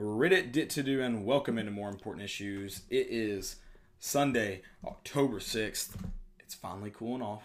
[0.00, 2.82] Reddit dit to do and welcome into more important issues.
[2.88, 3.56] It is
[3.98, 5.90] Sunday, October 6th.
[6.38, 7.42] It's finally cooling off.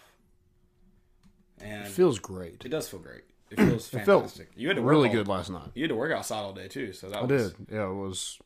[1.60, 2.64] And It feels great.
[2.66, 3.24] it does feel great.
[3.52, 4.52] It feels It felt fantastic.
[4.56, 5.70] you had to work really all- good last night.
[5.74, 7.68] You had to work outside all day too, so that I was did.
[7.72, 8.40] Yeah, it was.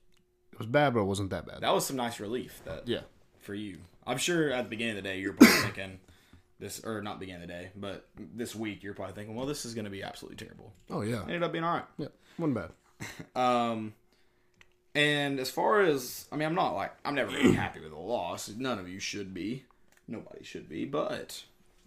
[0.54, 1.62] It was bad, but it wasn't that bad.
[1.62, 3.02] that was some nice relief that Yeah.
[3.40, 3.78] for you.
[4.06, 6.00] I'm sure at the beginning of the day you're probably thinking
[6.60, 9.64] this or not beginning of the day, but this week you're probably thinking, well, this
[9.66, 10.74] is going to be absolutely terrible.
[10.90, 11.22] Oh yeah.
[11.22, 11.86] Ended up being all right.
[11.98, 12.08] Yeah.
[12.38, 12.72] wasn't bad.
[13.36, 13.94] Um,
[14.96, 17.98] and as far as I mean, I'm not like I'm never really happy with a
[18.00, 18.50] loss.
[18.50, 19.64] None of you should be.
[20.08, 20.86] Nobody should be.
[20.86, 21.44] But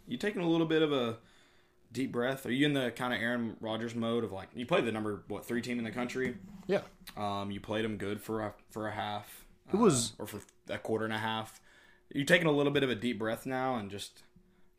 [0.06, 1.16] you taking a little bit of a
[1.92, 2.46] deep breath?
[2.46, 5.22] Are you in the kind of Aaron Rodgers mode of like you played the number
[5.28, 6.36] what three team in the country?
[6.66, 6.80] Yeah.
[7.16, 9.44] Um, you played them good for a for a half.
[9.72, 11.60] It was- uh, or for a quarter and a half.
[12.14, 14.22] You taking a little bit of a deep breath now and just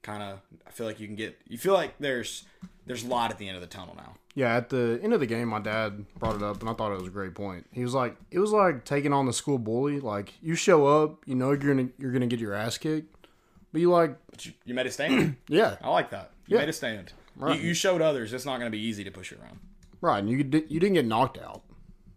[0.03, 0.39] kind of.
[0.67, 1.37] I feel like you can get.
[1.47, 2.43] You feel like there's
[2.85, 4.15] there's light at the end of the tunnel now.
[4.35, 6.91] Yeah, at the end of the game, my dad brought it up, and I thought
[6.91, 7.65] it was a great point.
[7.71, 9.99] He was like, "It was like taking on the school bully.
[9.99, 13.27] Like you show up, you know you're gonna you're gonna get your ass kicked,
[13.71, 15.35] but you like, But you, you made a stand.
[15.47, 16.31] yeah, I like that.
[16.47, 16.61] You Yeah.
[16.63, 17.13] made a stand.
[17.35, 17.59] Right.
[17.59, 19.59] You, you showed others it's not going to be easy to push you around.
[20.01, 20.19] right.
[20.19, 21.61] And you you didn't get knocked out.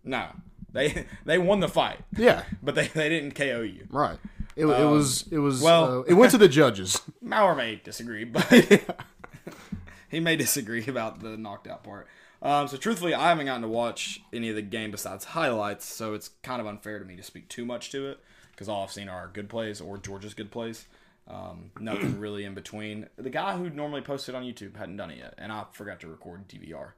[0.05, 0.27] No,
[0.73, 3.87] they they won the fight, Yeah, but they, they didn't KO you.
[3.91, 4.19] right.
[4.57, 7.01] It, it was it was well- well, it went to the judges.
[7.21, 8.45] Maurer may disagree, but
[10.09, 12.07] he may disagree about the knocked out part.
[12.43, 16.15] Um, so truthfully, I haven't gotten to watch any of the game besides highlights, so
[16.15, 18.19] it's kind of unfair to me to speak too much to it
[18.53, 20.87] because all I've seen are good plays or Georgia's good plays.
[21.29, 23.09] Um, nothing really in between.
[23.17, 26.09] The guy who normally posted on YouTube hadn't done it yet, and I forgot to
[26.09, 26.91] record DVR,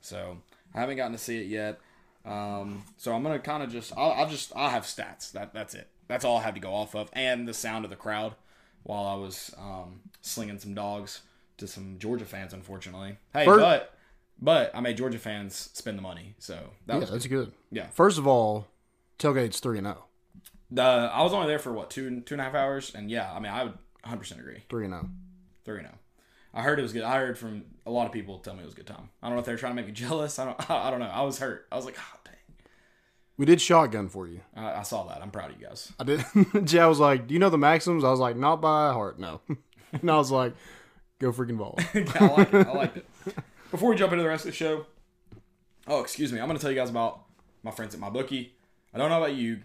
[0.00, 0.38] so
[0.74, 1.78] I haven't gotten to see it yet.
[2.24, 5.32] Um, so I'm gonna kind of just I'll, I'll just I have stats.
[5.32, 5.88] That that's it.
[6.10, 8.34] That's all I have to go off of, and the sound of the crowd
[8.82, 11.22] while I was um, slinging some dogs
[11.58, 12.52] to some Georgia fans.
[12.52, 13.94] Unfortunately, hey, First- but
[14.42, 16.54] but I made Georgia fans spend the money, so
[16.86, 17.52] that Yeah, was that's good.
[17.70, 17.86] yeah.
[17.90, 18.66] First of all,
[19.18, 19.90] tailgate's three and oh.
[19.92, 20.04] zero.
[20.72, 23.32] The I was only there for what two two and a half hours, and yeah,
[23.32, 24.64] I mean I would 100 percent agree.
[24.68, 24.98] Three and oh.
[24.98, 25.10] zero.
[25.64, 25.98] Three and zero.
[26.52, 27.02] I heard it was good.
[27.02, 29.10] I heard from a lot of people tell me it was a good time.
[29.22, 30.38] I don't know if they were trying to make me jealous.
[30.38, 30.70] I don't.
[30.70, 31.06] I don't know.
[31.06, 31.66] I was hurt.
[31.70, 32.19] I was like, oh, dang.
[33.40, 34.42] We did shotgun for you.
[34.54, 35.22] I, I saw that.
[35.22, 35.90] I'm proud of you guys.
[35.98, 36.22] I did.
[36.64, 39.40] Jay was like, "Do you know the maxims?" I was like, "Not by heart, no."
[39.92, 40.52] and I was like,
[41.20, 42.66] "Go freaking ball." yeah, I like it.
[42.66, 43.06] I liked it.
[43.70, 44.84] Before we jump into the rest of the show,
[45.86, 47.22] oh, excuse me, I'm going to tell you guys about
[47.62, 48.56] my friends at my bookie.
[48.92, 49.60] I don't know about you,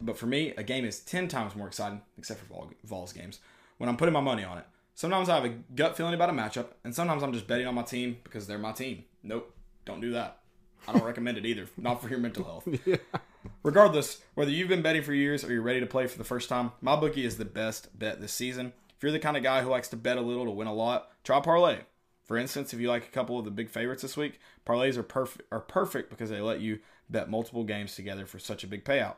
[0.00, 3.38] but for me, a game is 10 times more exciting, except for Vol- Vols games,
[3.78, 4.64] when I'm putting my money on it.
[4.96, 7.76] Sometimes I have a gut feeling about a matchup, and sometimes I'm just betting on
[7.76, 9.04] my team because they're my team.
[9.22, 9.54] Nope,
[9.84, 10.39] don't do that.
[10.88, 12.68] I don't recommend it either, not for your mental health.
[13.62, 16.48] Regardless, whether you've been betting for years or you're ready to play for the first
[16.48, 18.72] time, my bookie is the best bet this season.
[18.96, 20.74] If you're the kind of guy who likes to bet a little to win a
[20.74, 21.80] lot, try parlay.
[22.24, 25.02] For instance, if you like a couple of the big favorites this week, parlays are
[25.02, 28.84] perfect are perfect because they let you bet multiple games together for such a big
[28.84, 29.16] payout.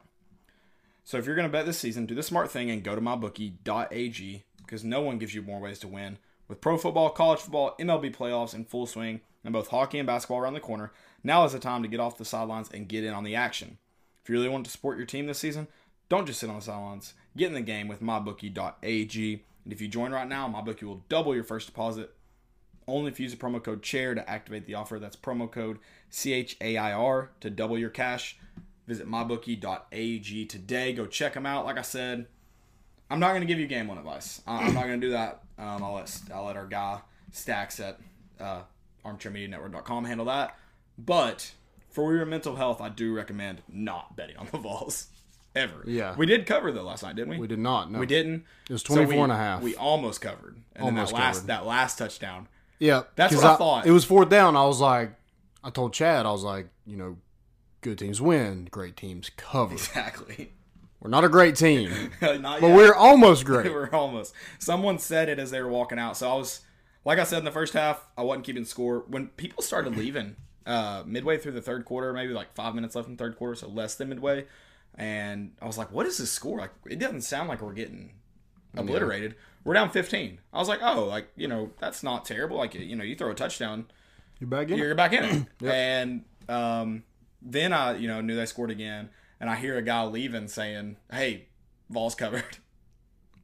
[1.05, 3.01] So if you're going to bet this season, do the smart thing and go to
[3.01, 6.19] mybookie.ag because no one gives you more ways to win.
[6.49, 10.39] With pro football, college football, MLB playoffs in full swing, and both hockey and basketball
[10.39, 10.93] around the corner,
[11.25, 13.79] now is the time to get off the sidelines and get in on the action.
[14.23, 15.69] If you really want to support your team this season,
[16.09, 17.15] don't just sit on the sidelines.
[17.37, 19.45] Get in the game with mybookie.ag.
[19.65, 22.15] And if you join right now, mybookie will double your first deposit.
[22.87, 24.99] Only if you use the promo code CHAIR to activate the offer.
[24.99, 25.79] That's promo code
[26.11, 28.37] C H A I R to double your cash.
[28.87, 30.93] Visit mybookie.ag today.
[30.93, 31.65] Go check them out.
[31.65, 32.27] Like I said,
[33.09, 34.43] I'm not going to give you game one advice.
[34.47, 35.43] I'm not going to do that.
[35.59, 37.01] Um, I'll let I'll let our guy
[37.31, 37.99] Stacks at
[38.39, 38.63] uh,
[39.05, 40.57] ArmchairMediaNetwork.com handle that.
[40.99, 41.53] But
[41.91, 45.09] for your mental health, I do recommend not betting on the Vols
[45.57, 45.83] ever.
[45.87, 46.15] Yeah.
[46.17, 47.39] we did cover though last night, didn't we?
[47.39, 47.91] We did not.
[47.91, 47.99] No.
[47.99, 48.45] We didn't.
[48.69, 49.63] It was So 24 we, and a half.
[49.63, 50.57] We almost covered.
[50.75, 51.47] And Almost then that last covered.
[51.49, 52.49] that last touchdown.
[52.79, 53.87] Yeah, That's what I thought.
[53.87, 54.57] It was fourth down.
[54.57, 55.13] I was like,
[55.63, 57.17] I told Chad, I was like, you know,
[57.81, 59.75] good teams win, great teams cover.
[59.75, 60.53] Exactly.
[61.01, 62.77] We're not a great team, Not but yet.
[62.77, 63.65] we're almost great.
[63.67, 63.75] We great.
[63.91, 64.35] were almost.
[64.59, 66.17] Someone said it as they were walking out.
[66.17, 66.61] So I was,
[67.05, 69.05] like I said in the first half, I wasn't keeping score.
[69.09, 70.37] When people started leaving,
[70.67, 73.55] uh, midway through the third quarter, maybe like five minutes left in the third quarter,
[73.55, 74.47] so less than midway,
[74.95, 76.59] and I was like, "What is this score?
[76.59, 78.13] Like, it doesn't sound like we're getting
[78.77, 79.35] obliterated.
[79.65, 82.57] We're down 15." I was like, "Oh, like you know, that's not terrible.
[82.57, 83.87] Like you know, you throw a touchdown,
[84.41, 84.79] You're back in.
[84.79, 85.47] you're back in it.
[85.67, 87.05] And um,
[87.41, 89.11] then I, you know, knew they scored again,
[89.41, 91.47] and I hear a guy leaving saying, "Hey,
[91.91, 92.45] Vols covered."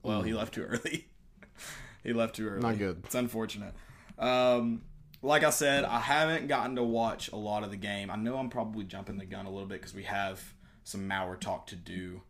[0.00, 1.08] Well, he left too early.
[2.04, 2.62] he left too early.
[2.62, 3.02] Not good.
[3.04, 3.74] It's unfortunate.
[4.16, 4.82] Um,
[5.22, 8.10] like I said, I haven't gotten to watch a lot of the game.
[8.10, 10.54] I know I'm probably jumping the gun a little bit because we have
[10.84, 12.22] some Maurer talk to do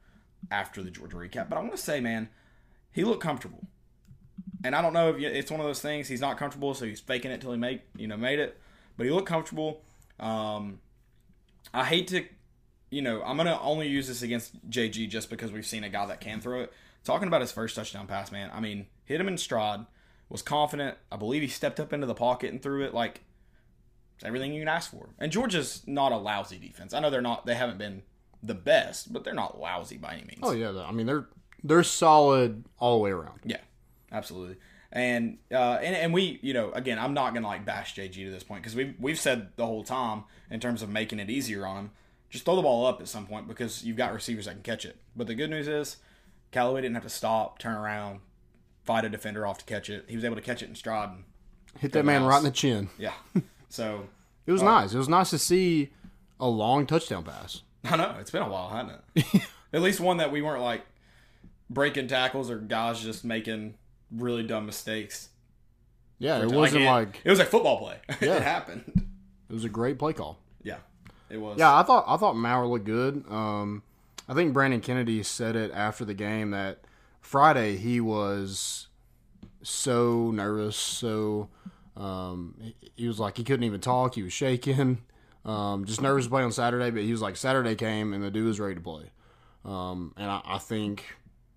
[0.51, 1.49] after the Georgia recap.
[1.49, 2.29] But I want to say, man,
[2.91, 3.67] he looked comfortable.
[4.65, 6.09] And I don't know if it's one of those things.
[6.09, 8.59] He's not comfortable, so he's faking it till he make you know made it.
[8.97, 9.83] But he looked comfortable.
[10.19, 10.81] Um,
[11.73, 12.25] I hate to
[12.91, 16.07] you know, I'm gonna only use this against JG just because we've seen a guy
[16.07, 16.73] that can throw it.
[17.05, 18.51] Talking about his first touchdown pass, man.
[18.53, 19.87] I mean, hit him in stride,
[20.29, 20.97] was confident.
[21.11, 23.23] I believe he stepped up into the pocket and threw it like
[24.17, 25.11] it's everything you can ask for.
[25.19, 26.93] And Georgia's not a lousy defense.
[26.93, 27.47] I know they're not.
[27.47, 28.03] They haven't been
[28.43, 30.41] the best, but they're not lousy by any means.
[30.43, 31.27] Oh yeah, I mean they're
[31.63, 33.41] they're solid all the way around.
[33.45, 33.61] Yeah,
[34.13, 34.57] absolutely.
[34.91, 38.31] And uh, and and we, you know, again, I'm not gonna like bash JG to
[38.31, 41.67] this point because we we've said the whole time in terms of making it easier
[41.67, 41.91] on him,
[42.31, 44.85] just throw the ball up at some point because you've got receivers that can catch
[44.85, 44.97] it.
[45.15, 45.99] But the good news is,
[46.51, 48.21] Callaway didn't have to stop, turn around,
[48.89, 50.07] fight a defender off to catch it.
[50.09, 51.11] He was able to catch it in stride.
[51.11, 51.25] And,
[51.79, 52.89] Hit that man right in the chin.
[52.99, 53.13] yeah,
[53.69, 54.09] so
[54.47, 54.95] It was nice.
[54.95, 55.91] It was nice to see
[56.41, 57.63] a long touchdown pass.
[57.85, 59.43] I know it's been a while, hasn't it?
[59.75, 60.81] At least one that we weren't like
[61.69, 63.75] breaking tackles or guys just making
[64.11, 65.29] really dumb mistakes.
[66.19, 67.99] Yeah, it Like, wasn't it- like it was a football play.
[68.27, 68.37] Yeah.
[68.37, 69.07] it happened.
[69.49, 70.39] it was a great play call.
[70.63, 70.79] Yeah,
[71.29, 71.59] it was.
[71.59, 73.25] Yeah, I thought I thought Maurer looked good.
[73.29, 73.83] Um,
[74.29, 76.79] I think Brandon Kennedy said it after the game that
[77.29, 78.89] Friday he was
[79.63, 81.51] so nervous, so
[81.95, 82.55] um,
[82.97, 84.15] he, was like he couldn't even talk.
[84.15, 85.03] He was shaking,
[85.45, 86.91] um, just nervous to play on Saturday.
[86.91, 89.11] But he was like Saturday came and the dude was ready to play.
[89.67, 91.05] Um, and I, I think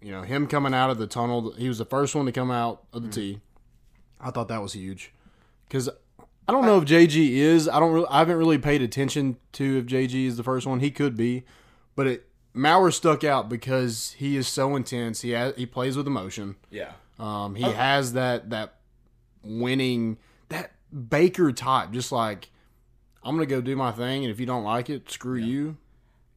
[0.02, 1.54] you know him coming out of the tunnel.
[1.54, 3.40] He was the first one to come out of the tee.
[4.20, 5.14] I thought that was huge
[5.70, 5.88] because
[6.50, 7.70] I don't know if JG is.
[7.70, 7.94] I don't.
[7.94, 10.82] Really, I haven't really paid attention to if JG is the first one.
[10.82, 11.46] He could be,
[11.96, 15.22] but it Maurer stuck out because he is so intense.
[15.22, 16.56] He has, he plays with emotion.
[16.70, 16.92] yeah.
[17.20, 18.78] Um, he has that that
[19.44, 20.18] winning
[20.50, 20.72] that
[21.10, 21.92] Baker type.
[21.92, 22.50] Just like
[23.24, 25.78] I'm gonna go do my thing, and if you don't like it, screw you.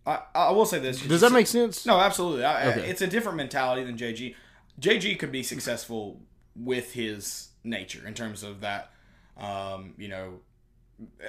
[0.06, 1.00] I, I will say this.
[1.00, 1.86] Does that make sense?
[1.86, 2.44] No, absolutely.
[2.44, 2.90] I- Okay.
[2.90, 4.34] It's a different mentality than JG.
[4.78, 6.20] JG could be successful
[6.54, 8.90] with his nature in terms of that.
[9.38, 10.40] Um, you know,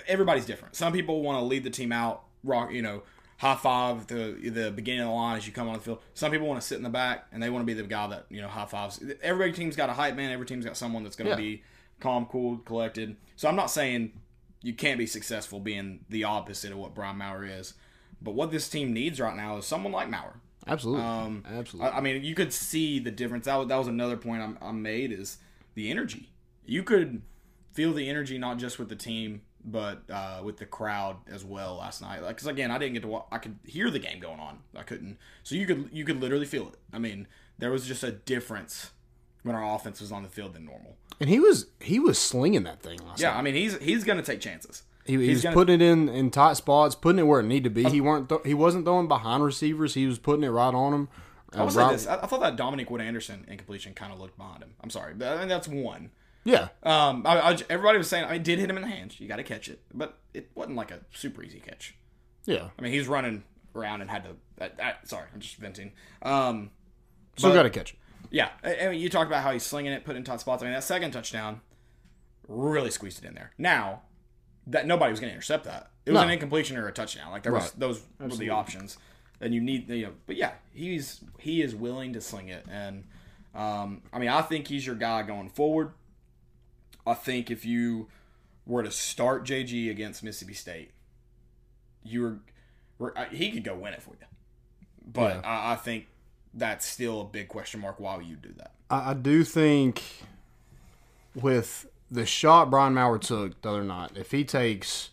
[0.08, 0.76] everybody's different.
[0.76, 3.04] Some people want to lead the team out, rock, you know,
[3.38, 6.00] high five the the beginning of the line as you come on the field.
[6.14, 8.08] Some people want to sit in the back and they want to be the guy
[8.08, 9.02] that you know high fives.
[9.22, 10.32] Every team's got a hype man.
[10.32, 11.50] Every team's got someone that's going to Yeah.
[11.50, 11.64] be
[12.00, 13.16] calm, cool, collected.
[13.36, 14.14] So I'm not saying
[14.62, 17.74] you can't be successful being the opposite of what Brian Maurer is.
[18.22, 20.40] But what this team needs right now is someone like Maurer.
[20.68, 21.92] Absolutely, Um, absolutely.
[21.92, 23.46] I, I mean, you could see the difference.
[23.46, 25.38] That was, that was another point I'm, I made is
[25.76, 26.30] the energy.
[26.66, 27.22] You could
[27.74, 31.76] feel the energy not just with the team, but uh, with the crowd as well
[31.78, 32.22] last night.
[32.22, 33.08] Like, because again, I didn't get to.
[33.08, 34.60] Watch, I could hear the game going on.
[34.76, 35.18] I couldn't.
[35.44, 36.76] So you could you could literally feel it.
[36.94, 37.28] I mean,
[37.58, 38.92] there was just a difference
[39.44, 40.98] when our offense was on the field than normal.
[41.20, 43.40] and he was he was slinging that thing last Yeah, night.
[43.40, 44.84] I mean, he's he's gonna take chances.
[45.06, 47.44] He, he He's was gonna- putting it in in tight spots, putting it where it
[47.46, 47.84] needed to be.
[47.90, 49.94] He weren't th- he wasn't throwing behind receivers.
[49.94, 51.10] He was putting it right on them.
[51.54, 54.36] I will like this: I, I thought that Dominic Wood Anderson incompletion kind of looked
[54.36, 54.74] behind him.
[54.82, 56.10] I'm sorry, but I mean that's one.
[56.46, 59.20] Yeah, Um, I, I, everybody was saying I did hit him in the hands.
[59.20, 61.96] You got to catch it, but it wasn't like a super easy catch.
[62.46, 62.70] yeah.
[62.78, 63.44] I mean, he's running
[63.76, 64.36] around and had to.
[64.64, 65.92] I, I, sorry, I'm just venting.
[66.22, 66.70] Um,
[67.36, 68.00] Still got to catch it.
[68.30, 70.62] yeah, I, mean, you talked about how he's slinging it, putting it in tight spots.
[70.62, 71.62] I mean, that second touchdown
[72.48, 73.52] really squeezed it in there.
[73.58, 74.04] Now
[74.68, 76.28] that nobody was going to intercept that, it was No.
[76.28, 77.32] an incompletion or a touchdown.
[77.32, 77.80] Like there was Right.
[77.80, 78.98] those were the options,
[79.42, 80.14] and you need you know.
[80.28, 83.04] But yeah, he's he is willing to sling it, and
[83.56, 85.92] um, I mean, I think he's your guy going forward.
[87.06, 88.08] I think if you
[88.66, 90.92] were to start JG against Mississippi State,
[92.04, 92.40] you
[93.00, 94.26] were, he could go win it for you.
[95.06, 95.42] But Yeah.
[95.50, 96.08] I, I think
[96.54, 98.00] that's still a big question mark.
[98.00, 98.72] Why would you do that?
[98.90, 100.02] I, I do think
[101.34, 105.10] with the shot Brian Maurer took the other night, if he takes,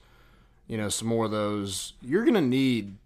[0.66, 2.96] you know, some more of those, you're gonna need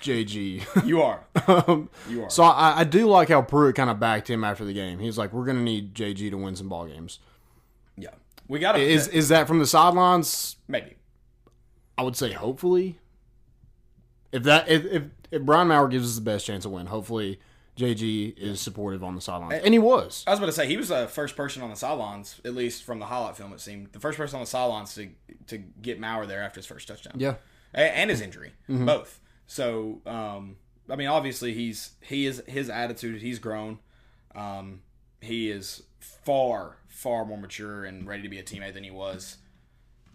[0.00, 0.64] JG.
[0.86, 1.24] You are.
[1.46, 2.30] um, You are.
[2.30, 4.98] so I, I do like how Pruitt kind of backed him after the game.
[4.98, 7.18] He's like, "We're gonna need JG to win some ball games."
[8.48, 8.80] We got to.
[8.80, 10.56] Is is that from the sidelines?
[10.68, 10.96] maybe.
[11.96, 12.98] I would say hopefully.
[14.32, 17.38] If that if if, if Brian Maurer gives us the best chance to win, hopefully
[17.76, 20.24] JG is supportive on the sidelines, and he was.
[20.26, 22.84] I was about to say he was the first person on the sidelines, at least
[22.84, 23.52] from the highlight film.
[23.52, 25.10] It seemed the first person on the sidelines to
[25.48, 27.14] to get Maurer there after his first touchdown.
[27.16, 27.34] Yeah,
[27.72, 29.20] and his injury, both.
[29.46, 30.56] So, um,
[30.88, 33.22] I mean, obviously he's he is his attitude.
[33.22, 33.78] He's grown.
[34.34, 34.82] Um,
[35.20, 35.82] he is
[36.24, 39.36] far far more mature and ready to be a teammate than he was.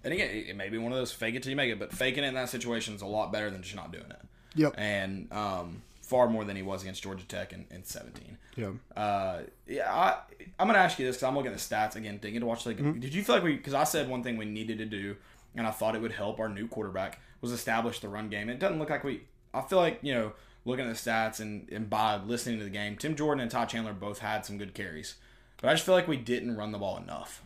[0.04, 1.92] And again, it may be one of those fake it till you make it, but
[1.92, 4.22] faking it in that situation is a lot better than just not doing it.
[4.56, 4.76] Yep.
[4.78, 8.38] And um, far more than he was against Georgia Tech in, in 17.
[8.56, 8.72] yeah.
[8.96, 10.20] Uh, yeah, I,
[10.58, 12.66] I'm gonna ask you this because I'm looking at the stats again, thinking to watch.
[12.66, 13.00] Like, Mm-hmm.
[13.02, 13.56] did you feel like we?
[13.58, 15.18] Because I said one thing we needed to do,
[15.56, 18.50] and I thought it would help our new quarterback was establish the run game.
[18.50, 19.24] It doesn't look like we.
[19.54, 20.32] I feel like you know,
[20.66, 23.66] looking at the stats and and by listening to the game, Tim Jordan and Ty
[23.66, 25.16] Chandler both had some good carries,
[25.62, 27.44] but I just feel like we didn't run the ball enough.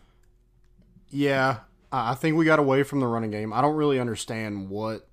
[1.10, 1.58] Yeah,
[1.92, 3.52] I think we got away from the running game.
[3.52, 5.06] I don't really understand what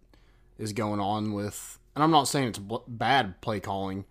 [0.58, 4.06] is going on with and I'm not saying it's bad play calling,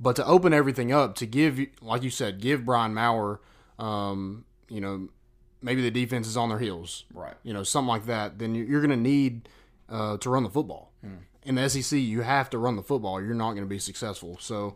[0.00, 3.40] but to open everything up to give, like you said, give Brian Maurer,
[3.78, 5.08] um, you know,
[5.60, 7.34] maybe the defense is on their heels, Right.
[7.42, 8.38] you know, something like that.
[8.38, 9.48] Then you're, you're going to need
[9.90, 10.92] uh, to run the football.
[11.44, 13.22] In the SEC, you have to run the football.
[13.22, 14.36] You're not going to be successful.
[14.40, 14.74] So,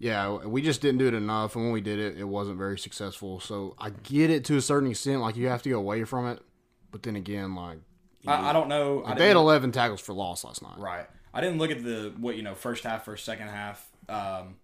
[0.00, 2.78] yeah, we just didn't do it enough, and when we did it, it wasn't very
[2.78, 3.38] successful.
[3.38, 5.20] So I get it to a certain extent.
[5.20, 6.40] Like you have to go away from it,
[6.90, 7.80] but then again, like
[8.26, 9.04] I, I don't know.
[9.04, 10.78] I they had 11 tackles for loss last night.
[10.78, 11.06] Right.
[11.34, 14.56] I didn't look at the what you know first half, first second half, um,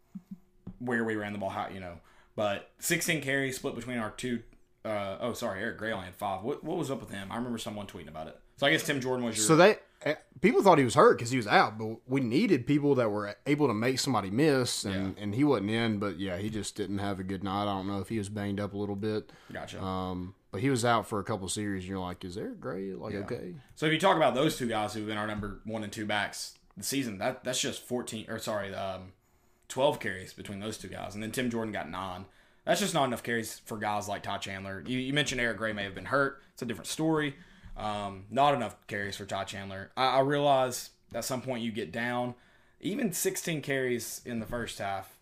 [0.78, 2.00] where we ran the ball, how you know,
[2.34, 4.42] but 16 carries split between our two.
[4.86, 6.44] Uh, oh, sorry, Eric Gray only had five.
[6.44, 7.30] What what was up with him?
[7.30, 8.40] I remember someone tweeting about it.
[8.56, 9.44] So I guess Tim Jordan was your.
[9.44, 9.76] So they
[10.40, 13.36] people thought he was hurt because he was out, but we needed people that were
[13.46, 15.98] able to make somebody miss, and, and he wasn't in.
[15.98, 17.62] But yeah, he just didn't have a good night.
[17.62, 19.82] I don't know if he was banged up a little bit, gotcha.
[19.82, 21.84] um, but he was out for a couple series.
[21.84, 22.92] And you're like, is there Gray?
[22.92, 25.82] Like, okay, so if you talk about those two guys who've been our number one
[25.82, 29.12] and two backs the season, that that's just 14 or sorry, um,
[29.68, 32.26] 12 carries between those two guys, and then Tim Jordan got nine.
[32.64, 34.82] That's just not enough carries for guys like Ty Chandler.
[34.84, 36.42] You, you mentioned Eric Gray may have been hurt.
[36.52, 37.36] It's a different story.
[37.76, 39.90] Um, not enough carries for Ty Chandler.
[39.96, 42.34] I, I realize at some point you get down.
[42.80, 45.18] Even 16 carries in the first half.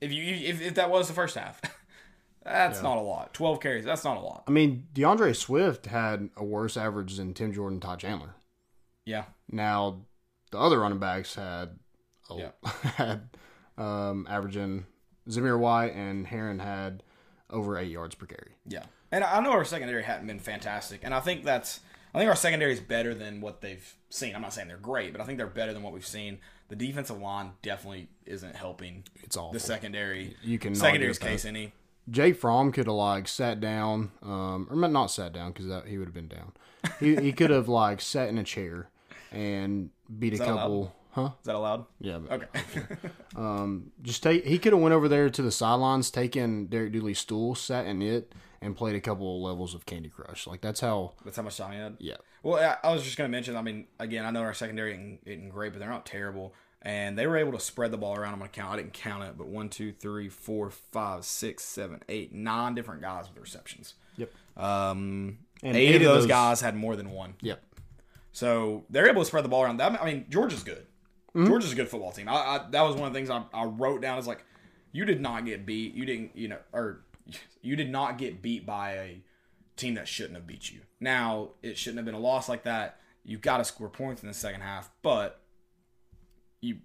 [0.00, 1.60] If you if, if that was the first half,
[2.44, 3.32] that's not a lot.
[3.34, 3.84] 12 carries.
[3.84, 4.44] That's not a lot.
[4.46, 8.34] I mean, D'Andre Swift had a worse average than Tim Jordan, Ty Chandler.
[9.04, 9.24] Yeah.
[9.50, 10.02] Now,
[10.50, 11.78] the other running backs had
[12.30, 12.50] a, Yeah.
[12.96, 13.28] had
[13.78, 14.86] um, averaging
[15.28, 17.02] Zamir White and Herrien had
[17.50, 18.52] over eight yards per carry.
[18.66, 21.80] Yeah, and I know our secondary hadn't been fantastic, and I think that's
[22.14, 24.34] I think our secondary is better than what they've seen.
[24.34, 26.38] I'm not saying they're great, but I think they're better than what we've seen.
[26.68, 30.36] The defensive line definitely isn't helping It's all the secondary.
[30.42, 31.26] You can secondary's that.
[31.26, 31.72] case any.
[32.08, 36.06] Jake Fromm could have like sat down, um, or not sat down because he would
[36.06, 36.52] have been down.
[37.00, 38.88] He, he could have like sat in a chair
[39.32, 40.94] and beat a couple.
[41.10, 41.30] Huh?
[41.40, 41.86] Is that allowed?
[42.00, 42.18] Yeah.
[42.18, 42.96] But Okay.
[43.36, 44.44] um, just take.
[44.44, 48.02] He could have went over there to the sidelines, taken Derek Dooley's stool, sat in
[48.02, 50.46] it, and played a couple levels of Candy Crush.
[50.46, 51.12] Like that's how.
[51.24, 51.96] That's how much time he had.
[51.98, 52.16] Yeah.
[52.42, 53.56] Well, I, I was just going to mention.
[53.56, 57.18] I mean, again, I know our secondary isn't, isn't great, but they're not terrible, and
[57.18, 58.34] they were able to spread the ball around.
[58.34, 58.72] I'm going to count.
[58.72, 63.02] I didn't count it, but one, two, three, four, five, six, seven, eight, nine different
[63.02, 63.94] guys with receptions.
[64.16, 64.30] Yep.
[64.56, 67.34] Um, And eight, of those, guys had more than one.
[67.40, 67.62] Yep.
[68.32, 69.78] So they're able to spread the ball around.
[69.78, 70.86] That I mean, Georgia's good.
[71.34, 71.46] Mm-hmm.
[71.46, 72.28] Georgia's a good football team.
[72.28, 74.18] I, I, that was one of the things I, I wrote down.
[74.18, 74.44] Is like,
[74.92, 75.94] you did not get beat.
[75.94, 77.04] You didn't, you know, or
[77.62, 79.22] you did not get beat by a
[79.76, 80.80] team that shouldn't have beat you.
[81.00, 82.98] Now it shouldn't have been a loss like that.
[83.24, 85.40] You've got to score points in the second half, but
[86.60, 86.78] you.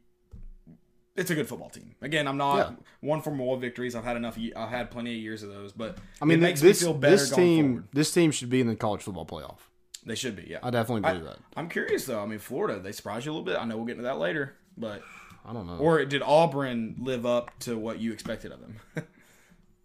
[1.16, 1.96] It's a good football team.
[2.02, 2.76] Again, I'm not Yeah.
[3.02, 3.96] one for more victories.
[3.96, 4.38] I've had enough.
[4.56, 6.94] I've had plenty of years of those, but I mean, it makes this me feel
[6.98, 7.88] better this team forward.
[7.94, 9.58] this team should be in the college football playoff.
[10.06, 10.44] They should be.
[10.50, 11.38] Yeah, I definitely believe that.
[11.56, 12.24] I'm curious though.
[12.24, 13.58] I mean, Florida, they surprised you a little bit.
[13.58, 15.04] I know we'll get into that later, but
[15.46, 15.78] I don't know.
[15.78, 18.78] or did Auburn live up to what you expected of them?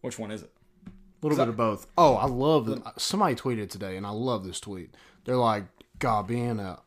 [0.06, 0.52] Which one is it?
[0.86, 1.88] A little bit of both.
[1.98, 2.80] Oh, I love it.
[2.96, 4.94] Somebody tweeted today, and I love this tweet.
[5.24, 5.64] They're like,
[5.98, 6.78] "God, being a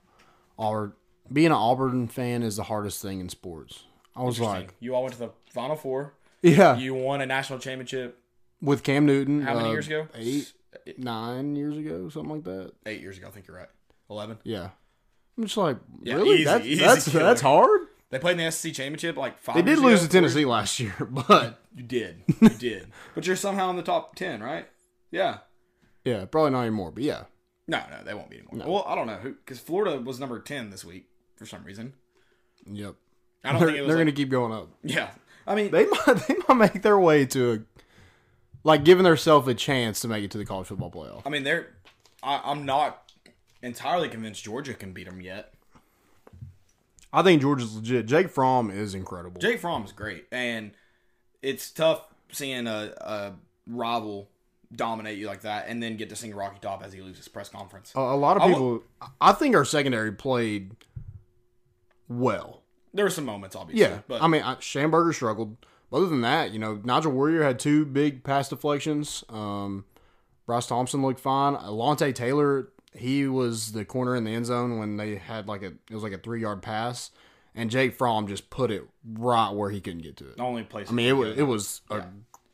[0.58, 0.94] Auburn,
[1.30, 3.84] being an Auburn fan is the hardest thing in sports."
[4.16, 6.14] I was like, you all went to the Final Four.
[6.42, 8.24] "Yeah." You won a national championship
[8.62, 10.08] With Cam Newton, how many uh, years ago?
[10.16, 10.54] Eight,
[10.98, 12.72] nine years ago, something like that.
[12.86, 13.28] Eight years ago.
[13.28, 13.70] I think you're right.
[14.10, 14.38] Eleven.
[14.46, 14.70] Yeah.
[15.38, 16.36] I'm just like, Yeah, really?
[16.36, 17.82] easy, that's easy that's that's hard.
[18.12, 19.56] They played in the SEC championship like five.
[19.56, 22.24] They did lose ago, to Tennessee last year, but You did.
[22.42, 22.88] You did.
[23.16, 24.68] but you're somehow in the top ten, right?
[25.12, 25.40] Yeah.
[26.04, 26.92] yeah, probably not anymore.
[26.92, 27.24] But yeah,
[27.68, 28.68] No, no, they won't be anymore.
[28.68, 31.94] Well, I don't know who because Florida was number ten this week for some reason.
[32.66, 32.96] yep.
[33.44, 33.88] I don't They're, think it was.
[33.90, 34.70] they're like- gonna keep going up.
[34.84, 35.12] yeah.
[35.48, 37.60] I mean, They might they might make their way to a
[38.64, 41.22] like giving themselves a chance to make it to the college football playoff.
[41.26, 41.68] I mean, they're.
[42.22, 43.12] I, I'm not
[43.62, 45.54] entirely convinced Georgia can beat them yet.
[47.12, 48.06] I think Georgia's legit.
[48.06, 49.42] Jake Fromm is incredible.
[49.42, 50.72] Jake Fromm's great, and
[51.42, 53.34] it's tough seeing a, a
[53.68, 54.30] rival
[54.76, 57.28] dominate you like that, and then get to sing Rocky Top as he leaves his
[57.28, 57.92] press conference.
[57.96, 58.84] a, a lot of people.
[59.20, 60.72] I think our secondary played
[62.08, 62.62] well.
[62.94, 65.58] There were some moments, obviously, Yeah, but I mean, I, Shamburger struggled.
[65.92, 69.24] Other than that, you know, Nigel Warrior had two big pass deflections.
[69.30, 69.86] Um,
[70.46, 71.56] Bryce Thompson looked fine.
[71.56, 75.68] Alontae Taylor, he was the corner in the end zone when they had like a
[75.68, 77.12] it was like a three yard pass,
[77.56, 80.38] and Jake Fromm just put it right where he couldn't get to it.
[80.38, 80.90] the only place.
[80.90, 82.04] I mean, it was it was a,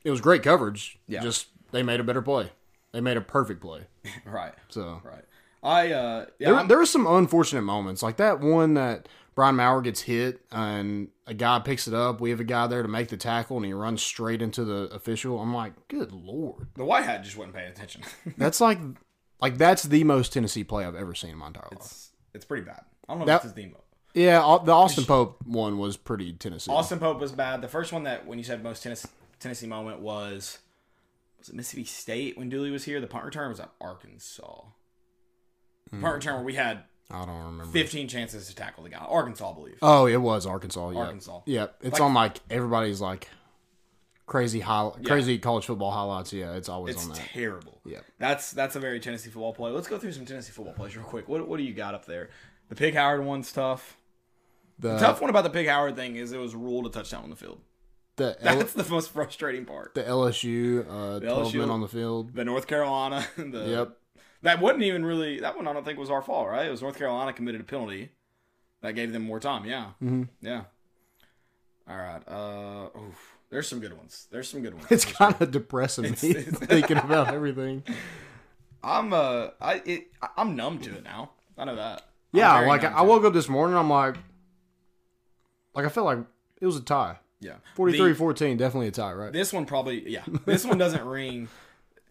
[0.04, 1.00] it was great coverage.
[1.08, 1.22] Yeah.
[1.22, 2.52] Just they made a better play.
[2.92, 3.82] They made a perfect play.
[4.26, 5.26] right, So right.
[5.62, 9.82] I uh, yeah, there, there were some unfortunate moments, like that one that Brian Maurer
[9.82, 12.22] gets hit and a guy picks it up.
[12.22, 14.84] We have a guy there to make the tackle, and he runs straight into the
[14.94, 15.40] official.
[15.40, 18.04] I'm like, good lord, the white hat just wasn't paying attention.
[18.38, 18.78] that's like,
[19.42, 21.80] like that's the most Tennessee play I've ever seen in my entire life.
[21.80, 22.82] it's, it's pretty bad.
[23.08, 23.82] I don't know That- if it's his Demo.
[24.14, 26.72] Yeah, the Austin Pope one was pretty Tennessee.
[26.72, 27.62] Austin Pope was bad.
[27.62, 29.10] The first one that when you said most Tennessee,
[29.42, 30.60] Tennessee moment was
[31.38, 33.02] was it Mississippi State when Dooley was here?
[33.02, 34.62] The punt return was at Arkansas.
[35.84, 36.08] The punt hmm.
[36.08, 37.66] return where we had I don't remember.
[37.66, 38.98] 15 chances to tackle the guy.
[38.98, 39.78] Arkansas, I believe.
[39.82, 40.92] Oh, it was Arkansas.
[40.92, 41.00] Yeah.
[41.00, 41.42] Arkansas.
[41.46, 43.28] Yeah, it's Like- on like everybody's like
[44.26, 46.34] crazy high, crazy college football highlights.
[46.34, 47.18] Yeah, it's always It's on that.
[47.34, 47.82] terrible.
[47.86, 48.00] Yeah.
[48.20, 49.72] That's that's a very Tennessee football play.
[49.72, 51.28] Let's go through some Tennessee football plays real quick.
[51.28, 52.30] What what do you got up there?
[52.70, 53.98] The Pig Howard one's tough.
[54.80, 57.24] The The tough one about the Pig Howard thing is it was ruled a touchdown
[57.24, 57.62] on the field.
[58.18, 59.94] the, L- That's the most frustrating part.
[59.96, 62.34] the LSU uh, twelve LSU men on the field.
[62.34, 63.26] The North Carolina.
[63.38, 63.98] The, Yep.
[64.42, 65.68] That wasn't even really that one.
[65.68, 66.68] I don't think was our fault, right?
[66.68, 68.12] It was North Carolina committed a penalty
[68.82, 69.66] that gave them more time.
[69.66, 70.24] Yeah, mm-hmm.
[70.42, 70.64] yeah.
[71.90, 72.22] All right.
[72.28, 73.35] Uh, oof.
[73.50, 74.28] There's some good ones.
[74.32, 74.88] There's some good ones.
[74.90, 77.84] It's kind of depressing me it's- thinking about everything.
[78.84, 81.32] I'm uh, I it, I'm numb to it now.
[81.58, 82.04] I know that.
[82.32, 83.08] Yeah, like I it.
[83.08, 84.16] woke up this morning, I'm like,
[85.74, 86.20] like I felt like
[86.62, 87.18] it was a tie.
[87.42, 89.32] Yeah, 43-14, definitely a tie, right?
[89.32, 90.24] This one probably, yeah.
[90.46, 91.48] This one doesn't ring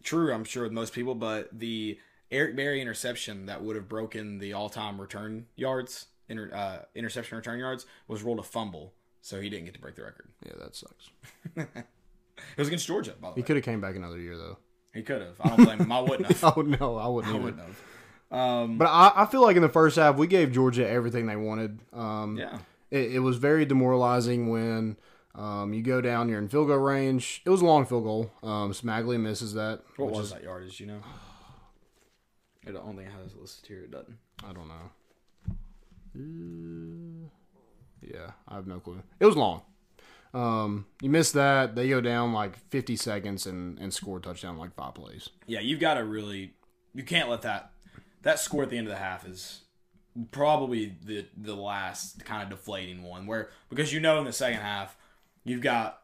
[0.03, 1.99] true, I'm sure, with most people, but the
[2.31, 7.37] Eric Berry interception that would have broken the all time return yards, inter, uh, interception
[7.37, 8.93] return yards, was ruled a fumble,
[9.25, 10.27] so he didn't get to break the record.
[10.45, 11.09] yeah, that sucks.
[12.37, 13.45] It was against Georgia, by the He way.
[13.47, 14.57] could have came back another year though.
[14.93, 15.35] He could have.
[15.39, 15.91] I don't blame him.
[15.91, 16.43] I wouldn't have.
[16.57, 17.33] Oh no, I wouldn't.
[17.33, 17.43] I either.
[17.45, 18.37] wouldn't have.
[18.37, 21.37] Um, But I, I feel like in the first half we gave Georgia everything they
[21.37, 21.79] wanted.
[21.93, 22.57] Um, yeah.
[22.91, 24.97] it, it was very demoralizing when
[25.33, 27.41] um, you go down, you're in field goal range.
[27.45, 28.31] It was a long field goal.
[28.43, 29.81] Um, Cimaglia misses that.
[29.95, 30.99] What which was is- that yardage, you know?
[32.67, 33.83] I don't think it has it listed here.
[33.83, 34.17] It doesn't.
[34.43, 34.91] I don't know.
[38.01, 39.01] Yeah, I have no clue.
[39.19, 39.61] It was long.
[40.33, 41.75] Um, you missed that.
[41.75, 45.29] They go down like 50 seconds and, and score a touchdown like five plays.
[45.47, 46.53] Yeah, you've got to really.
[46.93, 47.71] You can't let that.
[48.23, 49.61] That score at the end of the half is
[50.31, 54.61] probably the the last kind of deflating one where because you know in the second
[54.61, 54.95] half
[55.43, 56.01] you've got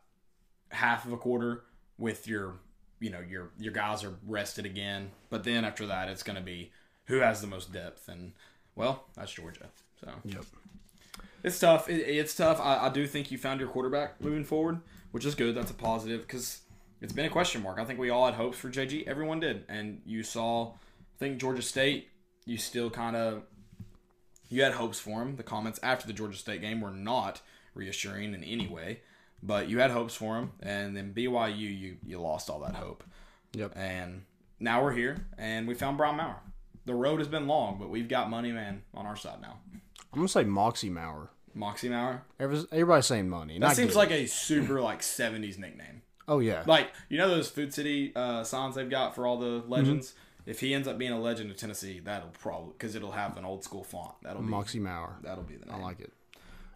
[0.69, 1.63] half of a quarter
[1.97, 2.55] with your
[2.99, 6.41] you know your your guys are rested again but then after that it's going to
[6.41, 6.71] be
[7.05, 8.33] who has the most depth and
[8.75, 9.67] well that's Georgia
[10.01, 10.43] so Yep.
[11.43, 14.79] It's tough it, it's tough I, I do think you found your quarterback moving forward
[15.11, 16.61] which is good that's a positive because
[17.01, 19.65] it's been a question mark I think we all had hopes for JG everyone did
[19.67, 22.09] and you saw I think Georgia State
[22.45, 23.43] you still kind of
[24.51, 25.37] you had hopes for him.
[25.37, 27.41] The comments after the Georgia State game were not
[27.73, 28.99] reassuring in any way,
[29.41, 30.51] but you had hopes for him.
[30.59, 33.03] And then BYU, you you lost all that hope.
[33.53, 33.71] Yep.
[33.75, 34.25] And
[34.59, 36.35] now we're here, and we found Brian Maurer.
[36.85, 39.59] The road has been long, but we've got Money Man on our side now.
[40.13, 41.29] I'm going to say Moxie Maurer.
[41.53, 42.23] Moxie Maurer.
[42.39, 43.59] Every- Everybody's saying money.
[43.59, 43.97] That seems good.
[43.97, 46.01] like a super like '70s nickname.
[46.27, 46.63] Oh, yeah.
[46.65, 50.09] Like you know those Food City uh, signs they've got for all the legends.
[50.09, 50.49] Mm-hmm.
[50.49, 53.45] If he ends up being a legend of Tennessee, that'll probably because it'll have an
[53.45, 54.13] old school font.
[54.23, 55.17] That'll be Moxie Maurer.
[55.21, 55.75] that'll be the name.
[55.75, 56.11] I like it.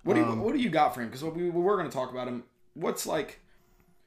[0.04, 1.08] What do you um, What do you got for him?
[1.08, 2.44] Because we, we were going to talk about him.
[2.76, 3.40] What's like?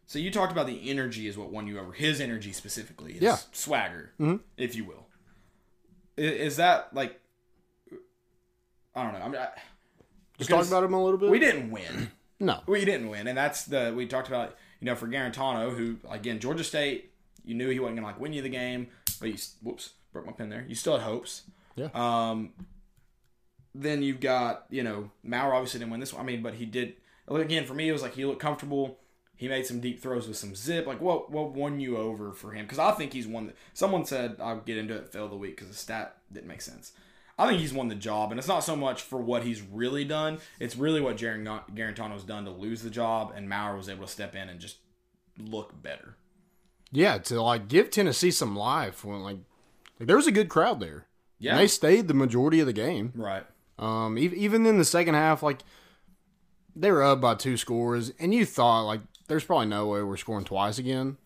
[0.07, 1.93] So you talked about the energy is what won you over.
[1.93, 3.37] His energy specifically, his Yeah.
[3.53, 4.37] swagger, mm-hmm.
[4.57, 5.07] if you will.
[6.17, 7.21] I- Is, that like?
[8.99, 9.25] I don't know.
[9.25, 9.49] I mean, I,
[10.39, 11.31] Just talk about him a little bit.
[11.31, 12.11] we didn't win.
[12.41, 12.61] No.
[12.69, 14.57] We didn't win, and that's the we talked about.
[14.81, 17.11] You know, for Guarantano, who again Georgia State,
[17.45, 18.87] you knew he wasn't to like win you the game,
[19.19, 20.65] but you whoops broke my pen there.
[20.69, 21.43] You still had hopes.
[21.75, 21.89] Yeah.
[21.95, 22.51] Um.
[23.75, 26.23] Then you've got you know Maurer obviously didn't win this one.
[26.23, 26.95] I mean, but he did.
[27.27, 29.01] Again, for me, it was like he looked comfortable.
[29.35, 30.87] He made some deep throws with some zip.
[30.87, 32.67] Like what what won you over for him?
[32.67, 35.13] Because I think he's one that someone said I'll get into it.
[35.13, 36.93] Fail of the week because the stat didn't make sense.
[37.39, 40.05] I think he's won the job, and it's not so much for what he's really
[40.05, 40.39] done.
[40.59, 44.11] It's really what Jarrett Guarantano's done to lose the job, and Maurer was able to
[44.11, 44.79] step in and just
[45.39, 46.17] look better.
[46.91, 49.39] Yeah, to like give Tennessee some life when like,
[50.01, 51.07] like there was a good crowd there.
[51.39, 51.53] Yeah.
[51.53, 53.13] And they stayed the majority of the game.
[53.15, 53.47] Right.
[53.79, 55.61] Um, even in the second half, like
[56.75, 60.17] they were up by two scores, and you thought like there's probably no way we're
[60.17, 61.17] scoring twice again.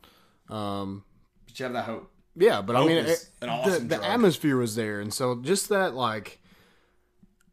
[0.51, 1.05] Um,
[1.47, 2.12] But you have that hope.
[2.37, 4.09] Yeah, but I mean, it- the, awesome the drug.
[4.09, 6.41] atmosphere was there, and so just that like,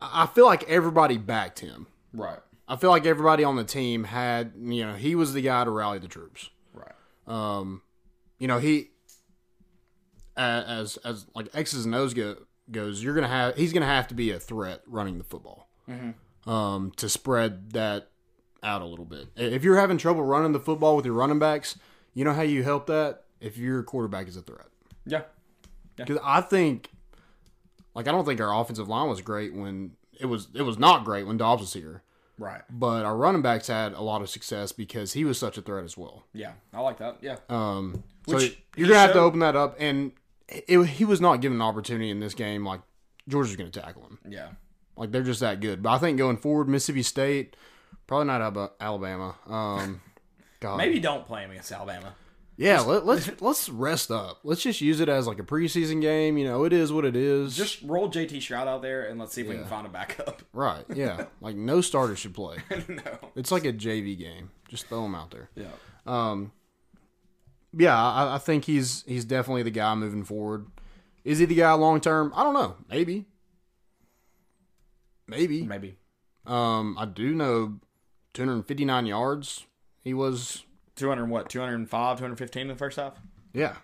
[0.02, 1.88] I feel like everybody backed him.
[2.14, 2.40] Right.
[2.68, 5.72] I feel like everybody on the team had, you know, he was the guy to
[5.72, 6.50] rally the troops.
[6.74, 6.92] Right.
[7.28, 7.82] Um,
[8.38, 8.90] you know, he
[10.38, 12.36] as as like X's and O's go,
[12.72, 15.68] goes, you're gonna have he's gonna have to be a threat running the football.
[16.46, 18.10] Um, to spread that
[18.64, 19.28] out a little bit.
[19.36, 21.78] If you're having trouble running the football with your running backs,
[22.14, 24.68] you know how you help that if your quarterback is a threat.
[25.06, 25.24] Yeah.
[25.96, 26.90] Because I think,
[27.94, 31.04] like, I don't think our offensive line was great when it was it was not
[31.06, 32.04] great when Dobbs was here.
[32.38, 32.62] Right.
[32.70, 35.84] But our running backs had a lot of success because he was such a threat
[35.84, 36.26] as well.
[36.34, 36.54] Yeah.
[36.74, 37.18] I like that.
[37.22, 37.38] Yeah.
[37.50, 38.40] Um, so
[38.78, 40.14] you're gonna have to open that up, and
[40.48, 42.66] it, he was not given an opportunity in this game.
[42.66, 42.82] Like
[43.28, 44.20] Georgia's gonna tackle him.
[44.30, 44.50] yeah.
[44.96, 45.82] Like they're just that good.
[45.82, 47.56] But I think going forward, Mississippi State,
[48.06, 49.36] probably not Alabama.
[49.48, 50.02] Um,
[50.60, 50.78] God.
[50.78, 52.14] Maybe don't play him against Alabama.
[52.60, 54.42] Yeah, let, let's let's rest up.
[54.44, 56.38] Let's just use it as like a preseason game.
[56.38, 57.56] You know, it is what it is.
[57.56, 60.42] Just roll JT Shrout out there and let's see if we can find a backup.
[60.54, 60.84] right.
[60.94, 62.58] Yeah, like no starter should play.
[62.90, 63.32] no.
[63.38, 64.52] It's like a JV game.
[64.68, 65.50] Just throw him out there.
[65.56, 65.72] Yeah.
[66.06, 66.52] Um,
[67.72, 70.68] yeah, I, I think he's he's definitely the guy moving forward.
[71.24, 72.34] Is he the guy long term?
[72.36, 72.76] I don't know.
[72.90, 73.26] Maybe.
[75.28, 75.64] Maybe.
[75.64, 75.96] Maybe.
[76.46, 77.80] Um, I do know
[78.34, 79.66] 259 yards.
[80.04, 80.66] He was
[81.00, 81.50] 200 what?
[81.50, 83.20] 205, 215 in the first half?
[83.54, 83.76] yeah,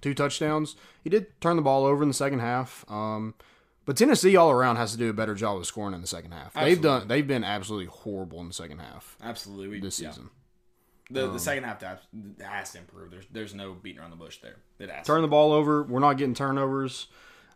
[0.00, 0.76] two touchdowns.
[1.04, 2.84] He did turn the ball over in the second half.
[2.88, 3.34] Um,
[3.84, 6.32] but Tennessee all around has to do a better job of scoring in the second
[6.32, 6.52] half.
[6.54, 7.08] They've done.
[7.08, 9.68] They've been absolutely horrible in the second half Absolutely.
[9.68, 10.10] We, this yeah.
[10.10, 10.30] season.
[11.10, 13.10] The, Um, the second half has, to improve.
[13.10, 14.56] There's there's no beating around the bush there.
[14.78, 15.06] It has.
[15.06, 15.82] Turn the ball over.
[15.82, 17.06] We're not getting turnovers.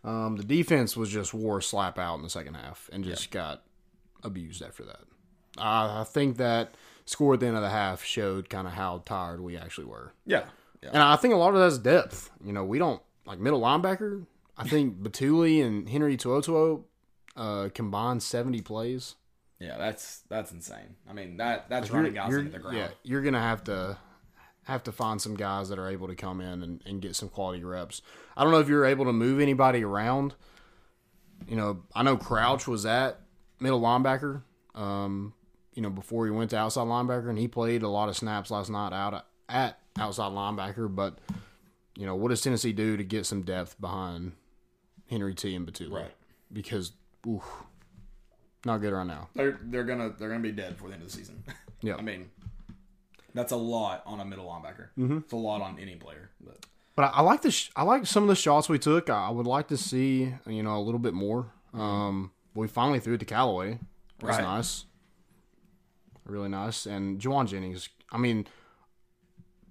[0.05, 3.62] Um, the defense was just wore slap out in the second half and just got
[4.23, 5.01] abused after that.
[5.59, 9.03] I I think that score at the end of the half showed kind of how
[9.05, 10.12] tired we actually were.
[10.27, 10.45] yeah.
[10.83, 10.91] Yeah.
[10.95, 12.29] And I think a lot of that's depth.
[12.45, 14.27] You know, we don't like middle linebacker.
[14.59, 16.83] I think Bituli and Henry To'oTo'o
[17.37, 19.15] uh, combined seventy plays.
[19.61, 20.97] Yeah, that's that's insane.
[21.09, 22.77] I mean that that's You're- running guys you're- into the ground.
[22.79, 23.97] Yeah, you're gonna have to
[24.65, 27.29] have to find some guys that are able to come in and, and get some
[27.29, 28.03] quality reps.
[28.37, 30.35] I don't know if you're able to move anybody around.
[31.47, 33.21] You know, I know Crouch was at
[33.61, 34.43] middle linebacker.
[34.75, 35.35] Um,
[35.75, 38.51] you know, before he went to outside linebacker, and he played a lot of snaps
[38.51, 40.95] last night out at outside linebacker.
[40.95, 41.19] But
[41.97, 44.33] you know, what does Tennessee do to get some depth behind
[45.09, 45.93] Henry T and Bituli?
[45.93, 46.15] Right.
[46.53, 46.93] Because,
[47.27, 47.43] oof,
[48.65, 49.29] not good right now.
[49.35, 51.43] They're they're gonna they're gonna be dead before the end of the season.
[51.85, 51.97] Yeah.
[51.97, 52.31] I mean,
[53.35, 54.91] that's a lot on a middle linebacker.
[54.97, 55.19] Mm-hmm.
[55.19, 56.31] It's a lot on any player.
[56.41, 59.11] But But I, I like the sh- I like some of the shots we took.
[59.11, 61.51] I, I would like to see you know a little bit more.
[61.75, 63.81] Um, we finally threw it to Callaway.
[64.21, 64.45] That's Right.
[64.45, 64.85] nice,
[66.25, 66.87] really nice.
[66.87, 67.89] And Jauan Jennings.
[68.11, 68.47] I mean,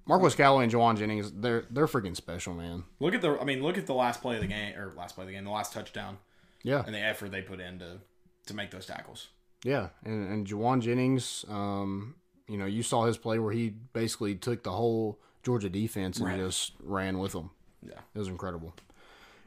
[0.07, 1.31] Marquez Callaway and Jauan Jennings.
[1.31, 2.83] They're they're freaking special, man.
[2.99, 5.15] look at the I mean look at the last play of the game or last
[5.15, 6.17] play of the game, the last touchdown,
[6.63, 7.99] Yeah, and the effort they put in to
[8.47, 9.27] to make those tackles.
[9.63, 9.89] yeah.
[10.03, 11.45] And and Jauan Jennings.
[11.47, 12.15] Um,
[12.47, 16.27] you know, you saw his play where he basically took the whole Georgia defense and
[16.27, 16.37] Right.
[16.39, 17.51] just ran with them.
[17.81, 17.99] Yeah.
[18.13, 18.73] It was incredible.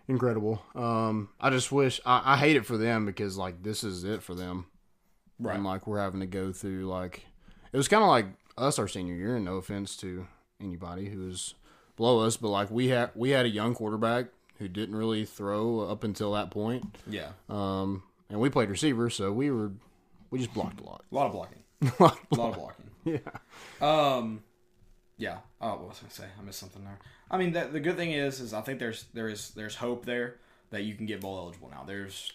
[0.08, 0.62] Incredible.
[0.74, 4.22] Um, I just wish I, I hate it for them because like this is it
[4.22, 4.66] for them.
[5.38, 5.56] Right.
[5.56, 7.26] And like we're having to go through like
[7.72, 10.26] it was kinda like us our senior year, and no offense to
[10.60, 11.54] anybody who was
[11.96, 14.26] below us, but like we had we had a young quarterback
[14.58, 16.84] who didn't really throw up until that point.
[17.08, 17.30] Yeah.
[17.48, 19.72] Um and we played receiver, so we were
[20.30, 21.04] we just blocked a lot.
[21.10, 21.62] A lot of blocking.
[22.00, 22.90] A lot of blocking.
[23.04, 23.18] yeah.
[23.80, 24.42] Um,
[25.18, 25.38] yeah.
[25.60, 26.24] Oh, what was I gonna say?
[26.40, 26.98] I missed something there.
[27.30, 30.04] I mean, the, the good thing is, is I think there's there is there's hope
[30.06, 30.36] there
[30.70, 31.84] that you can get bowl eligible now.
[31.86, 32.32] There's,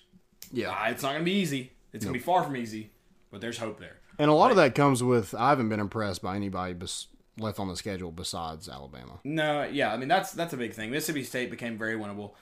[0.51, 0.69] Yeah.
[0.71, 1.71] uh, it's not gonna be easy.
[1.93, 2.91] It's gonna be far from easy,
[3.31, 3.97] but there's hope there.
[4.17, 7.59] And a lot of that comes with I haven't been impressed by anybody bes- left
[7.59, 9.19] on the schedule besides Alabama.
[9.23, 10.91] No, yeah, I mean that's that's a big thing.
[10.91, 12.33] Mississippi State became very winnable.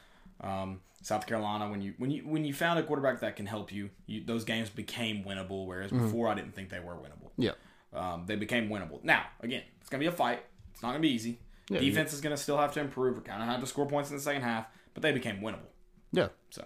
[0.42, 3.72] Um, South Carolina, when you when you when you found a quarterback that can help
[3.72, 5.66] you, you those games became winnable.
[5.66, 7.32] Whereas before, I didn't think they were winnable.
[7.38, 7.52] Yeah.
[7.94, 9.04] Um, they became winnable.
[9.04, 10.44] Now, again, it's gonna be a fight.
[10.74, 11.40] It's not gonna be easy.
[11.70, 13.16] Yeah, Defense is gonna still have to improve.
[13.16, 15.70] We're gonna have to score points in the second half, but they became winnable.
[16.12, 16.30] Yeah.
[16.50, 16.66] So,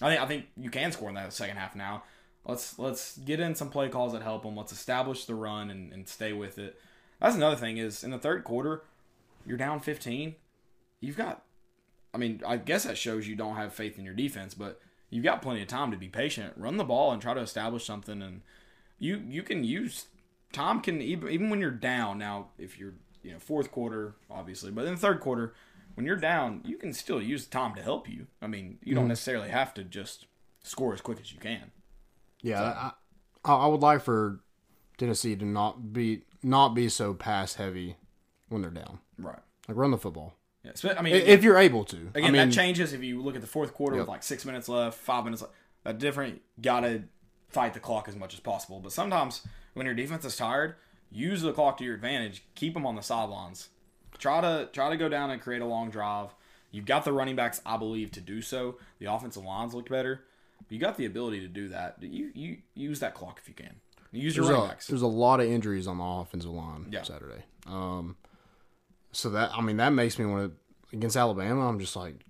[0.00, 2.04] I think I think you can score in that second half now.
[2.44, 4.56] Let's let's get in some play calls that help them.
[4.56, 6.80] Let's establish the run and, and stay with it.
[7.20, 8.82] That's another thing is in the third quarter,
[9.44, 10.36] you're down 15.
[11.00, 11.42] You've got,
[12.14, 14.80] I mean, I guess that shows you don't have faith in your defense, but
[15.10, 16.54] you've got plenty of time to be patient.
[16.56, 18.42] Run the ball and try to establish something, and
[18.98, 20.06] you you can use
[20.52, 22.18] Tom can even even when you're down.
[22.18, 25.54] Now, if you're you know fourth quarter, obviously, but in the third quarter,
[25.98, 28.28] when you're down, you can still use Tom to help you.
[28.40, 29.08] I mean, you don't mm-hmm.
[29.08, 30.26] necessarily have to just
[30.62, 31.72] score as quick as you can.
[32.40, 32.92] Yeah, I,
[33.44, 34.38] I I would like for
[34.96, 37.96] Tennessee to not be not be so pass heavy
[38.48, 39.00] when they're down.
[39.18, 39.40] Right.
[39.66, 40.70] Like run the football Yeah.
[40.76, 41.96] So, I mean, I- if you're able to.
[42.14, 44.02] Again, I mean, that changes if you look at the fourth quarter Yep.
[44.02, 45.54] with like six minutes left, five minutes left.
[45.82, 46.42] That different.
[46.62, 47.02] Gotta
[47.48, 48.78] fight the clock as much as possible.
[48.78, 50.76] But sometimes when your defense is tired,
[51.10, 52.44] use the clock to your advantage.
[52.54, 53.70] Keep them on the sidelines.
[54.18, 56.28] Try to try to go down and create a long drive.
[56.70, 58.76] You've got the running backs, I believe, to do so.
[58.98, 60.20] The offensive lines look better.
[60.68, 61.96] You got the ability to do that.
[62.00, 63.76] You you use that clock if you can.
[64.12, 64.86] Use your there's running a, backs.
[64.86, 67.02] there's a lot of injuries on the offensive line Yeah.
[67.02, 67.44] Saturday.
[67.66, 68.16] Um,
[69.12, 70.52] so that I mean that makes me want
[70.90, 71.68] to against Alabama.
[71.68, 72.24] I'm just like,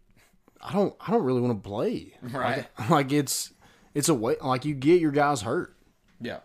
[0.61, 2.14] I don't I don't really want to play.
[2.22, 2.66] Right.
[2.79, 3.53] Like, like it's
[3.94, 5.74] it's a way like you get your guys hurt.
[6.20, 6.40] Yeah.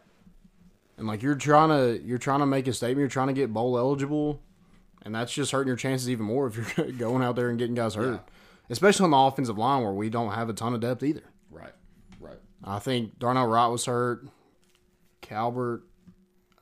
[0.98, 3.52] and like you're trying to you're trying to make a statement you're trying to get
[3.54, 4.40] bowl eligible
[5.04, 7.76] and that's just hurting your chances even more if you're going out there and getting
[7.76, 8.22] guys hurt
[8.70, 11.74] especially on the offensive line where we don't have a ton of depth either Right.
[12.20, 12.40] Right.
[12.64, 14.26] I think Darnell Wright was hurt.
[15.22, 15.84] Calvert,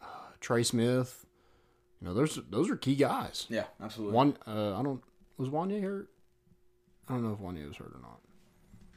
[0.02, 0.06] uh,
[0.42, 1.26] Trey Smith.
[2.02, 3.46] You know, those those are key guys.
[3.50, 4.16] Yeah, absolutely.
[4.16, 5.02] One, uh, I don't
[5.38, 6.10] was Wanya hurt.
[7.08, 8.20] I don't know if Wanya was hurt or not.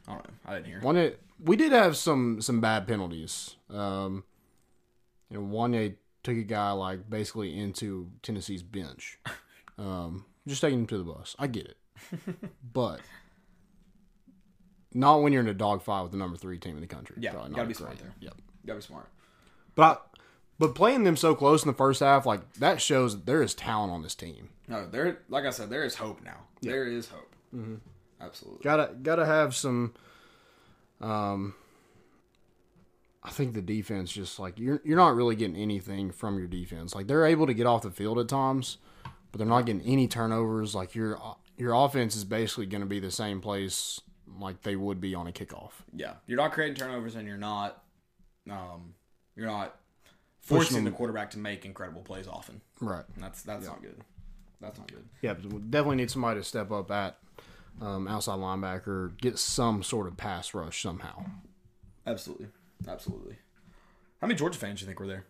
[0.07, 0.33] I don't know.
[0.45, 0.81] I didn't hear.
[0.81, 3.55] Wanya, we did have some some bad penalties.
[3.69, 4.23] Um,
[5.29, 9.19] you know, Wanya took a guy like basically into Tennessee's bench.
[9.77, 11.35] Um, just taking him to the bus.
[11.37, 11.77] I get it,
[12.71, 13.01] but
[14.93, 17.17] not when you're in a dogfight with the number three team in the country.
[17.19, 18.13] Yeah, Probably gotta be smart there.
[18.21, 18.35] Yep.
[18.65, 19.09] Gotta be smart.
[19.75, 20.19] But I,
[20.57, 23.53] but playing them so close in the first half, like that shows that there is
[23.53, 24.47] talent on this team.
[24.69, 25.19] No, there.
[25.27, 26.45] Like I said, there is hope now.
[26.61, 27.35] There is hope.
[27.53, 27.75] Mm-hmm.
[28.21, 28.63] Absolutely.
[28.63, 29.93] Gotta gotta have some.
[31.01, 31.53] Um,
[33.25, 36.93] I think the defense just like you're you're not really getting anything from your defense.
[36.93, 38.77] Like they're able to get off the field at times,
[39.31, 40.75] but they're not getting any turnovers.
[40.75, 41.19] Like your
[41.57, 43.99] your offense is basically going to be the same place
[44.39, 45.71] like they would be on a kickoff.
[45.95, 47.83] Yeah, you're not creating turnovers, and you're not,
[48.49, 48.93] um,
[49.35, 49.75] you're not
[50.39, 52.61] forcing the quarterback to make incredible plays often.
[52.79, 53.05] Right.
[53.15, 54.01] And that's that's not good.
[54.61, 55.05] That's not good.
[55.21, 57.17] Yeah, definitely need somebody to step up at
[57.81, 61.25] um, outside linebacker, get some sort of pass rush somehow.
[62.07, 62.47] Absolutely,
[62.87, 63.37] absolutely.
[64.21, 65.25] How many Georgia fans do you think were there?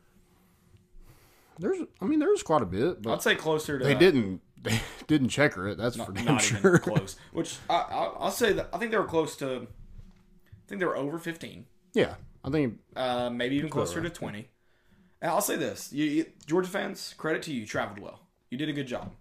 [1.58, 3.86] There's, I mean, there's quite a bit, but I'd say closer to.
[3.86, 5.77] they didn't they didn't checker it.
[5.77, 6.58] That's for not, damn not sure.
[6.60, 7.15] even close.
[7.31, 9.67] Which I, I, I'll say that I think they were close to.
[9.67, 11.65] I think they were over fifteen.
[11.93, 14.49] Yeah, I think uh, maybe even closer to 20.
[15.21, 18.19] And I'll say this you, you, Georgia fans, credit to you, you traveled well.
[18.51, 19.13] You did a good job.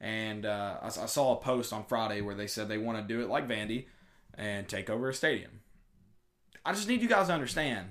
[0.00, 3.14] And uh, I, I saw a post on Friday where they said they want to
[3.14, 3.86] do it like Vandy
[4.34, 5.60] and take over a stadium.
[6.64, 7.90] I just need you guys to understand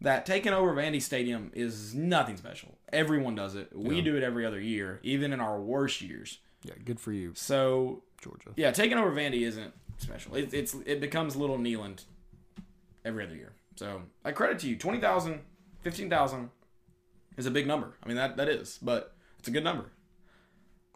[0.00, 2.78] that taking over Vandy Stadium is nothing special.
[2.92, 3.70] Everyone does it.
[3.74, 6.38] We do it every other year, even in our worst years.
[6.64, 8.50] yeah, good for you, So Georgia.
[8.56, 10.34] yeah, taking over Vandy isn't special.
[10.34, 12.04] It, it's it becomes Little Neyland
[13.04, 13.52] every other year.
[13.76, 14.76] So I credit to you.
[14.76, 15.40] 20,000,
[15.82, 16.50] 15,000
[17.36, 17.94] is a big number.
[18.02, 19.86] I mean that that is, but it's a good number.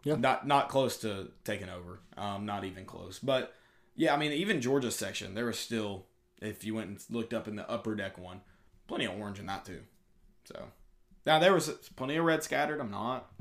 [0.03, 0.15] Yeah.
[0.15, 1.99] Not not close to taking over.
[2.17, 3.17] Um, not even close.
[3.19, 3.53] But
[3.95, 6.05] yeah, I mean even Georgia's section, there was still
[6.41, 8.41] if you went and looked up in the upper deck one,
[8.87, 9.81] plenty of orange in that too.
[10.45, 10.65] So
[11.25, 12.79] now there was plenty of red scattered.
[12.79, 13.31] I'm not.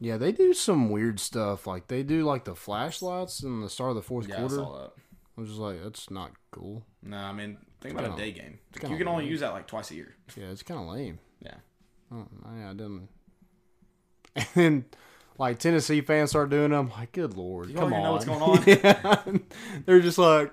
[0.00, 1.66] Yeah, they do some weird stuff.
[1.66, 4.54] Like they do like the flashlights in the start of the fourth Yeah, I quarter.
[4.56, 4.92] saw that.
[5.36, 6.84] I was just like, that's not cool.
[7.02, 8.58] No, I mean think about a kinda- day game.
[8.88, 9.30] You can only lame.
[9.32, 10.14] use that like twice a year.
[10.36, 11.18] Yeah, it's kind of lame.
[11.40, 11.54] Yeah.
[12.12, 12.26] Oh,
[12.56, 13.08] yeah, I didn't.
[14.36, 14.84] And then,
[15.36, 16.90] like Tennessee fans start doing them.
[16.90, 18.02] Like, good lord, You come on.
[18.02, 18.62] know what's going on.
[18.66, 19.24] yeah.
[19.84, 20.52] They're just like,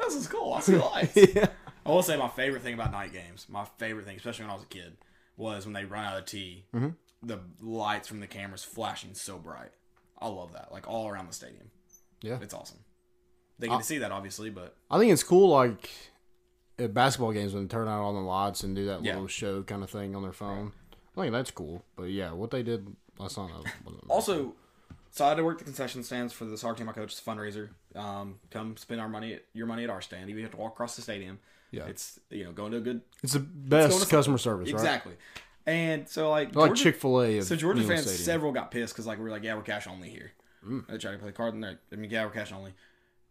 [0.00, 0.54] This is cool.
[0.54, 1.16] I see lights.
[1.34, 1.46] yeah.
[1.86, 4.54] I will say my favorite thing about night games, my favorite thing, especially when I
[4.54, 4.96] was a kid,
[5.36, 6.88] was when they run out of tea, Mm-hmm.
[7.22, 9.70] the lights from the cameras flashing so bright.
[10.18, 10.70] I love that.
[10.72, 11.70] Like all around the stadium.
[12.22, 12.38] Yeah.
[12.42, 12.78] It's awesome.
[13.58, 15.90] They get to see that obviously, but I think it's cool, like
[16.78, 19.12] at basketball games when they turn out all the lights and do that Yeah.
[19.14, 20.72] little show kind of thing on their phone.
[21.16, 21.84] I think that's cool.
[21.96, 22.86] But yeah, what they did
[23.18, 23.50] last night
[24.08, 24.54] also
[25.10, 27.12] so I had to work the concession stands for the soccer team I coach.
[27.12, 27.70] It's a fundraiser.
[27.94, 30.30] Um, come spend our money, your money at our stand.
[30.30, 31.38] Even you have to walk across the stadium.
[31.70, 31.86] Yeah.
[31.86, 34.74] It's you know going to a good It's the best to- customer service, right?
[34.74, 35.14] exactly.
[35.66, 37.42] And so like like Chick Fil A.
[37.42, 40.08] So Georgia fans, several got pissed because like we were like, yeah, we're cash only
[40.08, 40.32] here.
[40.66, 40.86] Mm.
[40.88, 42.74] They tried to play card, and they're, I mean, yeah, we're cash only.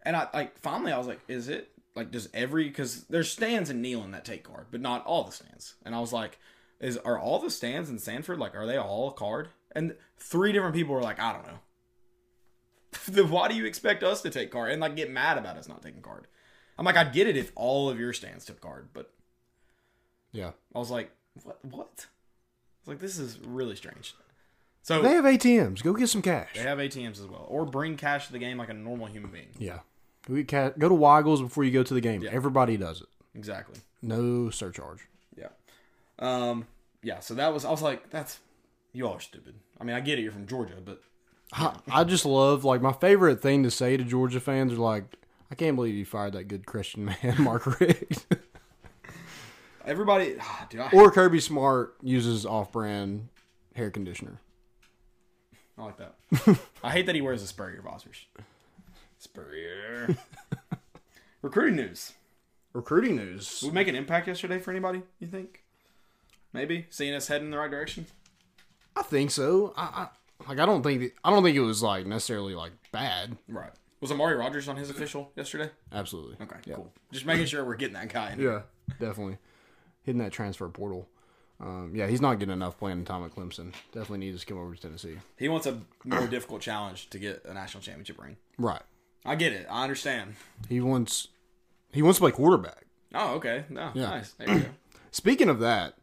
[0.04, 3.70] And I like finally, I was like, is it like does every because there's stands
[3.70, 5.76] in Neyland that take card, but not all the stands.
[5.86, 6.40] And I was like,
[6.80, 9.50] is are all the stands in Sanford like are they all a card?
[9.74, 11.60] And three different people were like, I don't know.
[13.08, 15.68] then why do you expect us to take card and like get mad about us
[15.68, 16.28] not taking card?
[16.78, 19.12] I'm like, I'd get it if all of your stands took card, but
[20.32, 21.12] Yeah, I was like,
[21.44, 21.60] what?
[21.64, 22.06] What?
[22.08, 24.16] I was like, this is really strange.
[24.82, 25.84] So they have ATMs.
[25.84, 26.50] Go get some cash.
[26.56, 29.30] they have ATMs as well, or bring cash to the game like a normal human
[29.30, 29.50] being.
[29.60, 29.80] Yeah,
[30.28, 30.72] go get cash.
[30.80, 32.26] Go to Weigels before you go to the game.
[32.32, 33.08] Everybody does it.
[33.36, 33.80] Exactly.
[34.02, 35.02] No surcharge.
[35.38, 35.50] Yeah.
[36.18, 36.66] Um.
[37.04, 37.20] Yeah.
[37.20, 37.66] So that was.
[37.66, 38.40] I was like, that's
[38.94, 39.56] you all are stupid.
[39.80, 40.22] I mean, I get it.
[40.24, 41.02] You're from Georgia, but
[41.54, 45.16] I, I just love like my favorite thing to say to Georgia fans are like,
[45.52, 48.26] I can't believe you fired that good Christian man, Mark Richt.
[49.86, 53.30] everybody, ah, dude, I, or Kirby Smart uses off-brand
[53.76, 54.40] hair conditioner.
[55.78, 56.60] I like that.
[56.84, 58.26] I hate that he wears a Spurrier Bossers.
[59.18, 60.16] Spurrier.
[61.42, 62.14] Recruiting news.
[62.74, 63.62] Recruiting news.
[63.62, 65.02] Did we make an impact yesterday for anybody?
[65.20, 65.64] You think?
[66.54, 68.08] Maybe seeing us heading in the right direction.
[68.96, 69.74] I think so.
[69.78, 70.10] I
[70.50, 70.60] like.
[70.60, 71.14] I don't think.
[71.24, 73.38] I don't think it was like necessarily like bad.
[73.48, 73.72] Right.
[74.02, 75.70] Was Amari Rodgers on his official yesterday?
[75.92, 76.38] Absolutely.
[76.42, 76.76] Okay, Yeah.
[76.76, 76.94] cool.
[77.12, 78.32] Just making sure we're getting that guy.
[78.32, 78.40] In.
[78.40, 78.62] Yeah,
[79.00, 79.38] definitely.
[80.04, 81.08] Hitting that transfer portal.
[81.60, 83.74] Um, yeah, he's not getting enough playing time at Clemson.
[83.92, 85.18] Definitely needs to come over to Tennessee.
[85.38, 88.38] He wants a more difficult challenge to get a national championship ring.
[88.58, 88.82] Right.
[89.26, 89.68] I get it.
[89.70, 90.36] I understand.
[90.70, 91.28] He wants.
[91.92, 92.86] He wants to play quarterback.
[93.14, 93.66] Oh, okay.
[93.70, 94.10] No, Yeah.
[94.12, 94.32] nice.
[94.34, 94.70] There you go.
[95.12, 95.96] Speaking of that,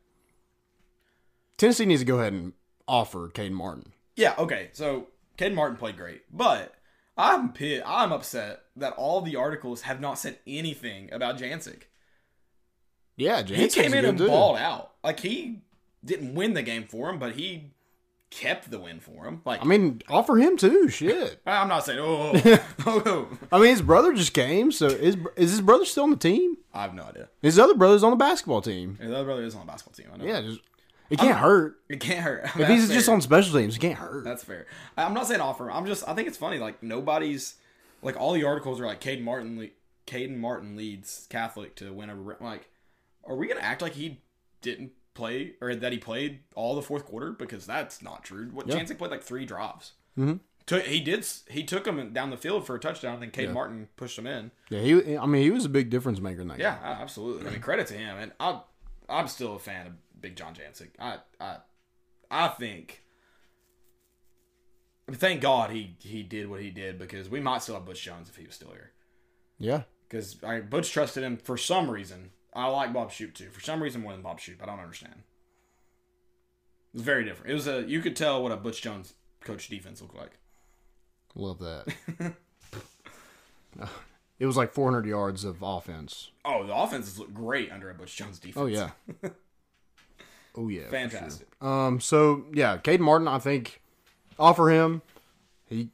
[1.56, 2.52] Tennessee needs to go ahead and
[2.86, 3.92] offer Caden Martin.
[4.16, 4.70] Yeah, okay.
[4.72, 6.74] So Ken Martin played great, but
[7.16, 7.82] I'm pit.
[7.86, 11.82] I'm upset that all the articles have not said anything about Jancic.
[13.16, 14.28] Yeah, He came in and dude.
[14.28, 14.92] balled out.
[15.02, 15.62] Like he
[16.04, 17.72] didn't win the game for him, but he
[18.30, 19.40] kept the win for him.
[19.46, 20.88] Like I mean, offer him too.
[20.88, 21.40] Shit.
[21.46, 23.02] I'm not saying oh, oh, oh, oh.
[23.06, 23.38] oh.
[23.52, 26.58] I mean, his brother just came, so is is his brother still on the team?
[26.74, 27.28] I have no idea.
[27.40, 28.98] His other brother's on the basketball team.
[29.00, 30.12] His other brother is on the basketball team.
[30.12, 30.24] I know.
[30.26, 30.60] Yeah, just
[31.10, 31.78] it can't hurt.
[31.88, 32.44] it can't hurt.
[32.56, 34.24] If he's just on special teams, it can't hurt.
[34.24, 34.66] That's fair.
[34.96, 35.70] I'm not saying offer.
[35.70, 36.06] I'm just.
[36.08, 36.58] I think it's funny.
[36.58, 37.54] Like nobody's.
[38.02, 39.58] Like all the articles are like Caden Martin.
[39.58, 39.68] Le-
[40.06, 42.36] Caden Martin leads Catholic to win over.
[42.40, 42.68] Like,
[43.24, 44.20] are we gonna act like he
[44.60, 47.32] didn't play or that he played all the fourth quarter?
[47.32, 48.48] Because that's not true.
[48.52, 48.76] What Yeah.
[48.76, 49.92] Jancic played like three drops.
[50.18, 50.40] Mhm.
[50.66, 51.24] Took, he did.
[51.48, 53.14] He took him down the field for a touchdown.
[53.14, 53.52] and then Caden Yeah.
[53.52, 54.50] Martin pushed him in.
[54.68, 55.16] Yeah, he.
[55.16, 56.58] I mean, he was a big difference maker in that.
[56.58, 57.46] Yeah, a- absolutely.
[57.46, 58.16] I mean, credit to him.
[58.18, 58.60] And I,
[59.08, 60.90] I'm still a fan of Big John Jancic.
[60.98, 61.56] I, I,
[62.30, 63.02] I think.
[65.08, 67.84] I mean, thank God he he did what he did because we might still have
[67.84, 68.92] Butch Jones if he was still here.
[69.58, 69.82] Yeah.
[70.08, 72.30] Because I Butch trusted him for some reason.
[72.54, 73.50] I like Bob Shoop too.
[73.50, 74.62] For some reason more than Bob Shoop.
[74.62, 75.14] I don't understand.
[76.92, 77.50] It was very different.
[77.50, 80.38] It was a you could tell what a Butch Jones coach defense looked like.
[81.34, 82.34] Love that.
[84.38, 86.30] it was like 400 yards of offense.
[86.44, 88.56] Oh, the offenses look great under a Butch Jones defense.
[88.56, 88.90] Oh yeah.
[90.56, 90.88] oh yeah.
[90.88, 91.46] fantastic.
[91.60, 91.68] sure.
[91.68, 92.00] Um.
[92.00, 93.28] So yeah, Caden Martin.
[93.28, 93.80] I think
[94.38, 95.02] offer him.
[95.68, 95.90] He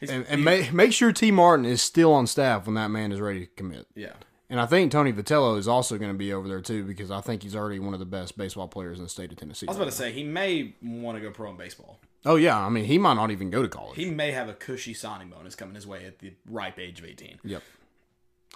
[0.00, 2.88] He's- and, and he- make make sure Tee Martin is still on staff when that
[2.90, 3.86] man is ready to commit.
[3.94, 4.12] yeah.
[4.50, 7.20] And I think Tony Vitello is also going to be over there too because I
[7.20, 9.66] think he's already one of the best baseball players in the state of Tennessee.
[9.68, 11.98] I was about to say he may want to go pro in baseball.
[12.24, 13.96] oh yeah, I mean he might not even go to college.
[13.96, 17.04] He may have a cushy signing bonus coming his way at the ripe age of
[17.04, 17.40] 18.
[17.44, 17.62] yep.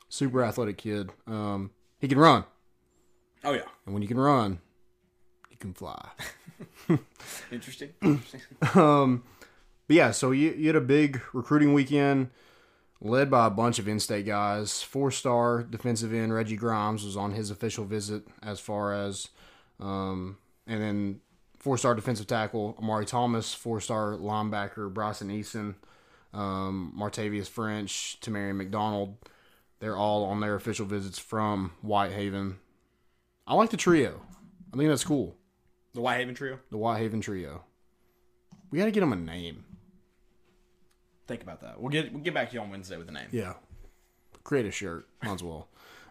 [0.08, 1.10] Super athletic kid.
[1.26, 2.44] Um, he can run,
[3.44, 3.62] Oh, yeah.
[3.86, 4.60] and when you can run,
[5.62, 6.10] can fly.
[7.50, 7.90] Interesting.
[8.74, 9.22] Um,
[9.86, 12.30] but yeah, so you, you had a big recruiting weekend
[13.00, 14.82] led by a bunch of in-state guys.
[14.82, 19.28] Four-star defensive end Reggie Grimes was on his official visit as far as,
[19.80, 21.20] um, and then
[21.58, 25.74] four-star defensive tackle Amari Thomas, four-star linebacker Bryson Eason,
[26.32, 29.16] um, Martavius French, Tamarian McDonald.
[29.80, 32.58] They're all on their official visits from Whitehaven.
[33.46, 34.20] I like the trio.
[34.72, 35.36] I think that's cool.
[35.94, 36.58] The Whitehaven Trio.
[36.70, 37.64] The Whitehaven trio.
[38.70, 39.64] We got to get them a name.
[41.26, 41.80] Think about that.
[41.80, 43.28] We'll get we'll get back to you on Wednesday with the name.
[43.30, 43.54] Yeah.
[44.44, 45.06] Create a shirt.
[45.22, 45.68] Might as well.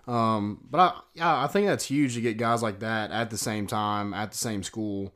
[0.08, 3.38] Um, but I yeah, I think that's huge to get guys like that at the
[3.38, 5.14] same time, at the same school,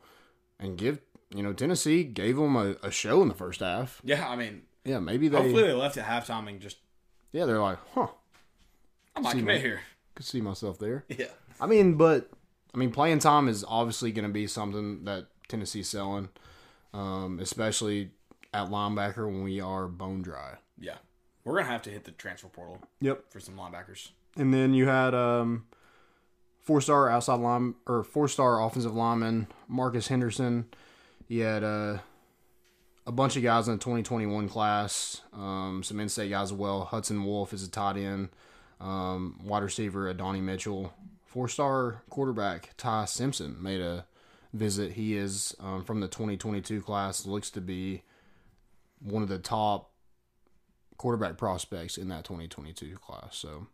[0.59, 0.99] and give
[1.33, 4.01] you know, Tennessee gave them a, a show in the first half.
[4.03, 6.77] Yeah, I mean, Yeah, maybe they hopefully they left at halftime and just
[7.31, 8.07] Yeah, they're like, huh,
[9.15, 9.61] I might commit man.
[9.61, 9.81] here.
[10.13, 11.05] could see myself there.
[11.17, 11.27] Yeah.
[11.59, 12.29] I mean, but
[12.75, 16.27] I mean, playing time is obviously going to be something that Tennessee's selling,
[16.93, 18.11] um, especially
[18.53, 20.55] at linebacker when we are bone dry.
[20.77, 20.97] Yeah.
[21.45, 23.31] We're gonna have to hit the transfer portal Yep.
[23.31, 24.09] for some linebackers.
[24.35, 25.67] And then you had um,
[26.63, 30.65] four star outside line or four star offensive lineman Marcus Henderson.
[31.27, 31.99] You had uh,
[33.05, 36.85] a bunch of guys in the 2021 class, um, some in state guys as well.
[36.85, 38.29] Hudson Wolfe is a tight end,
[38.81, 40.93] um, wide receiver Adonai Mitchell.
[41.35, 44.05] Four star quarterback Ty Simpson made a
[44.53, 44.93] visit.
[44.93, 48.03] He is um, from the 2022 class, looks to be
[49.01, 49.91] one of the top
[50.95, 53.35] quarterback prospects in that 2022 class.
[53.35, 53.67] So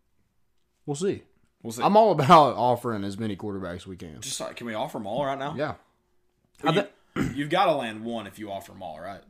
[0.86, 1.22] we'll see.
[1.62, 1.84] We'll see.
[1.84, 4.20] I'm all about offering as many quarterbacks as we can.
[4.20, 5.54] just like, can we offer them all right now?
[5.56, 5.74] Yeah.
[6.64, 6.82] You,
[7.32, 9.20] you've got to land one if you offer them all, right?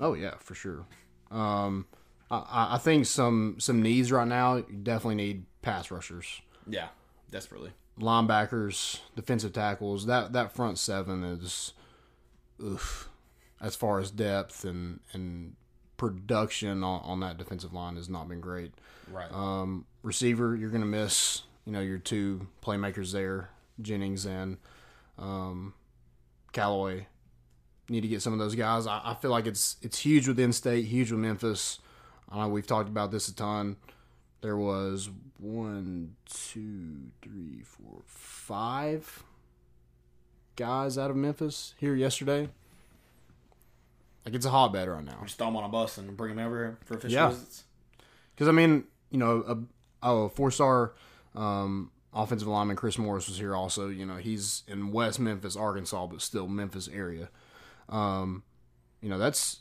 [0.00, 0.86] Oh yeah, for sure.
[1.30, 1.84] Um,
[2.30, 4.56] I- I, I think some some needs right now.
[4.56, 6.88] You definitely need pass rushers, Yeah,
[7.32, 7.72] desperately.
[7.98, 10.06] linebackers, defensive tackles.
[10.06, 11.72] That that front seven is,
[12.62, 13.08] oof,
[13.60, 15.56] as far as depth and and
[15.96, 18.72] production on, on that defensive line has not been great.
[19.12, 19.32] Right.
[19.32, 21.42] Um, receiver, you're gonna miss.
[21.64, 23.50] You know your two playmakers there,
[23.80, 24.58] Jennings and
[25.18, 25.74] um,
[26.52, 27.06] Callaway.
[27.88, 28.86] Need to get some of those guys.
[28.86, 31.78] I, I feel like it's it's huge with in-state, huge with Memphis.
[32.30, 33.76] I know we've talked about this a ton.
[34.42, 39.22] There was one, two, three, four, five
[40.56, 42.48] guys out of Memphis here yesterday.
[44.24, 45.18] Like it's a hotbed right now.
[45.24, 47.28] just throw them on a bus and bring them over here for official Yeah.
[47.30, 47.64] visits.
[48.34, 50.92] Because I mean, you know, a, oh, a four-star
[51.34, 53.88] um, offensive lineman Chris Morris was here also.
[53.88, 57.30] You know, he's in West Memphis, Arkansas, but still Memphis area.
[57.88, 58.42] Um,
[59.00, 59.60] you know, that's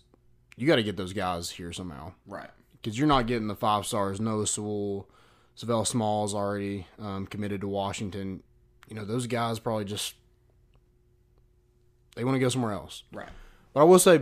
[0.58, 2.50] you got to get those guys here somehow Right.
[2.82, 5.08] Because you're not getting the five stars Noah Sewell,
[5.56, 8.42] Sav'ell Smalls already um, committed to Washington.
[8.88, 10.16] You know, those guys probably just
[12.16, 13.04] they want to go somewhere else.
[13.12, 13.30] Right.
[13.74, 14.22] But I will say,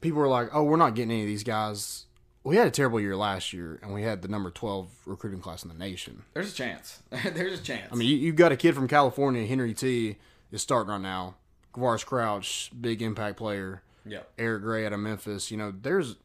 [0.00, 2.04] people were like, "Oh, we're not getting any of these guys."
[2.44, 5.64] We had a terrible year last year, and we had the number twelve recruiting class
[5.64, 6.22] in the nation.
[6.32, 7.02] There's a chance.
[7.10, 7.88] There's a chance.
[7.90, 10.16] I mean, you, you've got a kid from California, Henry T,
[10.52, 11.34] is starting right now.
[11.74, 13.82] Quavaris Crouch, big impact player.
[14.04, 14.20] yeah.
[14.38, 15.50] Eric Gray out of Memphis.
[15.50, 16.16] You know, there's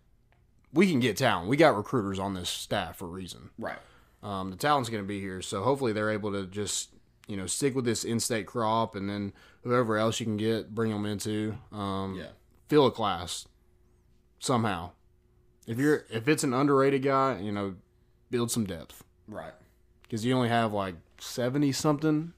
[0.74, 1.48] we can get talent.
[1.50, 3.50] We got recruiters on this staff for a reason.
[3.58, 3.78] Right.
[4.24, 6.90] Um, the talent's going to be here, so hopefully they're able to just
[7.28, 10.92] you know stick with this in-state crop, and then whoever else you can get, bring
[10.92, 11.58] them into.
[11.72, 12.28] Um, Yeah.
[12.68, 13.48] Fill a class
[14.40, 14.92] somehow.
[15.68, 17.76] If you're if it's an underrated guy, you know,
[18.30, 19.54] build some depth Right.
[20.04, 22.34] because you only have like seventy something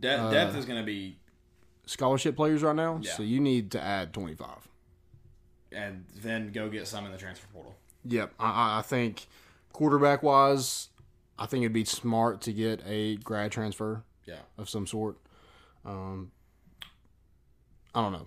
[0.00, 1.18] De- Uh, depth is going to be,
[1.86, 3.12] scholarship players right now, Yeah.
[3.14, 4.67] so you need to add twenty five.
[5.72, 7.74] And then go get some in the transfer portal.
[8.04, 9.26] Yep, I- I, think
[9.72, 10.88] quarterback wise,
[11.38, 14.40] I think it'd be smart to get a grad transfer Yeah.
[14.56, 15.16] of some sort.
[15.84, 16.32] Um,
[17.94, 18.26] I don't know.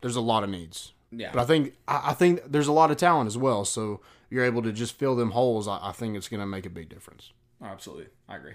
[0.00, 1.30] There's a lot of needs, Yeah.
[1.32, 3.64] but I think I, I think there's a lot of talent as well.
[3.64, 5.68] So you're able to just fill them holes.
[5.68, 7.32] I, I think it's going to make a big difference.
[7.62, 8.06] Oh, absolutely.
[8.28, 8.54] I agree.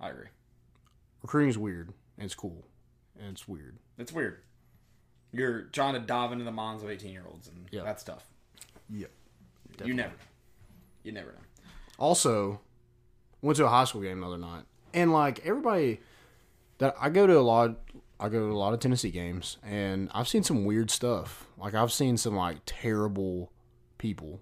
[0.00, 0.26] I agree.
[1.22, 2.66] Recruiting is weird and it's cool
[3.18, 3.78] and it's weird.
[3.98, 4.38] It's weird.
[5.34, 7.82] You're trying to dive into the minds of 18 year olds, and Yeah.
[7.82, 8.26] that's tough.
[8.90, 9.10] Yep.
[9.84, 10.14] You never,
[11.02, 11.38] you never know.
[11.98, 12.60] Also,
[13.42, 16.00] went to a high school game the other night, and like everybody
[16.78, 17.76] that I go to a lot,
[18.20, 21.46] I go to a lot of Tennessee games, and I've seen some weird stuff.
[21.58, 23.50] Like I've seen some like terrible
[23.98, 24.40] people,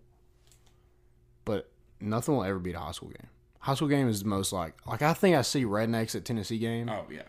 [1.44, 1.70] but
[2.00, 3.28] nothing will ever beat a high school game.
[3.60, 6.58] High school game is the most like like I think I see rednecks at Tennessee
[6.58, 6.88] game.
[6.88, 7.22] Oh yeah,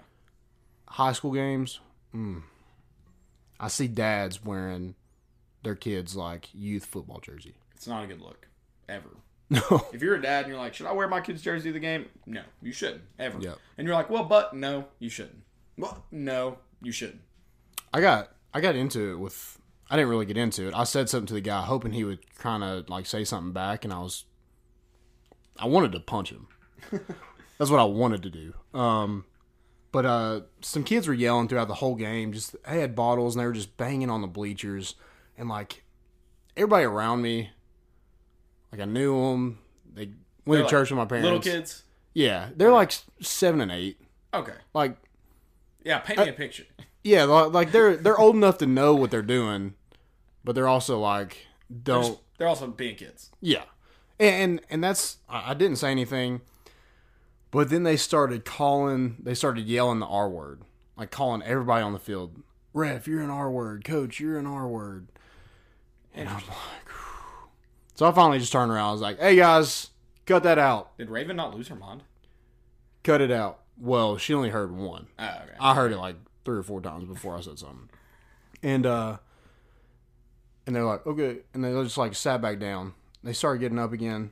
[0.87, 1.79] High school games,
[2.13, 2.41] mm,
[3.63, 4.95] I see dads wearing
[5.63, 7.55] their kids like youth football jersey.
[7.75, 8.47] it's not a good look
[8.89, 9.09] ever.
[9.49, 11.73] No, If you're a dad and you're like, should I wear my kid's jersey to
[11.73, 12.07] the game?
[12.25, 13.37] No, you shouldn't ever.
[13.39, 13.57] Yep.
[13.77, 15.43] And you're like, well, but no, you shouldn't.
[15.77, 17.21] Well, no, you shouldn't.
[17.93, 19.59] I got I got into it with
[19.91, 20.73] I didn't really get into it.
[20.73, 23.83] I said something to the guy hoping he would kind of like say something back
[23.85, 24.25] and I was
[25.59, 26.47] I wanted to punch him.
[27.59, 28.53] That's what I wanted to do.
[28.77, 29.25] Um
[29.93, 33.41] but uh some kids were yelling throughout the whole game just they had bottles and
[33.41, 34.95] they were just banging on the bleachers
[35.37, 35.83] and like
[36.57, 37.49] everybody around me
[38.73, 39.59] like I knew them.
[39.93, 40.15] They went
[40.47, 41.25] They're to like church with my parents.
[41.25, 41.83] Little kids.
[42.15, 42.91] Yeah, they're like
[43.21, 44.01] 7 and 8.
[44.33, 44.53] Okay.
[44.73, 44.97] Like
[45.83, 46.65] Yeah, paint me a picture.
[47.05, 49.73] Yeah, like they're they're old enough to know what they're doing,
[50.43, 52.03] but they're also like They're, don't.
[52.03, 53.29] just- they're also being kids.
[53.41, 53.63] Yeah,
[54.19, 56.39] and and, and that's I, I didn't say anything,
[57.53, 59.17] but then they started calling.
[59.21, 60.63] They started yelling the R word,
[60.97, 62.41] like calling everybody on the field.
[62.73, 63.85] Ref, you're an R word.
[63.85, 65.07] Coach, you're an R word.
[66.15, 67.49] And I'm like, whew.
[67.93, 68.89] so I finally just turned around.
[68.89, 69.91] I was like, "Hey guys,
[70.25, 70.97] cut that out.
[70.97, 72.01] Did Raven not lose her mind?
[73.03, 75.05] Cut it out." Well, she only heard one.
[75.19, 75.53] Oh, okay.
[75.59, 77.89] I heard it like three or four times before I said something.
[78.63, 79.17] And uh
[80.65, 82.93] and they're like, okay, and they just like sat back down.
[83.23, 84.31] They started getting up again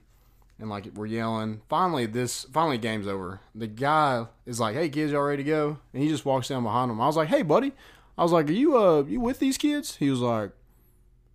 [0.61, 1.61] and like we're yelling.
[1.67, 3.41] Finally this finally game's over.
[3.53, 5.79] The guy is like, Hey kids, y'all ready to go?
[5.93, 7.01] And he just walks down behind them.
[7.01, 7.73] I was like, Hey buddy.
[8.17, 9.97] I was like, Are you uh you with these kids?
[9.97, 10.51] He was like,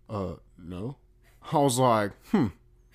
[0.08, 0.96] Uh no.
[1.52, 2.46] I was like, hmm.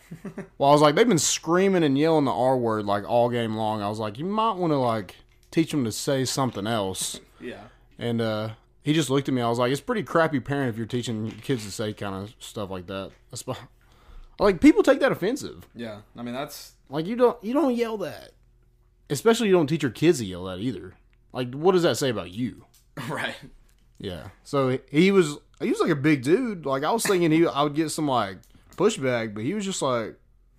[0.57, 3.55] well, I was like, they've been screaming and yelling the R word like all game
[3.55, 3.81] long.
[3.81, 5.15] I was like, you might want to like
[5.51, 7.19] teach them to say something else.
[7.39, 7.63] yeah.
[7.97, 8.49] And uh,
[8.83, 9.41] he just looked at me.
[9.41, 12.33] I was like, it's pretty crappy parent if you're teaching kids to say kind of
[12.39, 13.11] stuff like that.
[14.41, 15.67] Like people take that offensive.
[15.75, 16.01] Yeah.
[16.17, 18.31] I mean, that's Like you don't you don't yell that.
[19.09, 20.93] Especially you don't teach your kids to yell that either.
[21.31, 22.65] Like what does that say about you?
[23.09, 23.35] right.
[23.99, 24.29] Yeah.
[24.43, 26.65] So he was he was like a big dude.
[26.65, 28.39] Like I was thinking he I would get some like
[28.75, 30.15] pushback, but he was just like,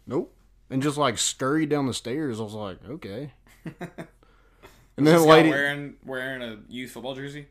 [0.06, 0.32] nope,
[0.70, 2.38] and just like scurried down the stairs.
[2.40, 3.32] I was like, okay.
[4.94, 7.46] And then This the guy lady, wearing wearing a youth football jersey.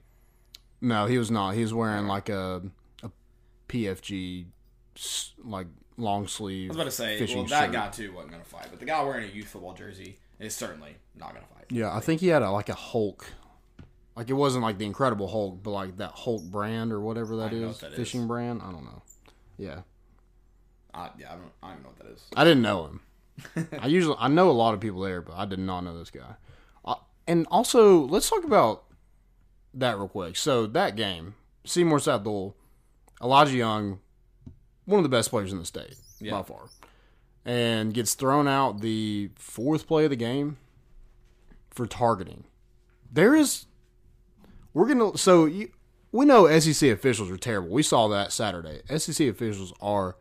[0.80, 1.56] no, he was not.
[1.56, 2.62] He was wearing like a
[3.02, 3.10] a
[3.68, 4.46] PFG
[5.44, 5.66] like
[6.02, 6.70] long sleeve.
[6.70, 7.72] I was about to say, well, that shirt.
[7.72, 10.96] guy too wasn't gonna fight, but the guy wearing a youth football jersey is certainly
[11.16, 11.66] not gonna fight.
[11.70, 13.26] Yeah, I think he had a like a Hulk.
[14.16, 17.54] Like it wasn't like the Incredible Hulk, but like that Hulk brand or whatever that
[17.54, 18.62] is, that fishing brand.
[18.62, 19.02] I don't know.
[19.58, 19.82] Yeah,
[20.94, 22.24] I, yeah, I don't, I don't know what that is.
[22.36, 23.02] I didn't know him.
[23.82, 26.10] I usually I know a lot of people there, but I did not know this
[26.10, 26.36] guy.
[26.84, 26.96] Uh,
[27.28, 28.84] and also, let's talk about
[29.74, 30.36] that real quick.
[30.36, 31.36] So that game,
[31.66, 32.56] Seymour Dole,
[33.22, 34.00] Elijah Young,
[34.92, 36.32] one of the best players in the state Yeah.
[36.32, 36.70] by far,
[37.46, 40.58] and gets thrown out the fourth play of the game
[41.70, 42.44] for targeting.
[43.12, 43.66] There is,
[44.74, 45.70] we're gonna so you,
[46.12, 47.70] we know SEC officials are terrible.
[47.70, 48.82] We saw that Saturday.
[48.98, 50.18] SEC officials are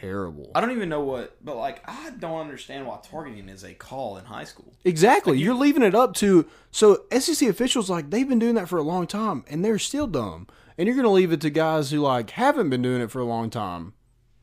[0.00, 0.50] terrible.
[0.54, 4.16] I don't even know what, but like I don't understand why targeting is a call
[4.18, 4.72] in high school.
[4.84, 5.38] Exactly.
[5.38, 8.82] You're leaving it up to so SEC officials like they've been doing that for a
[8.82, 10.46] long time and they're still dumb.
[10.76, 13.18] And you're going to leave it to guys who like haven't been doing it for
[13.20, 13.94] a long time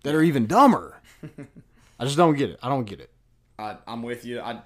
[0.06, 1.01] that are even dumber.
[1.99, 2.60] I just don't get it.
[2.64, 3.10] I don't get it.
[3.60, 4.39] I, I'm with you.
[4.39, 4.62] I,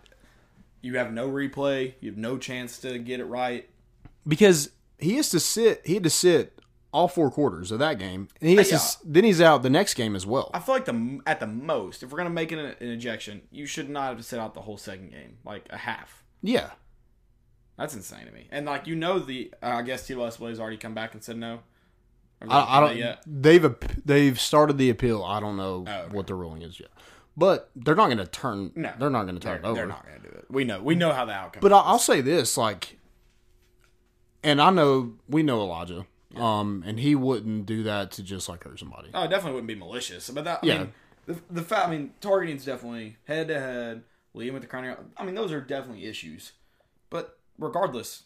[0.82, 1.94] you have no replay.
[2.00, 3.70] You have no chance to get it right.
[4.28, 6.60] Because he has to sit he had to sit
[6.92, 8.28] all four quarters of that game.
[8.42, 8.78] And he has Yeah.
[8.80, 10.50] to, then he's out the next game as well.
[10.54, 13.66] I feel like the at the most, if we're gonna make an, an ejection, you
[13.66, 16.24] should not have to sit out the whole second game, like a half.
[16.42, 16.72] Yeah.
[17.78, 18.48] That's insane to me.
[18.52, 21.38] And like you know, the uh, I guess TSSAA has already come back and said
[21.38, 21.60] no.
[22.48, 22.98] I, I don't.
[22.98, 23.22] yet.
[23.28, 23.76] They've
[24.06, 25.24] they've started the appeal.
[25.24, 26.16] I don't know Oh, okay.
[26.16, 26.90] what the ruling is yet,
[27.36, 28.72] but they're not going to turn.
[28.76, 28.94] No.
[28.98, 29.76] they're not going to turn They're, it over.
[29.76, 30.46] they're not gonna do it.
[30.50, 30.82] We know.
[30.82, 31.60] We know how the outcome.
[31.62, 32.98] But I- I'll say this, like,
[34.44, 38.64] and I know we know Elijah, um, and he wouldn't do that to just like
[38.64, 39.10] hurt somebody.
[39.14, 40.30] Oh, it definitely wouldn't be malicious.
[40.30, 40.78] But that, I Yeah.
[40.80, 40.94] mean,
[41.26, 45.26] the the fact, I mean, targeting's definitely head to head, leading with the out- I
[45.26, 46.54] mean, those are definitely issues.
[47.10, 48.24] But regardless,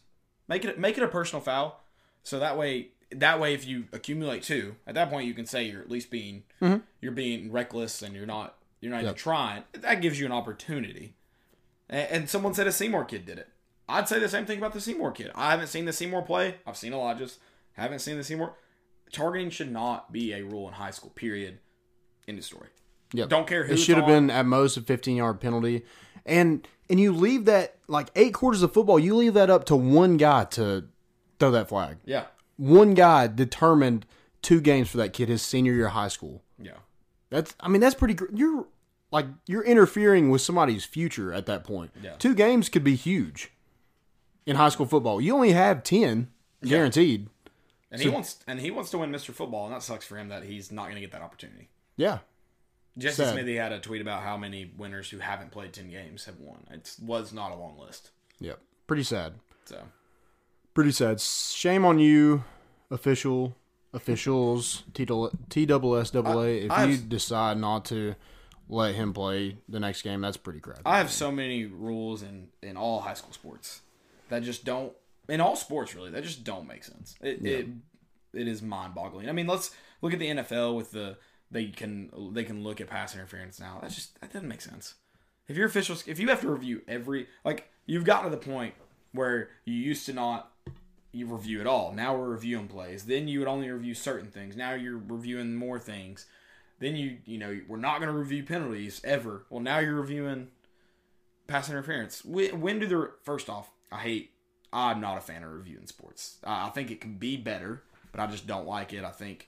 [0.48, 1.82] make it make it a personal foul,
[2.22, 2.90] so that way
[3.20, 6.10] that way if you accumulate two, at that point you can say you're at least
[6.10, 6.80] being mm-hmm.
[7.02, 9.64] you're being reckless and you're not you're not even trying.
[9.74, 11.16] That gives you an opportunity.
[11.90, 13.50] And, and someone said a Seymour kid did it.
[13.88, 15.32] I'd say the same thing about the Seymour kid.
[15.36, 16.56] I haven't seen the Seymour play.
[16.66, 17.40] I've seen Elijah's.
[17.74, 18.56] Haven't seen the Seymour.
[19.12, 21.12] Targeting should not be a rule in high school.
[21.12, 21.60] Period.
[22.28, 22.70] End of story.
[23.14, 23.74] yeah Don't care who.
[23.74, 25.84] It should have been at most a 15 yard penalty,
[26.26, 28.98] and and you leave that like eight quarters of football.
[29.00, 30.86] You leave that up to one guy to
[31.40, 31.98] throw that flag.
[32.06, 32.26] Yeah.
[32.58, 34.06] One guy determined
[34.42, 36.44] two games for that kid his senior year of high school.
[36.62, 36.78] Yeah.
[37.30, 38.14] That's I mean that's pretty.
[38.14, 38.66] gr- You're
[39.12, 41.92] like you're interfering with somebody's future at that point.
[42.02, 42.14] Yeah.
[42.20, 43.52] Two games could be huge
[44.46, 45.20] in high school football.
[45.22, 46.30] You only have ten
[46.64, 47.30] guaranteed.
[47.92, 49.32] And he wants and he wants to win Mr.
[49.32, 51.70] Football, and that sucks for him that he's not going to get that opportunity.
[51.96, 52.20] Yeah,
[52.98, 53.34] Jesse Sad.
[53.34, 56.66] Smithy had a tweet about how many winners who haven't played ten games have won.
[56.72, 58.10] It was not a long list.
[58.40, 58.54] yeah.
[58.88, 59.34] Pretty sad.
[59.66, 59.84] So
[60.74, 61.22] Pretty sad.
[61.22, 62.44] Shame on you,
[62.90, 63.56] official
[63.94, 66.66] officials, TSSAA.
[66.66, 68.16] If I've- you decide not to
[68.68, 70.82] let him play the next game, that's pretty crappy.
[70.86, 73.82] I have so many rules in in all high school sports
[74.30, 74.94] that just don't
[75.30, 77.16] in all sports really that just don't make sense.
[77.22, 77.68] It it,
[78.34, 79.30] it is mind boggling.
[79.30, 79.72] I mean, let's
[80.02, 81.18] look at the NFL with the
[81.52, 83.80] they can they can look at pass interference now.
[83.82, 84.96] That's just that doesn't make sense.
[85.48, 88.74] If your officials if you have to review every like you've gotten to the point
[89.12, 90.53] where you used to not
[91.14, 91.94] you review it all.
[91.94, 93.06] Now we're reviewing plays.
[93.06, 94.58] Then you would only review certain things.
[94.58, 96.26] Now you're reviewing more things.
[96.80, 99.46] Then you you know we're not going to review penalties ever.
[99.50, 100.48] Well, now you're reviewing
[101.48, 102.26] pass interference.
[102.26, 103.70] When, when do the first off?
[103.92, 104.32] I hate.
[104.74, 106.38] I'm not a fan of reviewing sports.
[106.44, 109.04] I think it can be better, but I just don't like it.
[109.04, 109.48] I think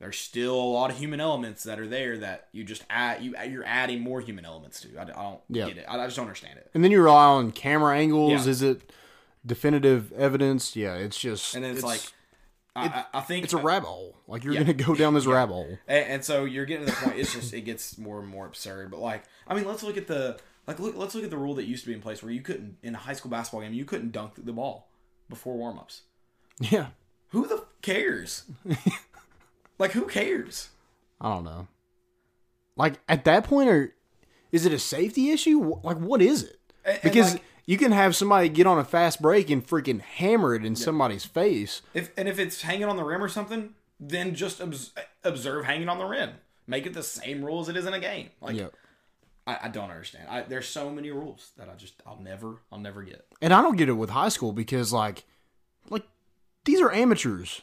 [0.00, 3.22] there's still a lot of human elements that are there that you just add.
[3.22, 4.88] You you're adding more human elements to.
[4.98, 5.84] I, I don't get it.
[5.88, 6.70] I, I just don't understand it.
[6.74, 8.44] and then you rely on camera angles.
[8.44, 8.50] Yeah.
[8.50, 8.92] Is it
[9.46, 10.74] definitive evidence?
[10.76, 12.00] Yeah, it's just And then it's, like,
[12.76, 14.16] I, I, I think it's a rabbit hole.
[14.26, 14.60] Like you're Yeah.
[14.60, 15.78] gonna go down this rabbit hole.
[15.86, 17.18] And, and so you're getting to the point.
[17.18, 18.90] It's just it gets more and more absurd.
[18.90, 20.80] But like, I mean, let's look at the like.
[20.80, 22.76] Look, let's look at the rule that used to be in place where you couldn't
[22.82, 24.88] in a high school basketball game you couldn't dunk the ball
[25.28, 26.00] before warmups.
[26.60, 26.86] Yeah,
[27.28, 28.44] Who the f- cares?
[29.78, 30.70] like, who cares?
[31.20, 31.66] I don't know.
[32.76, 33.94] Like at that point, or
[34.52, 35.76] is it a safety issue?
[35.82, 36.58] Like what is it?
[36.84, 40.00] And- and, Because like, you can have somebody get on a fast break and freaking
[40.00, 41.82] hammer it in somebody's face.
[41.94, 44.92] if and if it's hanging on the rim or something, then just obs-
[45.22, 46.30] observe hanging on the rim.
[46.66, 48.30] Make it the same rule as it is in a game.
[48.40, 48.68] Like, Yeah.
[49.46, 50.26] I, I don't understand.
[50.30, 53.26] I, there's so many rules that I just I'll never I'll never get.
[53.42, 55.24] And I don't get it with high school because like,
[55.90, 56.04] like
[56.64, 57.60] these are amateurs.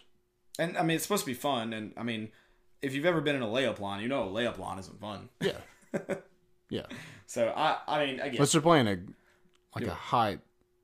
[0.59, 1.73] And I mean, it's supposed to be fun.
[1.73, 2.29] And I mean,
[2.83, 5.29] if you've ever been in a layup line, you know a layup line isn't fun.
[5.39, 5.57] Yeah,
[6.69, 6.85] yeah.
[7.25, 8.99] So I, I mean, again, Unless they're playing a
[9.75, 10.39] like a high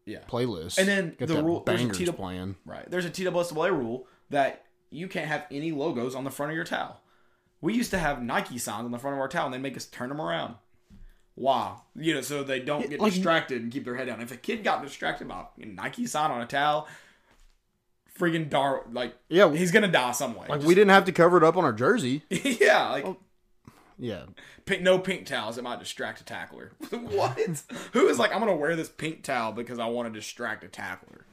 [0.06, 2.56] yeah, playlist, And then Get the rule- there's a bangers playing.
[2.66, 2.90] right.
[2.90, 6.64] There's a TSSAA rule that you can't have any logos on the front of your
[6.66, 7.02] towel.
[7.60, 9.76] We used to have Nike signs on the front of our towel, and they make
[9.76, 10.56] us turn them around.
[11.36, 14.22] Wow, you know, so they don't get like- distracted and keep their head down.
[14.22, 16.88] If a kid got distracted by a Nike sign on a towel,
[18.18, 20.48] freaking dar like Yeah, he's gonna die some way.
[20.48, 22.24] Like we didn't have to cover it up on our jersey.
[22.30, 23.06] Yeah, like
[24.00, 24.24] Yeah,
[24.66, 26.74] pink, no pink towels It might distract a tackler.
[26.92, 27.64] what?
[27.94, 30.68] Who is like, I'm gonna wear this pink towel because I want to distract a
[30.68, 31.26] tackler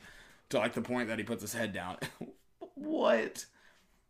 [0.51, 1.99] to like the point that he puts his head down.
[2.75, 3.47] what?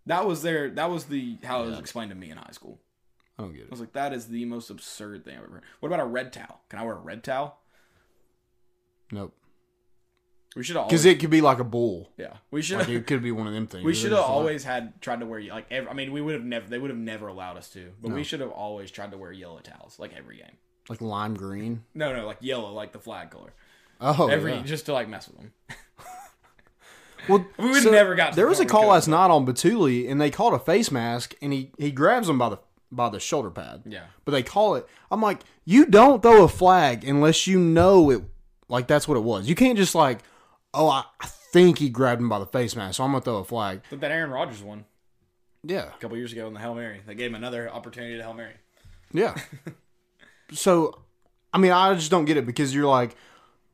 [0.06, 0.70] That was their.
[0.70, 2.78] That was the how it was explained to me in high school.
[3.38, 3.68] I don't get it.
[3.68, 5.54] I was like, that is the most absurd thing I've ever.
[5.54, 5.62] heard.
[5.80, 6.60] What about a red towel?
[6.68, 7.58] Can I wear a red towel?
[9.10, 9.34] Nope.
[10.56, 12.10] We should have because it could be like a bull.
[12.16, 12.34] yeah.
[12.50, 13.84] We should Like it could be one of them things.
[13.84, 16.20] we should have just like- always had tried to wear like every, I mean we
[16.20, 18.90] would have never they would have never allowed us to, but we should have always
[18.90, 20.56] tried to wear yellow towels like every game.
[20.88, 21.82] like lime green.
[21.94, 23.52] No, no, like yellow, like the flag color.
[24.00, 24.62] Oh, Every yeah.
[24.62, 25.52] just to like mess with them.
[27.28, 28.30] Well, We would never got.
[28.30, 30.90] To There the was a call last night on Bituli, and they called a face
[30.90, 32.58] mask, and he he grabs him by the
[32.92, 33.82] by the shoulder pad.
[33.86, 34.86] Yeah, But they call it.
[35.10, 38.22] I'm like, you don't throw a flag unless you know it.
[38.68, 39.48] Like that's what it was.
[39.48, 40.18] You can't just like,
[40.74, 43.36] oh, I, I think he grabbed him by the face mask, so I'm gonna throw
[43.38, 43.82] a flag.
[43.90, 44.84] but that Aaron Rodgers one
[45.62, 48.22] Yeah, a couple years ago in the Hail Mary, they gave him another opportunity to
[48.22, 48.54] Hail Mary.
[49.12, 49.34] yeah.
[50.52, 51.02] so,
[51.52, 53.16] I mean, I just don't get it because you're like,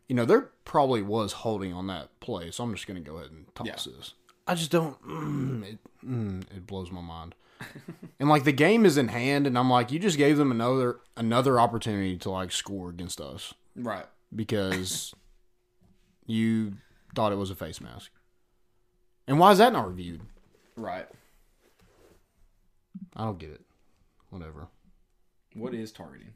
[0.09, 3.31] you know, there probably was holding on that play, so I'm just gonna go ahead
[3.31, 3.93] and toss Yeah.
[3.97, 4.15] this.
[4.47, 5.01] I just don't.
[5.07, 7.35] Mm, it, mm, it blows my mind.
[8.19, 10.99] and like the game is in hand, and I'm like, you just gave them another
[11.17, 14.07] another opportunity to like score against us Right.
[14.35, 15.15] because
[16.27, 16.73] you
[17.15, 18.11] thought it was a face mask.
[19.27, 20.23] And why is that not reviewed?
[20.77, 21.07] Right.
[23.17, 23.63] I don't get it.
[24.31, 24.69] Whatever.
[25.55, 26.33] What is targeting?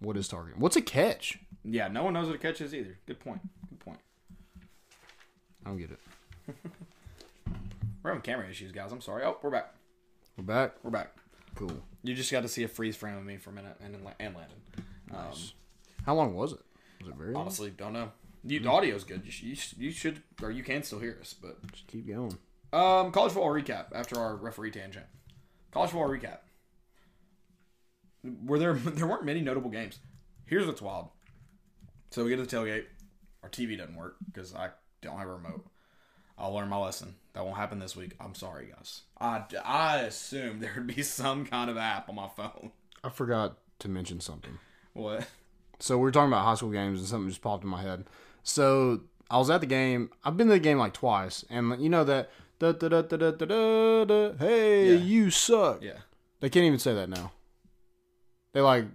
[0.00, 0.60] What is targeting?
[0.60, 1.38] What's a catch?
[1.64, 2.98] Yeah, no one knows what a catch is either.
[3.06, 3.40] Good point.
[3.68, 4.00] Good point.
[5.64, 6.00] I don't get it.
[8.02, 8.92] We're having camera issues, guys.
[8.92, 9.24] I'm sorry.
[9.24, 9.74] Oh, we're back.
[10.38, 10.72] We're back.
[10.82, 11.14] We're back.
[11.54, 11.70] Cool.
[12.02, 14.00] You just got to see a freeze frame of me for a minute and then
[14.18, 14.56] and Landon.
[15.12, 15.32] Um,
[16.06, 16.60] How long was it?
[17.00, 17.42] Was it very long?
[17.42, 18.10] honestly, don't know.
[18.44, 19.22] You, the audio's good.
[19.24, 21.34] You, sh- you, sh- you should, or you can still hear us.
[21.34, 22.38] But Just keep going.
[22.72, 25.06] um, college football recap after our referee tangent.
[25.72, 26.38] College football recap.
[28.44, 29.98] Were there there weren't many notable games.
[30.46, 31.08] Here's what's wild.
[32.10, 32.84] So we get to the tailgate.
[33.42, 34.70] Our TV doesn't work because I
[35.00, 35.64] don't have a remote.
[36.36, 37.14] I'll learn my lesson.
[37.34, 38.14] That won't happen this week.
[38.20, 39.02] I'm sorry, guys.
[39.20, 42.72] I, I assumed there would be some kind of app on my phone.
[43.04, 44.58] I forgot to mention something.
[44.92, 45.26] What?
[45.78, 48.04] So we were talking about high school games, and something just popped in my head.
[48.42, 50.10] So I was at the game.
[50.24, 53.16] I've been to the game like twice, and you know that da da da da
[53.16, 54.04] da da da.
[54.04, 54.98] da hey, Yeah.
[55.00, 55.82] you suck.
[55.82, 55.98] Yeah.
[56.40, 57.32] They can't even say that now.
[58.52, 58.86] They like,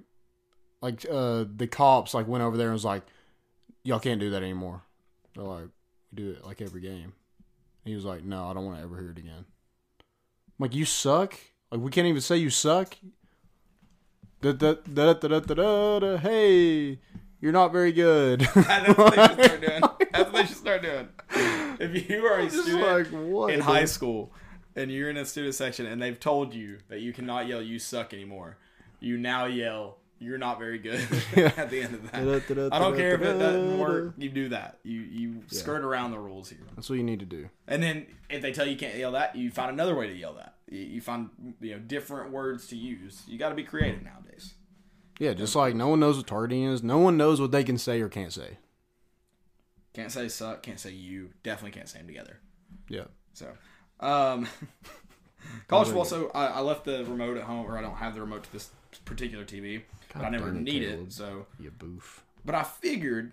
[0.81, 3.03] like uh, the cops like went over there and was like,
[3.83, 4.81] "Y'all can't do that anymore."
[5.35, 5.69] They're like,
[6.11, 8.83] "We do it like every game." And he was like, "No, I don't want to
[8.83, 9.45] ever hear it again."
[9.99, 11.35] I'm like, "You suck."
[11.71, 12.95] Like we can't even say you suck.
[14.41, 16.17] Da, da, da, da, da, da, da, da.
[16.17, 16.99] Hey,
[17.45, 18.39] you're not very good.
[18.55, 19.81] That's what they should start doing.
[20.11, 21.09] That's what they should start doing.
[21.79, 24.33] If you are a student like in high school
[24.75, 27.77] and you're in a student section and they've told you that you cannot yell "you
[27.77, 28.57] suck" anymore,
[28.99, 31.01] you now yell "you're not very good"
[31.35, 32.71] at the end of that.
[32.73, 34.15] I don't care if it doesn't work.
[34.17, 34.79] You do that.
[34.81, 36.65] You you skirt around the rules here.
[36.75, 37.47] That's what you need to do.
[37.67, 40.15] And then if they tell you you can't yell that, you find another way to
[40.15, 40.55] yell that.
[40.67, 41.29] You, you find
[41.61, 43.21] you know different words to use.
[43.27, 44.55] You got to be creative nowadays.
[45.19, 46.83] Yeah, just like no one knows what targeting is.
[46.83, 48.57] No one knows what they can say or can't say.
[49.93, 50.61] Can't say suck.
[50.61, 51.29] Can't say you.
[51.43, 52.39] Definitely can't say them together.
[52.89, 53.05] Yeah.
[53.33, 53.47] So,
[54.01, 54.47] um,
[55.67, 56.05] college football.
[56.05, 58.51] So I, I left the remote at home, or I don't have the remote to
[58.51, 58.71] this
[59.05, 61.07] particular TV, but I never it, need Caleb.
[61.07, 61.13] it.
[61.13, 62.23] So, You boof.
[62.43, 63.31] but I figured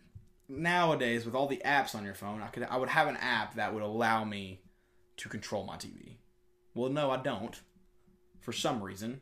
[0.49, 3.55] nowadays with all the apps on your phone, I could I would have an app
[3.57, 4.61] that would allow me
[5.17, 6.17] to control my TV.
[6.75, 7.61] Well, no, I don't.
[8.41, 9.21] For some reason,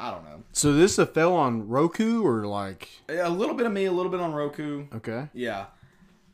[0.00, 0.42] I don't know.
[0.52, 4.10] So this a fell on Roku or like A little bit of me, a little
[4.10, 4.86] bit on Roku.
[4.94, 5.28] okay.
[5.34, 5.66] Yeah.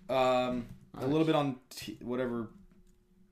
[0.09, 2.49] Um, a little bit on T- whatever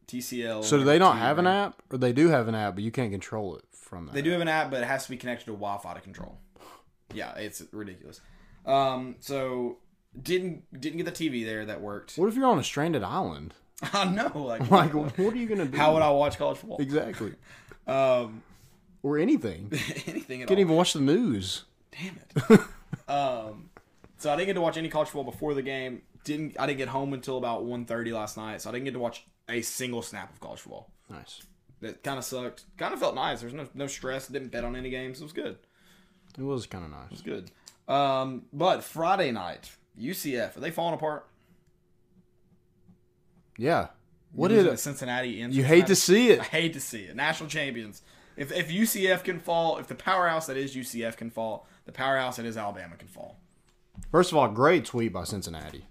[0.08, 0.64] TCL.
[0.64, 2.84] So do they not TV have an app, or they do have an app, but
[2.84, 4.12] you can't control it from that?
[4.14, 6.38] They do have an app, but it has to be connected to Wi-Fi to control.
[7.14, 8.20] Yeah, it's ridiculous.
[8.66, 9.78] Um, so
[10.20, 12.16] didn't didn't get the TV there that worked.
[12.16, 13.54] What if you're on a stranded island?
[13.92, 15.76] I know, like, Like, what are you gonna do?
[15.76, 16.78] how would I watch college football?
[16.80, 17.34] exactly?
[17.86, 18.42] Um,
[19.04, 19.68] Or anything?
[20.06, 20.60] anything at Can't all.
[20.62, 21.64] even watch the news.
[21.92, 22.60] Damn it.
[23.08, 23.68] um,
[24.16, 26.00] so I didn't get to watch any college football before the game.
[26.24, 28.98] Didn't I didn't get home until about 1.30 last night, so I didn't get to
[28.98, 30.90] watch a single snap of college football.
[31.10, 31.42] Nice.
[31.82, 32.64] That kind of sucked.
[32.78, 33.42] Kind of felt nice.
[33.42, 34.26] There's no no stress.
[34.26, 35.20] Didn't bet on any games.
[35.20, 35.58] It was good.
[36.38, 37.10] It was kind of nice.
[37.12, 37.50] It's good.
[37.86, 41.28] Um, but Friday night, UCF are they falling apart?
[43.58, 43.88] Yeah.
[44.32, 44.78] What is it?
[44.78, 45.42] Cincinnati?
[45.42, 46.40] In you hate to see it?
[46.40, 47.14] I hate to see it.
[47.14, 48.00] National champions.
[48.36, 52.36] If if UCF can fall, if the powerhouse that is UCF can fall, the powerhouse
[52.36, 53.38] that is Alabama can fall.
[54.10, 55.84] First of all, great tweet by Cincinnati.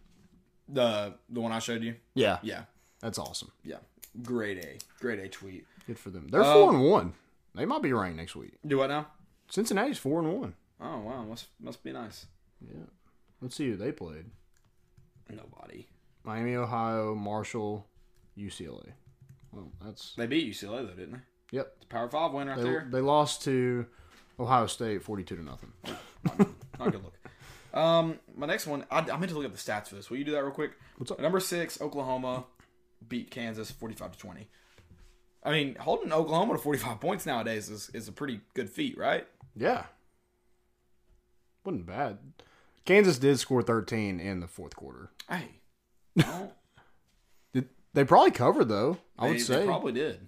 [0.68, 1.96] The the one I showed you.
[2.16, 2.64] Yeah, Yeah,
[3.00, 3.52] that's awesome.
[3.64, 3.78] yeah.
[4.22, 5.66] Great A, Great A tweet.
[5.88, 6.28] Good for them.
[6.28, 7.14] They're Um, four and one.
[7.56, 8.54] They might be ranked next week.
[8.66, 9.08] Do what now?
[9.50, 10.54] Cincinnati's four and one.
[10.80, 12.26] Oh wow, must must be nice.
[12.62, 12.86] Yeah.
[13.42, 14.26] Let's see who they played.
[15.30, 15.88] Nobody.
[16.24, 17.86] Miami, Ohio, Marshall,
[18.38, 18.94] UCLA.
[19.52, 21.20] Well, that's They beat UCLA though, didn't they?
[21.54, 21.74] Yep.
[21.78, 22.88] It's a Power Five win right They, there.
[22.92, 23.86] they lost to
[24.40, 25.72] Ohio State forty-two to nothing.
[26.78, 27.14] Not good look.
[27.74, 30.10] Um, my next one, I, I meant to look up the stats for this.
[30.10, 30.72] Will you do that real quick?
[30.98, 31.20] What's up?
[31.20, 32.44] Number six, Oklahoma
[33.08, 34.48] beat Kansas forty-five to twenty.
[35.44, 39.26] I mean, holding Oklahoma to forty-five points nowadays is, is a pretty good feat, right?
[39.56, 39.86] Yeah.
[41.66, 42.18] Wasn't bad.
[42.86, 45.10] Kansas did score 13 in the fourth quarter.
[45.30, 45.62] Hey,
[47.54, 48.98] Did, they probably covered though.
[49.18, 49.66] I they, would they say.
[49.66, 50.28] probably did.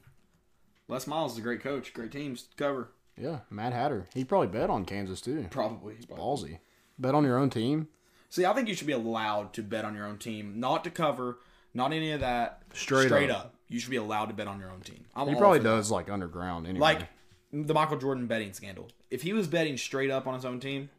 [0.88, 2.92] Les Miles is a great coach, great teams to cover.
[3.18, 4.06] Yeah, Mad Hatter.
[4.14, 5.48] He probably bet on Kansas too.
[5.50, 5.96] Probably.
[5.96, 6.60] he's Ballsy.
[7.00, 7.88] Bet on your own team.
[8.30, 10.90] See, I think you should be allowed to bet on your own team, not to
[10.90, 11.38] cover,
[11.74, 12.64] not any of that.
[12.74, 13.56] Straight up.
[13.68, 15.06] You should be allowed to bet on your own team.
[15.16, 15.70] I'm He probably for that.
[15.78, 16.82] does like underground anyway.
[16.82, 17.08] Like
[17.54, 18.90] the Michael Jordan betting scandal.
[19.10, 20.90] If he was betting straight up on his own team,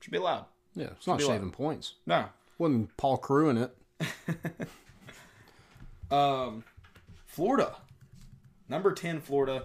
[0.00, 0.46] should be allowed.
[0.74, 1.94] yeah, it's not be like- shaving points.
[2.06, 2.26] No.
[2.58, 3.76] Wasn't Paul Crew in it?
[6.10, 6.62] Um,
[7.26, 7.74] Florida,
[8.68, 9.64] number ten, Florida,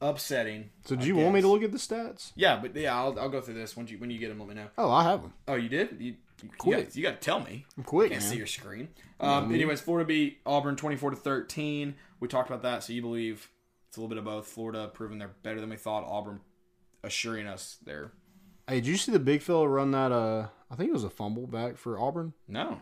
[0.00, 0.70] upsetting.
[0.84, 2.32] So do I you want me to look at the stats?
[2.36, 4.38] Yeah, but yeah, I'll, I'll go through this when you when you get them.
[4.38, 4.66] Let me know.
[4.78, 5.32] Oh, I have them.
[5.48, 5.96] Oh, you did?
[5.98, 6.86] You, you, Quick.
[6.88, 7.66] got, you got to tell me.
[7.76, 8.30] I'm quick, Can't man.
[8.30, 8.88] see your screen.
[9.20, 11.94] Um, anyways, Florida beat Auburn twenty four to thirteen.
[12.20, 12.82] We talked about that.
[12.82, 13.50] So you believe
[13.88, 14.46] it's a little bit of both.
[14.46, 16.04] Florida proving they're better than we thought.
[16.06, 16.40] Auburn
[17.04, 18.12] assuring us they're
[18.68, 20.12] Hey, did you see the big fella run that?
[20.12, 22.32] Uh, I think it was a fumble back for Auburn.
[22.48, 22.78] no.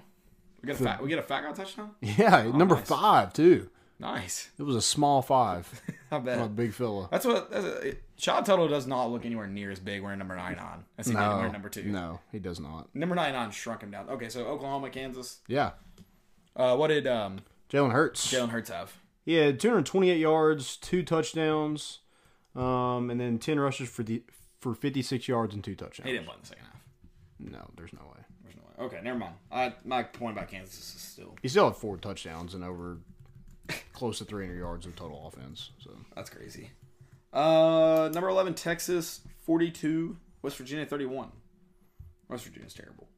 [0.61, 1.93] We got a fat, we get a fat guy touchdown.
[2.03, 2.89] Yeah, number nice.
[2.89, 3.71] five too.
[4.01, 4.51] Nice.
[4.59, 5.81] It was a small five.
[6.13, 6.41] I bet.
[6.41, 7.09] a big fella.
[7.11, 7.51] That's what.
[7.51, 11.07] That's a, Shy Tuttle does not look anywhere near as big wearing number 99 as
[11.07, 11.85] he did No, wearing number two.
[11.85, 12.95] no, he does not.
[12.95, 14.09] Number nine on shrunk him down.
[14.09, 15.41] Okay, so Oklahoma, Kansas.
[15.49, 15.73] Yeah,
[16.57, 17.41] Uh, what did um,
[17.73, 18.33] Jalen Hurts.
[18.33, 18.93] Jalen Hurts have?
[19.25, 22.01] He had 228 yards, two touchdowns,
[22.57, 24.23] um, and then 10 rushes for the
[24.61, 26.07] for 56 yards and two touchdowns.
[26.09, 26.83] He didn't play in the second half.
[27.39, 28.21] No, there's no way.
[28.43, 28.87] There's no way.
[28.87, 29.35] Okay, never mind.
[29.53, 32.99] I, my point about Kansas is still He still had four touchdowns and over
[33.93, 35.71] close to 300 yards of total offense.
[35.79, 36.71] So that's crazy.
[37.33, 41.31] Uh, number 11 Texas 42, West Virginia 31.
[42.29, 43.09] West Virginia's terrible.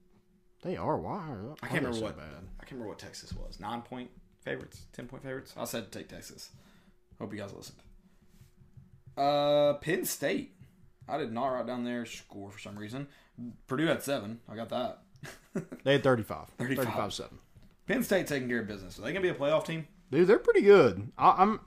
[0.62, 0.96] they are.
[0.96, 1.24] Why?
[1.62, 2.26] I can't remember what bad.
[2.60, 3.58] I can't remember what Texas was.
[3.60, 4.10] Nine point
[4.44, 5.52] favorites, ten point favorites.
[5.56, 6.50] I said take Texas.
[7.18, 7.78] Hope you guys listened.
[9.16, 10.54] Uh, Penn State.
[11.08, 13.08] I did not write down their score for some reason.
[13.66, 14.40] Purdue had seven.
[14.48, 15.02] I got that.
[15.84, 16.46] They had 35.
[16.58, 16.84] 35.
[16.84, 17.38] 35 7.
[17.86, 18.98] Penn State taking care of business.
[18.98, 19.86] Are they gonna be a playoff team?
[20.10, 21.10] Dude, they're pretty good.
[21.18, 21.60] I, I'm.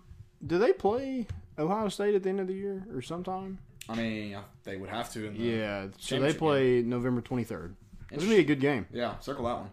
[0.45, 1.27] Do they play
[1.57, 3.59] Ohio State at the end of the year or sometime?
[3.87, 5.27] I mean, they would have to.
[5.27, 5.87] In the, Yeah.
[5.97, 7.73] So they play November 23rd.
[8.11, 8.85] This will be a good game.
[8.91, 9.17] yeah.
[9.19, 9.69] Circle that one.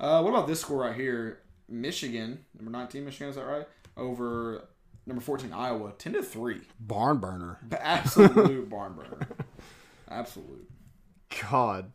[0.00, 1.40] Uh, what about this score right here?
[1.68, 3.28] Michigan, number nineteen, Michigan.
[3.28, 3.66] Is that right?
[3.96, 4.64] Over
[5.06, 6.60] number fourteen, Iowa, ten to three.
[6.80, 7.58] Barn burner.
[7.80, 9.26] Absolute barn burner.
[10.10, 10.68] Absolute.
[11.50, 11.92] God.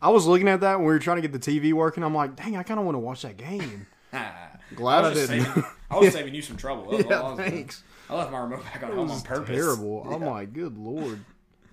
[0.00, 2.04] I was looking at that when we were trying to get the TV working.
[2.04, 3.86] I'm like, dang, I kind of want to watch that game.
[4.74, 5.44] Glad I was didn't.
[5.44, 6.90] Saving, I was saving you some trouble.
[6.90, 7.82] That's all I yeah, was thanks.
[8.10, 9.54] I left my remote back on home on purpose.
[9.54, 10.02] terrible.
[10.10, 10.30] I'm Yeah.
[10.30, 11.24] like, good lord.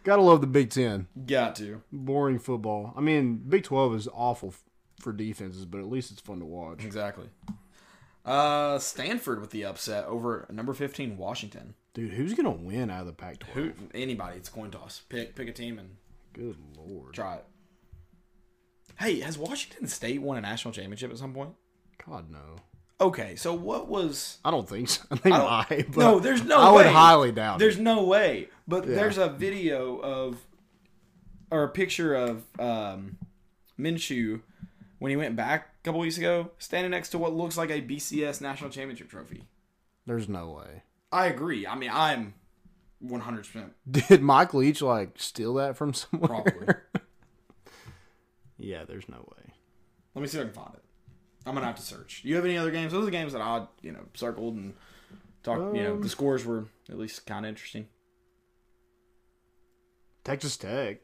[0.03, 1.07] Gotta love the Big Ten.
[1.25, 1.81] Got to.
[1.91, 2.93] Boring football.
[2.95, 4.53] I mean, Big 12 is awful
[4.99, 6.83] for defenses, but at least it's fun to watch.
[6.85, 7.27] Exactly.
[8.23, 11.75] Uh, Stanford with the upset over number fifteen Washington.
[11.93, 13.49] Dude, who's gonna win out of the Pac-12?
[13.53, 13.71] Who?
[13.93, 14.37] Anybody?
[14.37, 15.01] It's coin toss.
[15.09, 15.89] Pick pick a team and
[16.33, 17.13] Good lord.
[17.13, 17.45] try it.
[18.99, 21.51] Hey, has Washington State won a national championship at some point?
[22.07, 22.55] God no.
[23.01, 24.37] Okay, so what was?
[24.45, 25.03] I don't think so.
[25.23, 26.57] They I don't- But no, there's no.
[26.59, 26.91] I would way.
[26.93, 27.81] highly doubt There's it.
[27.81, 28.49] no way.
[28.67, 28.95] But Yeah.
[28.95, 30.37] there's a video of,
[31.51, 33.17] or a picture of um,
[33.79, 34.41] Minshew
[34.99, 37.81] when he went back a couple weeks ago, standing next to what looks like a
[37.81, 39.43] BCS national championship trophy.
[40.05, 40.83] There's no way.
[41.11, 41.67] I agree.
[41.67, 42.33] I mean, I'm
[42.99, 43.73] 100 percent
[44.09, 46.27] Did Mike Leach like steal that from somewhere?
[46.29, 46.75] probably.
[48.57, 49.53] yeah, there's no way.
[50.13, 50.84] Let me see if I can find it.
[51.45, 52.21] I'm gonna have to search.
[52.23, 52.91] You have any other games?
[52.91, 54.73] Those are the games that I, you know, circled and
[55.43, 55.75] talked.
[55.75, 57.87] you know, Um, the scores were at least kind of interesting.
[60.23, 60.97] Texas Tech.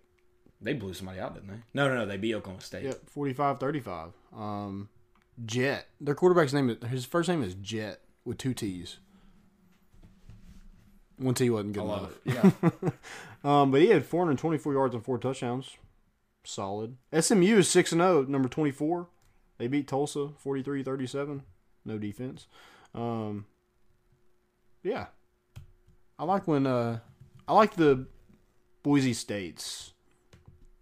[0.62, 1.58] They blew somebody out, didn't they?
[1.74, 2.06] No, no, no.
[2.06, 2.84] They beat Oklahoma State.
[2.84, 4.12] Yep, 45-35.
[4.36, 4.90] Um,
[5.46, 5.88] Jett.
[6.00, 6.70] Their quarterback's name.
[6.70, 8.98] is- His first name is Jett with two T's.
[11.18, 12.12] One T wasn't good enough.
[12.26, 12.34] it.
[12.82, 12.90] Yeah.
[13.44, 15.72] Um, but he had 424 yards and four touchdowns.
[16.44, 16.98] Solid.
[17.20, 19.08] SMU is 6 and 0, number 24.
[19.62, 21.42] They beat Tulsa 43-37.
[21.86, 22.48] No defense.
[22.96, 23.46] Um,
[24.82, 25.06] yeah.
[26.18, 26.98] I like when uh
[27.48, 28.08] I like the
[28.82, 29.94] Boise States.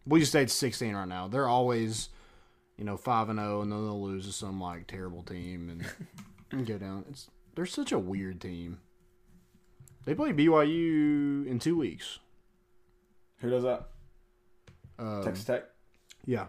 [0.07, 1.27] Boise State's 16 right now.
[1.27, 2.07] They're always
[2.77, 5.85] you know 5 and 0 and then they'll lose to some like terrible team and,
[6.49, 7.03] and go down.
[7.09, 8.79] It's they're such a weird team.
[10.05, 12.19] They play BYU in 2 weeks.
[13.39, 13.89] Who does that?
[14.97, 15.65] Um, Texas Tech.
[16.25, 16.45] Yeah.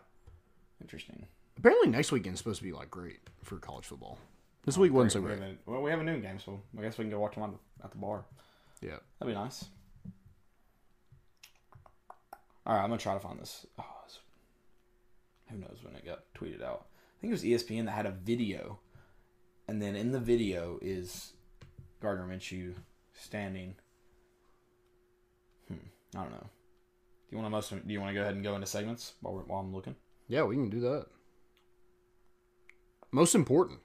[0.81, 1.27] Interesting.
[1.61, 4.19] Apparently next weekend's supposed to be like great for college football.
[4.65, 5.39] This week wasn't so great.
[5.67, 7.59] well, we have a noon game, so I guess we can go watch them on,
[7.85, 8.25] at the bar.
[8.81, 8.97] Yeah.
[9.19, 9.67] That'd be nice.
[12.67, 13.67] All right, I'm gonna try to find this.
[13.79, 14.21] Oh, it's-
[15.51, 16.87] who knows when it got tweeted out.
[17.19, 18.81] I think it was ESPN that had a video,
[19.69, 21.35] and then in the video is
[22.01, 22.75] Gardner Minshew
[23.13, 23.77] standing.
[25.69, 25.75] Hmm,
[26.17, 26.39] I don't know.
[26.41, 27.71] Do you want to most?
[27.87, 29.97] Do you want to go ahead and go into segments while we're, while I'm looking?
[30.27, 31.07] Yeah, we can do that.
[33.13, 33.81] Most important.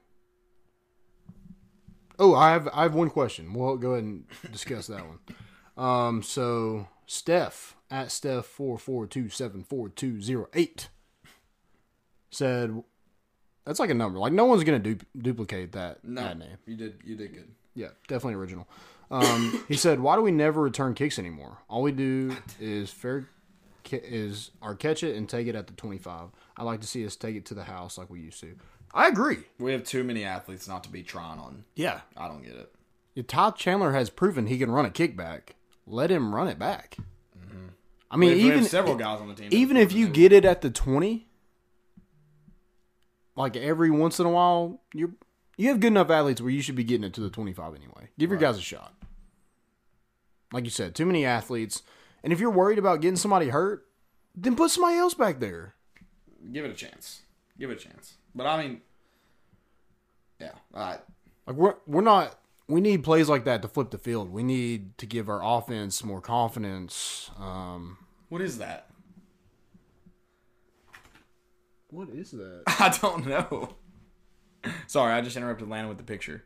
[2.18, 3.52] Oh, I have I have one question.
[3.52, 5.18] We'll go ahead and discuss that one.
[5.76, 10.88] Um, so Steph at Steph four four two seven four two zero eight
[12.30, 12.82] said
[13.64, 14.18] that's like a number.
[14.18, 16.56] Like no one's gonna du- duplicate that No, that name.
[16.66, 17.00] you did.
[17.04, 17.48] You did good.
[17.74, 18.66] Yeah, definitely original.
[19.10, 21.58] Um, he said, "Why do we never return kicks anymore?
[21.68, 23.28] All we do is fair
[23.92, 26.30] is our catch it and take it at the 25.
[26.56, 28.56] I like to see us take it to the house like we used to."
[28.96, 29.38] I agree.
[29.58, 31.64] We have too many athletes not to be trying on.
[31.74, 33.28] Yeah, I don't get it.
[33.28, 35.50] Ty Chandler has proven he can run a kickback.
[35.86, 36.96] Let him run it back.
[37.38, 37.66] Mm-hmm.
[38.10, 39.48] I mean, We have, we have even several guys on the team.
[39.52, 41.28] even if you get it at the 20,
[43.36, 45.14] like every once in a while, you
[45.58, 48.08] you have good enough athletes where you should be getting it to the 25 anyway.
[48.18, 48.94] Give your guys a shot.
[50.52, 51.82] Like you said, too many athletes.
[52.22, 53.86] And if you're worried about getting somebody hurt,
[54.34, 55.74] then put somebody else back there.
[56.52, 57.22] give it a chance.
[57.58, 58.14] Give it a chance.
[58.36, 58.80] But I mean,
[60.38, 60.98] yeah, I,
[61.46, 64.30] Like we're we're not we need plays like that to flip the field.
[64.30, 67.30] We need to give our offense more confidence.
[67.38, 67.96] Um
[68.28, 68.90] what is that?
[71.88, 72.62] what is that?
[72.66, 73.76] I don't know.
[74.86, 76.44] Sorry, I just interrupted Lana with the picture.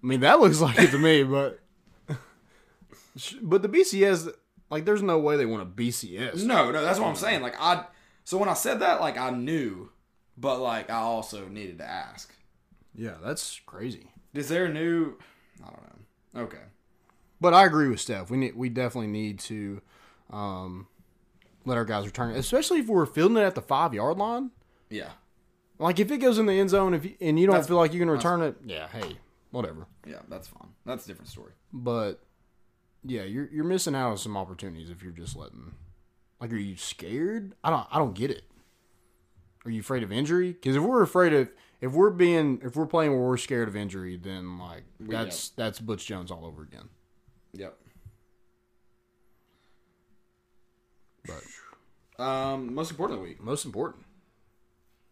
[0.00, 1.58] I mean, that looks like it to me, but
[3.42, 4.32] but the BCS,
[4.70, 6.44] like, there's no way they want a BCS.
[6.44, 7.42] No, no, that's what I'm saying.
[7.42, 7.84] Like I,
[8.24, 9.90] so when I said that, like I knew,
[10.36, 12.32] but like I also needed to ask.
[12.94, 14.10] Yeah, that's crazy.
[14.34, 15.14] Is there a new?
[15.62, 15.82] I don't
[16.34, 16.40] know.
[16.42, 16.62] Okay.
[17.40, 18.30] But I agree with Steph.
[18.30, 19.80] We need, we definitely need to
[20.30, 20.88] um,
[21.64, 22.38] let our guys return, it.
[22.38, 24.50] especially if we're fielding it at the five yard line.
[24.90, 25.10] Yeah.
[25.78, 27.76] Like if it goes in the end zone, if you, and you don't That's- feel
[27.76, 29.16] like you can return it, yeah, hey,
[29.52, 29.86] whatever.
[30.04, 30.68] Yeah, that's fine.
[30.84, 31.52] That's a different story.
[31.72, 32.20] But
[33.04, 35.74] yeah, you're you're missing out on some opportunities if you're just letting.
[36.40, 37.54] Like, are you scared?
[37.64, 38.44] I don't I don't get it.
[39.64, 40.52] Are you afraid of injury?
[40.52, 43.76] Because if we're afraid of if we're being if we're playing where we're scared of
[43.76, 46.88] injury, then like that's that's Butch Jones all over again.
[47.52, 47.76] Yep.
[51.26, 54.04] But Um, most important of the week, most important,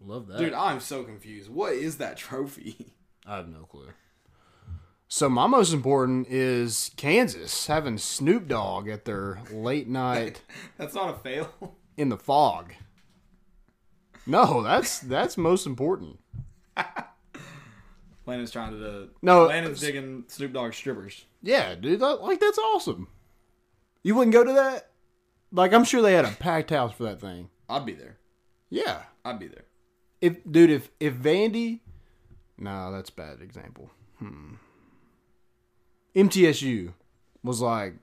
[0.01, 0.53] love that, dude.
[0.55, 1.51] I'm so confused.
[1.51, 2.95] What is that trophy?
[3.26, 3.89] I have no clue.
[5.09, 10.42] So my most important is Kansas having Snoop Dogg at their late night
[10.76, 11.76] that's not a fail.
[11.96, 12.72] in the fog.
[14.26, 16.18] No, that's that's most important.
[18.26, 19.09] Landon's trying to.
[19.22, 21.24] No, Landon's digging Snoop Dogg strippers.
[21.42, 23.07] Yeah, dude, that, like that's awesome.
[24.02, 24.90] You wouldn't go to that?
[25.52, 27.50] Like I'm sure they had a packed house for that thing.
[27.68, 28.18] I'd be there.
[28.68, 29.02] Yeah.
[29.24, 29.64] I'd be there.
[30.20, 31.80] If dude, if if Vandy,
[32.59, 33.90] no, that's a bad example.
[34.18, 34.54] Hmm.
[36.16, 36.94] MTSU
[37.42, 37.94] was like,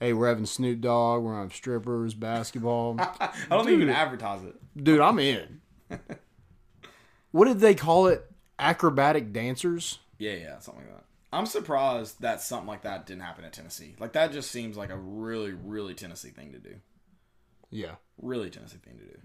[0.00, 2.96] hey, we're having Snoop Dogg, we're having strippers, basketball.
[3.00, 4.56] I don't even advertise it.
[4.76, 5.60] dude, I'm in.
[7.30, 8.28] what did they call it?
[8.58, 10.00] Acrobatic dancers.
[10.18, 11.04] Yeah, yeah, something like that.
[11.32, 13.94] I'm surprised that something like that didn't happen at Tennessee.
[13.98, 16.74] Like that just seems like a really, really Tennessee thing to do.
[17.70, 17.94] Yeah.
[18.20, 19.18] Really Tennessee thing to do.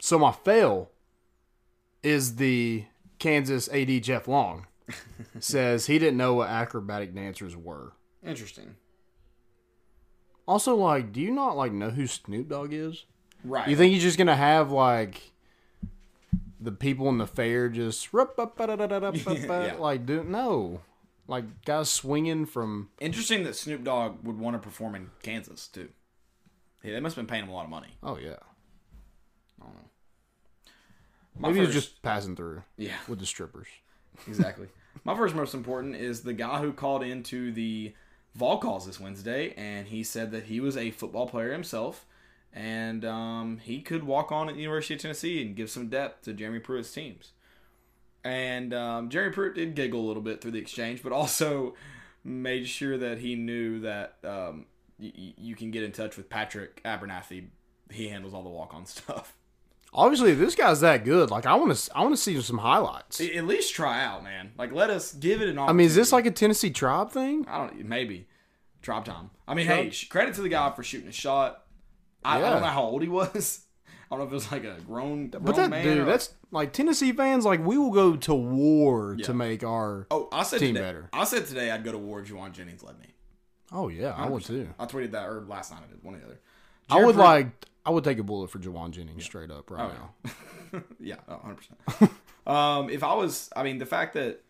[0.00, 0.90] So my fail
[2.02, 2.84] is the
[3.18, 4.66] Kansas AD Jeff Long
[5.40, 7.92] says he didn't know what acrobatic dancers were.
[8.24, 8.74] Interesting.
[10.46, 13.04] Also, like, do you not like know who Snoop Dogg is?
[13.44, 13.68] Right.
[13.68, 15.32] You think he's just gonna have like
[16.60, 18.12] the people in the fair just
[19.66, 19.76] Yeah.
[19.78, 20.80] like do no,
[21.28, 25.90] like guys swinging from Interesting that Snoop Dogg would want to perform in Kansas too.
[26.82, 27.88] Yeah, they must have been paying him a lot of money.
[28.02, 28.36] oh yeah,
[29.60, 29.80] I don't know.
[31.38, 33.68] My maybe he's first- just passing through yeah, with the strippers.
[34.26, 34.68] exactly.
[35.04, 37.94] My first most important is the guy who called into the
[38.34, 42.06] Vol calls this Wednesday, and he said that he was a football player himself,
[42.52, 46.24] and um, he could walk on at the University of Tennessee and give some depth
[46.24, 47.32] to Jeremy Pruitt's teams.
[48.24, 51.74] And um, Jeremy Pruitt did giggle a little bit through the exchange, but also
[52.24, 54.66] made sure that he knew that um,
[54.98, 57.46] y- you can get in touch with Patrick Abernathy.
[57.90, 59.34] He handles all the walk on stuff.
[59.94, 62.58] Obviously, if this guy's that good, like I want to, I want to see some
[62.58, 63.20] highlights.
[63.20, 64.52] At least try out, man.
[64.58, 67.46] Like, let us give it an I mean, is this like a Tennessee tribe thing?
[67.48, 68.28] I don't maybe
[68.82, 69.30] drop time.
[69.46, 71.64] I mean, hey, credit to the guy for shooting a shot.
[72.24, 73.60] I, I don't know how old he was.
[74.10, 75.84] I don't know if it was like a grown, grown But that man.
[75.84, 77.44] dude, or- that's like Tennessee fans.
[77.44, 79.26] Like we will go to war Yeah.
[79.26, 80.06] to make our.
[80.10, 81.10] oh, I said team today, better.
[81.12, 83.14] I said today I'd go to war if Jauan Jennings led me.
[83.70, 84.68] Oh yeah, I would too.
[84.78, 86.40] I tweeted that or last night I did one or the other.
[86.90, 87.48] I would like.
[87.88, 90.30] I would take a bullet for Jauan Jennings straight up right Oh,
[90.74, 90.82] now.
[91.00, 91.40] yeah, oh,
[91.98, 92.10] 100%.
[92.52, 94.42] um, if I was, I mean, the fact that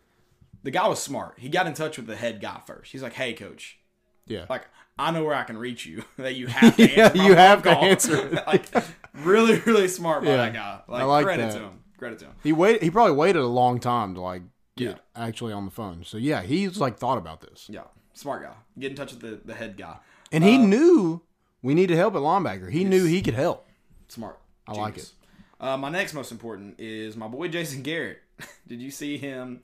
[0.63, 1.35] the guy was smart.
[1.37, 2.91] He got in touch with the head guy first.
[2.91, 3.79] He's like, "Hey, coach,
[4.25, 4.45] Yeah.
[4.49, 4.65] like
[4.97, 6.03] I know where I can reach you.
[6.17, 8.65] that you have to Yeah, you have phone to answer like,
[9.13, 10.35] really, really smart by Yeah.
[10.37, 10.81] that guy.
[10.89, 11.57] Like, I like credit that.
[11.59, 11.79] to him.
[11.97, 12.33] Credit to him.
[12.43, 12.81] He waited.
[12.81, 14.41] He probably waited a long time to like
[14.75, 14.95] get Yeah.
[15.27, 16.03] actually on the phone.
[16.03, 17.83] So yeah, he's like thought about this, Yeah,
[18.13, 18.55] smart guy.
[18.77, 19.97] Get in touch with the, the head guy.
[20.33, 21.21] and he knew
[21.61, 22.71] we needed help at linebacker.
[22.71, 23.67] He knew he could help.
[24.07, 24.39] Smart.
[24.67, 25.11] I like it.
[25.59, 28.19] Uh, my next most important is my boy Jason Garrett.
[28.67, 29.61] Did you see him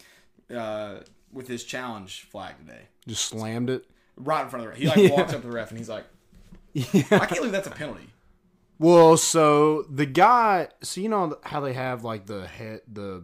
[0.54, 0.98] uh,
[1.32, 2.82] with his challenge flag today?
[3.08, 3.86] Just slammed it.
[4.18, 4.96] Right in front of the ref.
[4.96, 6.06] He like walks up to the ref and he's like,
[6.74, 7.04] Yeah.
[7.12, 8.10] I can't believe that's a penalty.
[8.78, 13.24] Well, so the guy, so you know how they have like the head, the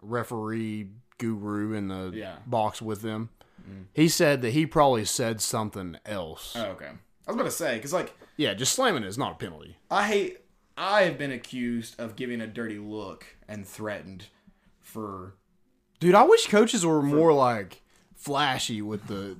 [0.00, 2.36] referee guru in the Yeah.
[2.46, 3.30] box with them.
[3.94, 6.54] He said that he probably said something else.
[6.56, 6.90] Oh, okay.
[7.26, 9.76] I was about to say because like yeah, just slamming it is not a penalty.
[9.90, 10.38] I hate.
[10.76, 14.26] I have been accused of giving a dirty look and threatened
[14.80, 15.34] for
[16.00, 17.82] Dude, I wish coaches were more like
[18.16, 19.36] flashy with the.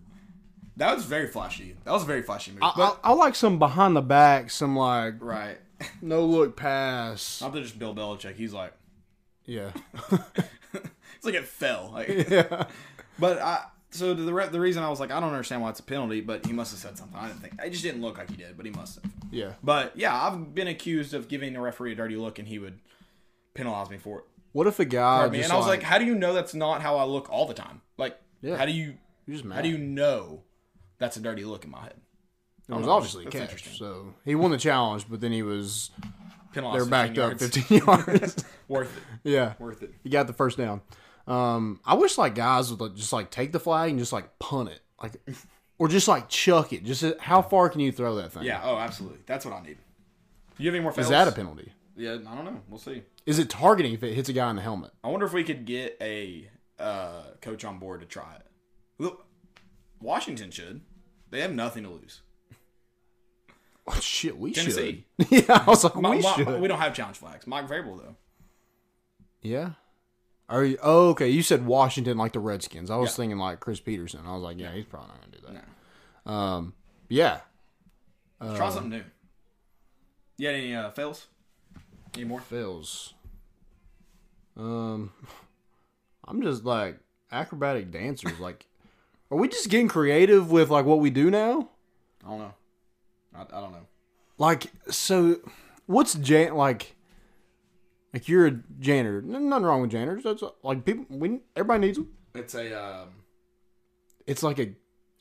[0.76, 1.76] that was very flashy.
[1.84, 2.62] That was a very flashy move.
[2.62, 5.58] I, but I, I like some behind the back, some like right,
[6.00, 7.40] no look pass.
[7.40, 8.36] not that just Bill Belichick.
[8.36, 8.72] He's like,
[9.44, 9.72] Yeah,
[10.12, 11.90] it's like it fell.
[11.92, 12.66] Like, yeah.
[13.18, 15.80] But I so the re- the reason I was like I don't understand why it's
[15.80, 17.16] a penalty, but he must have said something.
[17.18, 17.54] I didn't think.
[17.62, 19.12] I just didn't look like he did, but he must have.
[19.30, 19.52] Yeah.
[19.62, 22.78] But yeah, I've been accused of giving the referee a dirty look, and he would
[23.54, 24.24] penalize me for it.
[24.52, 25.38] What if a guy Pardon me.
[25.38, 27.46] just And I was like, how do you know that's not how I look all
[27.46, 27.80] the time?
[27.96, 28.56] Like, Yeah.
[28.56, 28.94] how do you
[29.26, 29.54] you're just mad.
[29.56, 30.42] how do you know
[30.98, 31.94] that's a dirty look in my head?
[32.68, 33.50] It was obviously a That's catch.
[33.52, 33.74] interesting.
[33.74, 35.90] So he won the challenge, but then he was
[36.52, 36.84] Penalized.
[36.84, 37.56] they're backed 15 up yards.
[37.56, 37.78] 15
[38.18, 38.44] yards.
[38.68, 39.30] Worth it.
[39.30, 39.92] yeah, Worth it.
[40.02, 40.80] he got the first down.
[41.26, 44.38] Um, I wish like guys would like, just like take the flag and just like
[44.38, 45.12] punt it, like,
[45.78, 46.84] or just like chuck it.
[46.84, 48.42] Just how far can you throw that thing?
[48.44, 48.60] Yeah.
[48.64, 49.18] Oh, absolutely.
[49.26, 49.78] That's what I need.
[50.58, 50.90] You have any more?
[50.90, 51.08] Is Fails?
[51.10, 51.72] that a penalty?
[51.96, 52.12] Yeah.
[52.28, 52.60] I don't know.
[52.68, 53.02] We'll see.
[53.24, 54.90] Is it targeting if it hits a guy in the helmet?
[55.04, 56.48] I wonder if we could get a
[56.78, 58.46] uh, coach on board to try it.
[58.98, 59.24] Look,
[60.00, 60.80] Washington should.
[61.30, 62.20] They have nothing to lose.
[63.86, 65.06] Oh, shit, we Tennessee.
[65.20, 65.30] should.
[65.48, 66.60] yeah, I was like, My- we my- should.
[66.60, 67.46] we don't have challenge flags.
[67.46, 68.16] Mike Vrabel though.
[69.40, 69.70] Yeah.
[70.52, 70.78] Are you?
[70.82, 71.28] Oh, okay.
[71.30, 72.90] You said Washington, like the Redskins.
[72.90, 73.16] I was Yeah.
[73.16, 74.20] thinking like Chris Petersen.
[74.26, 75.64] I was like, yeah, he's probably not gonna do that.
[76.26, 76.32] No.
[76.32, 76.74] Um,
[77.08, 77.40] yeah.
[78.40, 79.04] Try something new.
[80.36, 81.26] You got any uh, fails?
[82.14, 82.40] Any more?
[82.40, 83.14] Fails.
[84.56, 85.12] Um,
[86.28, 86.98] I'm just like
[87.30, 88.38] acrobatic dancers.
[88.38, 88.66] like,
[89.30, 91.70] are we just getting creative with like what we do now?
[92.24, 92.54] I don't know.
[93.34, 93.86] I, I don't know.
[94.38, 95.36] Like, so
[95.86, 96.94] what's jan like?
[98.12, 99.18] Like you're a janitor.
[99.18, 100.24] N- Nothing wrong with janitors.
[100.24, 101.06] That's like people.
[101.08, 102.08] We everybody needs them.
[102.34, 103.08] It's a um,
[104.26, 104.74] It's like a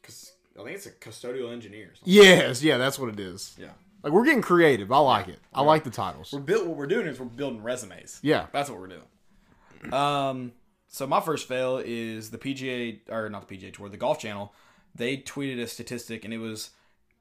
[0.03, 1.91] cus- I think it's a custodial engineer.
[1.91, 2.13] Or something.
[2.13, 2.77] yes, yeah.
[2.77, 3.55] That's what it is.
[3.59, 3.69] Yeah.
[4.03, 4.91] Like we're getting creative.
[4.91, 5.39] I like it.
[5.53, 6.31] I like the titles.
[6.33, 6.65] We're built.
[6.67, 8.19] What we're doing is we're building resumes.
[8.23, 8.47] Yeah.
[8.51, 9.93] That's what we're doing.
[9.93, 10.51] Um.
[10.93, 14.53] So my first fail is the PGA or not the PGA Tour, the Golf Channel.
[14.93, 16.71] They tweeted a statistic, and it was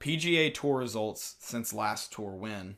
[0.01, 2.77] PGA Tour results since last tour win.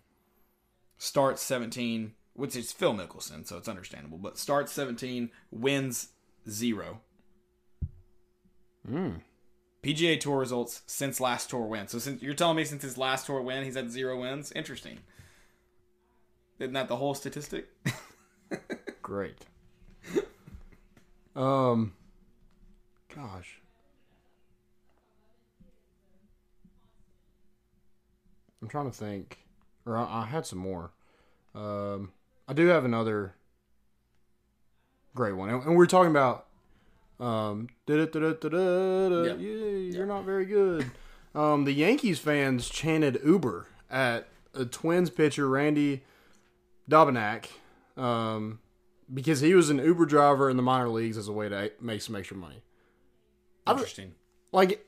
[0.98, 4.18] Start seventeen, which is Phil Mickelson, so it's understandable.
[4.18, 6.08] But starts seventeen, wins
[6.48, 7.00] zero.
[8.88, 9.20] Mm.
[9.82, 11.88] PGA Tour results since last tour win.
[11.88, 14.52] So since you're telling me since his last tour win, he's had zero wins.
[14.52, 14.98] Interesting.
[16.58, 17.68] Isn't that the whole statistic?
[19.02, 19.44] Great.
[21.34, 21.94] um.
[23.14, 23.60] Gosh.
[28.62, 29.38] I'm trying to think,
[29.84, 30.92] or I, I had some more.
[31.54, 32.12] Um,
[32.48, 33.34] I do have another
[35.14, 36.46] great one, and, and we're talking about.
[37.20, 37.68] Um,
[39.38, 40.90] yeah, you're not very good.
[41.34, 46.02] Um, the Yankees fans chanted Uber at a Twins pitcher, Randy
[46.90, 47.46] Dobnak,
[47.96, 48.58] um,
[49.12, 52.02] because he was an Uber driver in the minor leagues as a way to make
[52.02, 52.62] some extra money.
[53.68, 54.14] Interesting.
[54.50, 54.84] Like,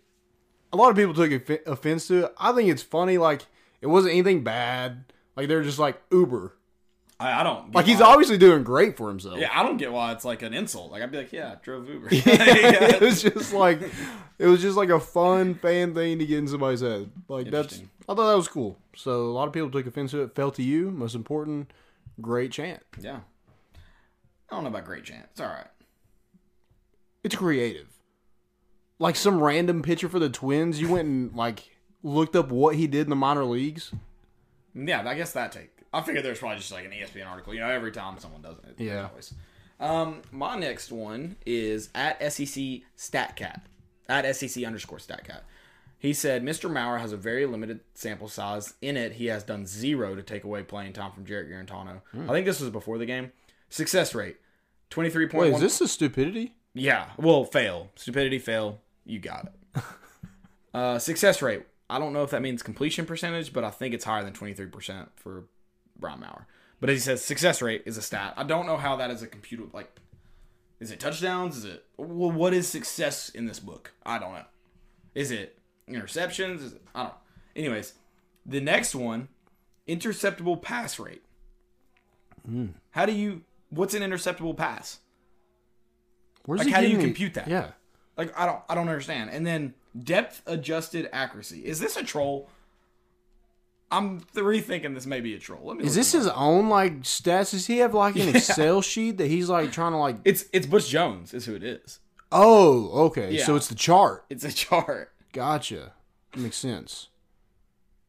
[0.72, 2.34] a lot of people took off- offense to it.
[2.36, 3.16] I think it's funny.
[3.16, 3.46] Like,
[3.80, 5.05] it wasn't anything bad.
[5.36, 6.57] Like, they're just like Uber.
[7.21, 9.39] I, I don't Like, he's why- obviously doing great for himself.
[9.39, 10.91] Yeah, I don't get why it's like an insult.
[10.91, 12.09] Like I'd be like, yeah, I drove Uber.
[12.12, 13.81] it was just like,
[14.39, 17.11] it was just like a fun fan thing to get in somebody's head.
[17.29, 18.77] Like, that's, I thought that was cool.
[18.97, 20.35] So, a lot of people took offense to it.
[20.35, 20.91] Fell to you.
[20.91, 21.73] Most important,
[22.21, 22.83] great chant.
[23.01, 23.21] yeah.
[24.51, 25.27] I don't know about great chant.
[25.33, 25.67] It's all right.
[27.25, 27.89] It's creative.
[28.99, 32.87] Like some random pitcher for the Twins, you went and like looked up what he
[32.87, 33.93] did in the minor leagues.
[34.75, 35.74] Yeah, I guess that take.
[35.95, 37.55] I figured there's probably just like an ESPN article.
[37.55, 38.74] You know, every time someone does it.
[38.78, 39.09] Yeah.
[39.09, 39.34] Always.
[39.80, 43.61] Um, my next one is at SEC StatCat.
[44.09, 45.40] At SEC underscore StatCat.
[45.99, 46.70] He said Mr.
[46.70, 48.74] Maurer has a very limited sample size.
[48.82, 52.03] In it, he has done zero to take away playing time from Jarrett Guarantano.
[52.12, 53.32] I think this was before the game.
[53.70, 54.36] Success rate,
[54.90, 56.57] twenty three point Wait, is this a stupidity?
[56.74, 57.07] Yeah.
[57.16, 57.90] Well, fail.
[57.95, 58.80] Stupidity, fail.
[59.07, 59.82] You got it.
[60.74, 61.62] uh, success rate.
[61.88, 65.09] I don't know if that means completion percentage, but I think it's higher than 23%
[65.16, 65.45] for
[65.99, 66.47] Brian Maurer.
[66.80, 68.34] But as he says, success rate is a stat.
[68.36, 69.64] I don't know how that is a computer.
[69.72, 69.90] Like,
[70.80, 71.57] is it touchdowns?
[71.57, 71.84] Is it.
[71.97, 73.92] Well, what is success in this book?
[74.05, 74.45] I don't know.
[75.14, 76.62] Is it interceptions?
[76.62, 77.14] Is it, I don't know.
[77.57, 77.95] Anyways,
[78.45, 79.28] the next one
[79.88, 81.22] interceptable pass rate.
[82.90, 83.42] How do you.
[83.70, 84.99] What's an interceptable pass?
[86.45, 87.49] Where's Like, how do you compute that?
[87.49, 87.70] Yeah.
[88.16, 89.30] Like I don't I don't understand.
[89.30, 91.64] And then depth adjusted accuracy.
[91.64, 92.51] Is this a troll?
[93.97, 95.62] I'm rethinking this may be a troll.
[95.64, 97.51] Let me Is this his own like stats?
[97.53, 98.36] Does he have like an Yeah.
[98.36, 100.16] Excel sheet that he's like trying to like?
[100.24, 102.01] It's it's Butch Jones is who it is.
[102.32, 103.38] Oh, okay.
[103.38, 103.57] So Yeah.
[103.57, 104.24] it's the chart.
[104.30, 105.12] It's a chart.
[105.32, 105.92] Gotcha.
[106.32, 107.09] That makes sense.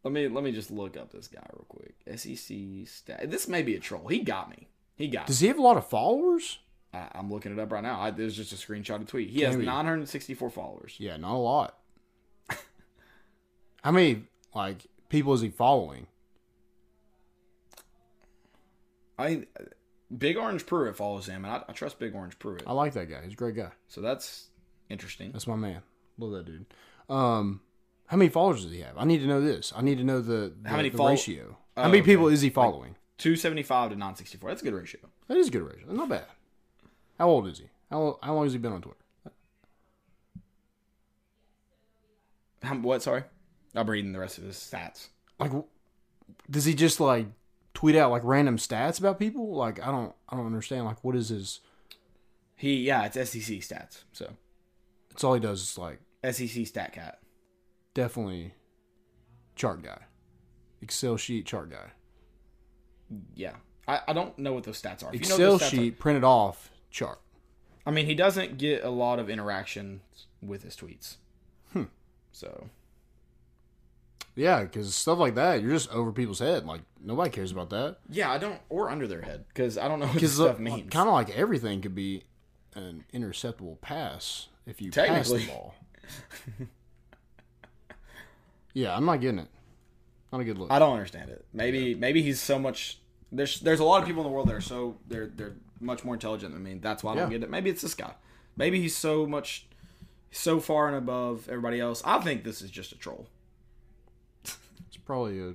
[0.03, 1.95] Let me let me just look up this guy real quick.
[2.17, 3.29] SEC stat.
[3.31, 4.07] This may be a troll.
[4.07, 4.67] He got me.
[4.95, 5.27] He got.
[5.27, 6.59] Does he have a lot of followers?
[6.93, 7.99] I, I'm looking it up right now.
[7.99, 9.29] I, there's just a screenshot of tweet.
[9.29, 9.65] He has Maybe.
[9.65, 10.95] 964 followers.
[10.99, 11.77] Yeah, not a lot.
[13.83, 14.23] How many
[14.53, 16.08] like people is he following?
[19.18, 19.45] I
[20.16, 22.64] Big Orange Pruitt follows him, and I, I trust Big Orange Pruitt.
[22.68, 23.22] I like that guy.
[23.24, 23.72] He's a great guy.
[23.88, 24.47] So that's
[24.89, 25.32] interesting.
[25.32, 25.82] That's my man.
[26.18, 26.66] Love that dude.
[27.10, 27.62] Um,
[28.08, 28.97] how many followers does he have?
[28.97, 29.74] I need to know this.
[29.76, 31.58] I need to know the, the How many the follow- ratio.
[31.78, 32.12] Oh, how many okay.
[32.12, 32.95] people is he following?
[33.18, 34.49] 275 to 964.
[34.49, 35.01] That's a good ratio.
[35.28, 35.91] That is a good ratio.
[35.91, 36.26] Not bad.
[37.18, 37.70] How old is he?
[37.89, 38.99] How how long has he been on Twitter?
[42.64, 43.01] How, what?
[43.01, 43.24] Sorry,
[43.76, 45.07] I'm reading the rest of his stats.
[45.39, 45.51] Like,
[46.49, 47.28] does he just like
[47.73, 49.55] tweet out like random stats about people?
[49.55, 50.86] Like, I don't I don't understand.
[50.86, 51.59] Like, what is his?
[52.55, 54.03] He yeah, it's SEC stats.
[54.13, 54.32] So
[55.09, 55.61] That's all he does.
[55.61, 55.99] Is like
[56.32, 57.19] SEC stat cat.
[57.93, 58.53] definitely
[59.55, 59.99] chart guy,
[60.82, 61.91] Excel sheet chart guy.
[63.36, 63.55] Yeah,
[63.88, 65.13] I, I don't know what those stats are.
[65.13, 67.19] If you know Excel those stats sheet printed off chart.
[67.86, 70.01] I mean, he doesn't get a lot of interaction
[70.41, 71.17] with his tweets.
[71.71, 71.84] Hmm.
[72.32, 72.69] So
[74.36, 76.65] Yeah, because stuff like that, you're just over people's head.
[76.65, 77.97] Like nobody cares about that.
[78.09, 80.89] yeah, I don't or under their head because I don't know what this stuff means.
[80.91, 82.23] kind of like everything could be
[82.73, 85.75] an interceptable pass if you pass the ball.
[88.73, 89.47] yeah, I'm not getting it.
[90.31, 90.71] Not a good look.
[90.71, 91.45] I don't understand it.
[91.53, 92.99] Maybe maybe he's so much.
[93.31, 96.03] There's there's a lot of people in the world that are so they're they're much
[96.03, 96.73] more intelligent than me.
[96.75, 97.38] That's why I don't Yeah.
[97.38, 97.49] get it.
[97.49, 98.13] Maybe it's this guy.
[98.57, 99.67] Maybe he's so much
[100.31, 102.01] so far and above everybody else.
[102.05, 103.27] I think this is just a troll.
[105.06, 105.53] Probably a,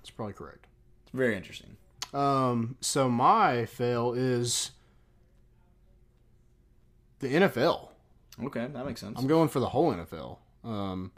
[0.00, 0.66] it's probably correct.
[1.04, 1.76] It's very interesting.
[2.12, 4.72] Um, so my fail is
[7.20, 7.88] the NFL.
[8.44, 9.18] Okay, that makes sense.
[9.18, 10.38] I'm going for the whole NFL.
[10.64, 11.12] Um,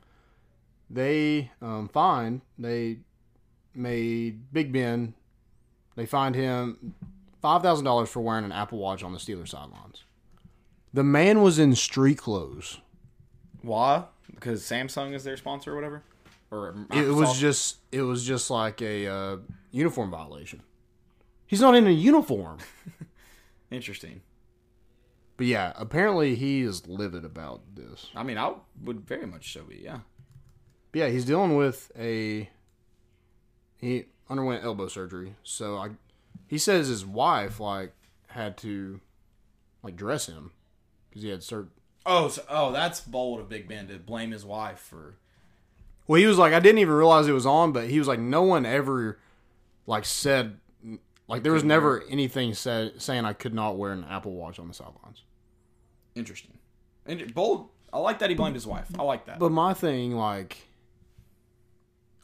[0.91, 2.99] they um, find they
[3.75, 5.14] made Big Ben.
[5.97, 6.95] They fined him
[7.41, 10.05] five thousand dollars for wearing an Apple Watch on the Steelers sidelines.
[10.93, 12.79] The man was in street clothes.
[13.62, 14.05] Why?
[14.33, 16.03] Because Samsung is their sponsor or whatever.
[16.55, 19.36] Or It was just it was just like a uh,
[19.72, 20.62] uniform violation.
[21.46, 22.59] He's not in a uniform.
[23.70, 24.22] interesting.
[25.36, 28.07] But yeah, apparently he is livid about this.
[28.14, 29.80] I mean, I would very much so be.
[29.82, 30.00] Yeah.
[30.92, 32.48] But yeah, he's dealing with a.
[33.78, 35.91] He underwent elbow surgery, so I.
[36.46, 37.95] He says his wife like
[38.29, 39.00] had to,
[39.83, 40.53] like dress him,
[41.11, 41.66] because he had sur.
[42.07, 45.16] Oh, so, oh, that's bold of Big Ben to blame his wife for.
[46.07, 48.18] Well, he was like, I didn't even realize it was on, but he was like,
[48.21, 49.18] no one ever,
[49.87, 50.59] like said,
[51.29, 54.68] like there was never anything said saying I could not wear an Apple Watch on
[54.68, 55.22] the sidelines.
[56.14, 56.59] Interesting.
[57.07, 57.68] And bold.
[57.93, 58.89] I like that he blamed his wife.
[58.99, 59.39] I like that.
[59.39, 60.57] But my thing, like,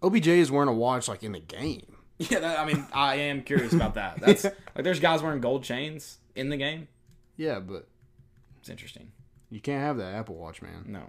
[0.02, 1.86] OBJ is wearing a watch like in the game.
[2.28, 4.20] Yeah, that, I mean, I am curious about that.
[4.20, 6.86] That's like there's guys wearing gold chains in the game.
[7.39, 7.89] Yeah, but
[8.59, 9.12] It's interesting.
[9.48, 10.85] you can't have that Apple Watch, man.
[10.86, 11.05] No,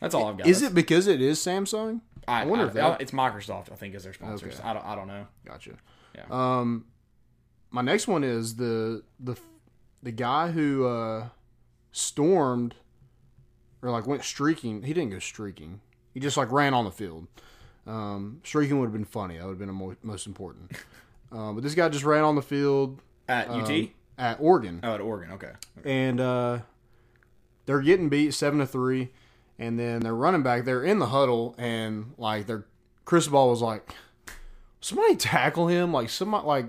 [0.00, 0.46] that's all I've got.
[0.46, 2.00] Is it because it is Samsung?
[2.28, 3.72] I, I wonder I- if that- it's Microsoft.
[3.72, 4.58] I think is their sponsors.
[4.58, 4.68] Okay.
[4.68, 4.84] I don't.
[4.86, 5.26] I don't know.
[5.44, 5.72] Gotcha.
[6.14, 6.24] Yeah.
[6.30, 6.86] Um,
[7.70, 9.36] my next one is the the
[10.02, 11.28] the guy who uh
[11.90, 12.74] stormed
[13.82, 14.82] or like went streaking.
[14.82, 15.80] He didn't go streaking.
[16.14, 17.26] He just like ran on the field.
[17.86, 19.38] Um, streaking would have been funny.
[19.38, 20.72] That would have been the mo- most important.
[21.34, 23.70] Uh, but this guy just ran on the field At UT.
[23.70, 23.88] um,
[24.18, 24.80] at Oregon.
[24.82, 25.32] oh, at Oregon.
[25.32, 25.52] Okay.
[25.82, 26.58] and uh,
[27.64, 29.08] they're getting beat seven to three,
[29.62, 30.64] and then they're running back.
[30.64, 32.66] They're in the huddle, and like their
[33.04, 33.88] Chris Ball was like,
[34.80, 36.66] somebody tackle him, like somebody like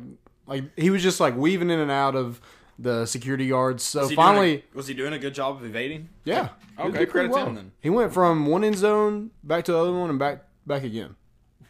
[0.47, 2.39] like he was just like weaving in and out of
[2.79, 3.83] the security guards.
[3.83, 6.09] So Was finally, a- was he doing a good job of evading?
[6.25, 6.49] yeah,
[6.79, 7.71] Okay, credit to him then.
[7.81, 11.15] He went from one end zone back to the other one and back back again.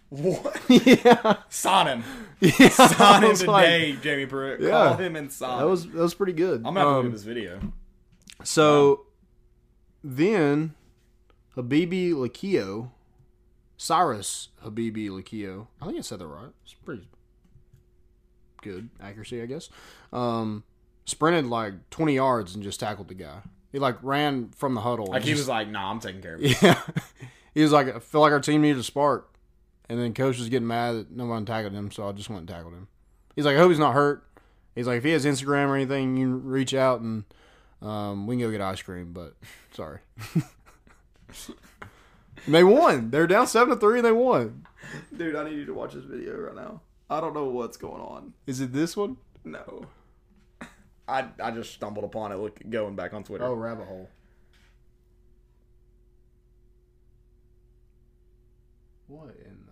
[0.09, 0.61] What?
[0.69, 2.03] yeah, Sign him.
[2.39, 2.69] yeah.
[2.69, 4.61] Sign him was like, today, Jamie Pruitt.
[4.61, 4.69] Yeah.
[4.69, 5.57] Call him and sign.
[5.59, 6.57] that was that was pretty good.
[6.65, 7.59] I'm gonna have to Um, at this video.
[8.43, 9.07] So
[10.03, 10.73] then
[11.57, 12.89] Habibi-Likio,
[13.77, 16.49] Cyrus Habibi-Likio, I think I said that right.
[16.63, 17.07] It's pretty
[18.61, 19.69] good accuracy, I guess.
[20.11, 20.63] Um,
[21.05, 23.39] sprinted like 20 yards and just tackled the guy.
[23.71, 25.07] He like ran from the huddle.
[25.07, 26.79] Like he just- was like, "Nah, I'm taking care of it." yeah.
[27.55, 29.29] He was like, I feel like our team needed a spark.
[29.89, 32.39] And then coach was getting mad that no one tackled him, so I just went
[32.41, 32.87] and tackled him.
[33.35, 34.23] He's like, I hope he's not hurt.
[34.75, 37.25] He's like, if he has Instagram or anything, you can reach out and
[37.81, 39.11] um, we can go get ice cream.
[39.11, 39.35] But
[39.71, 39.99] sorry,
[42.47, 43.09] they won.
[43.09, 44.65] They're down seven to three, and they won.
[45.15, 46.81] Dude, I need you to watch this video right now.
[47.09, 48.33] I don't know what's going on.
[48.47, 49.17] Is it this one?
[49.43, 49.85] No.
[51.07, 53.43] I I just stumbled upon it look going back on Twitter.
[53.43, 54.09] Oh, rabbit hole.
[59.07, 59.67] What in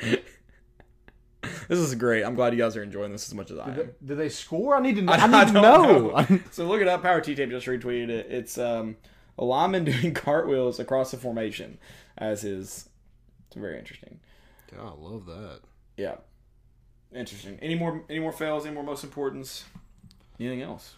[0.00, 0.22] the
[1.68, 2.24] This is great.
[2.24, 3.74] I'm glad you guys are enjoying this as much as I am.
[3.74, 4.74] did, they, did they score?
[4.74, 5.12] I need to know.
[5.12, 6.08] I, I, need to don't know.
[6.20, 6.40] know.
[6.50, 7.02] so look it up.
[7.02, 8.26] Power T Tape just retweeted it.
[8.30, 8.96] It's um,
[9.38, 11.78] a lineman doing cartwheels across the formation
[12.16, 12.88] as his.
[13.46, 14.20] It's very interesting.
[14.72, 15.60] Yeah, I love that.
[15.96, 16.16] Yeah,
[17.14, 17.58] interesting.
[17.62, 18.04] Any more?
[18.10, 18.66] Any more fails?
[18.66, 19.64] Any more most importance?
[20.38, 20.94] Anything else?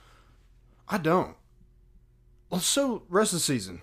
[0.89, 1.37] I don't.
[2.51, 3.81] Well, so rest of the season.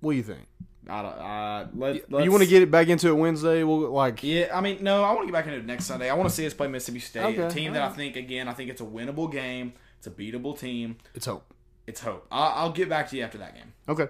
[0.00, 0.46] What do you think?
[0.88, 1.12] I don't.
[1.12, 3.64] Uh, let, you want to get it back into it Wednesday?
[3.64, 4.22] We'll like.
[4.22, 6.10] Yeah, I mean, no, I want to get back into it next Sunday.
[6.10, 8.48] I want to see us play Mississippi State, a Okay, team that I think, again,
[8.48, 9.72] I think it's a winnable game.
[9.96, 10.98] It's a beatable team.
[11.14, 11.53] It's hope.
[11.86, 12.26] It's hope.
[12.32, 13.72] I'll, I'll get back to you after that game.
[13.88, 14.08] Okay.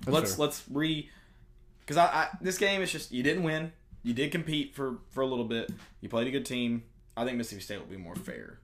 [0.00, 0.44] That's let's fair.
[0.46, 1.10] let's re
[1.80, 3.72] because I, I this game is just you didn't win.
[4.02, 5.70] You did compete for for a little bit.
[6.00, 6.82] You played a good team.
[7.16, 8.58] I think Mississippi State will be more fair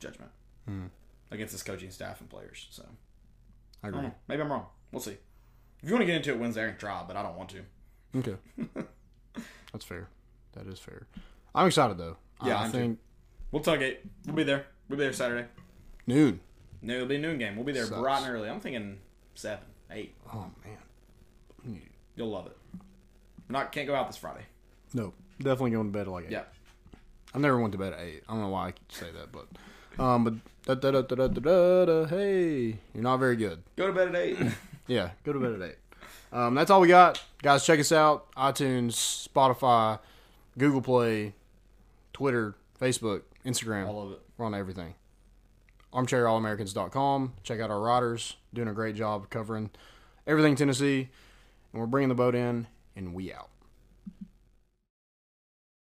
[0.00, 0.30] judgment
[0.66, 0.86] Hmm.
[1.30, 2.66] against this coaching staff and players.
[2.70, 2.84] So
[3.82, 4.02] I I agree.
[4.02, 4.66] don't maybe I'm wrong.
[4.92, 5.16] We'll see.
[5.82, 7.50] If you want to get into it Wednesday, I can try, but I don't want
[7.50, 7.62] to.
[8.18, 8.36] Okay.
[9.72, 10.08] That's fair.
[10.52, 11.06] That is fair.
[11.54, 12.16] I'm excited though.
[12.44, 12.72] Yeah, I too.
[12.72, 12.98] think
[13.50, 13.98] We'll tailgate.
[14.26, 14.66] We'll be there.
[14.88, 15.48] We'll be there Saturday.
[16.06, 16.40] noon.
[16.82, 17.56] No, it'll be a noon game.
[17.56, 18.00] We'll be there Sucks.
[18.00, 18.48] bright and early.
[18.48, 18.98] I'm thinking
[19.34, 20.14] seven, eight.
[20.32, 21.80] Oh man.
[22.16, 22.56] You'll love it.
[23.48, 24.44] Not can't go out this Friday.
[24.92, 26.32] No, definitely going to bed at like eight.
[26.32, 26.42] Yeah.
[27.34, 28.22] I never went to bed at eight.
[28.28, 30.34] I don't know why I say that, but um, but
[30.64, 32.06] da da da da da da da.
[32.06, 33.62] Hey, you're not very good.
[33.76, 34.38] Go to bed at eight.
[34.88, 35.76] Yeah, go to bed at eight.
[36.32, 37.62] Um, that's all we got, guys.
[37.66, 39.98] Check us out: iTunes, Spotify,
[40.56, 41.34] Google Play,
[42.14, 43.86] Twitter, Facebook, Instagram.
[43.86, 44.20] All of it.
[44.38, 44.94] We're on everything.
[45.92, 47.34] ArmchairAllAmericans.com.
[47.42, 49.70] Check out our riders doing a great job covering
[50.26, 51.08] everything Tennessee,
[51.72, 52.66] and we're bringing the boat in,
[52.96, 53.48] and we out.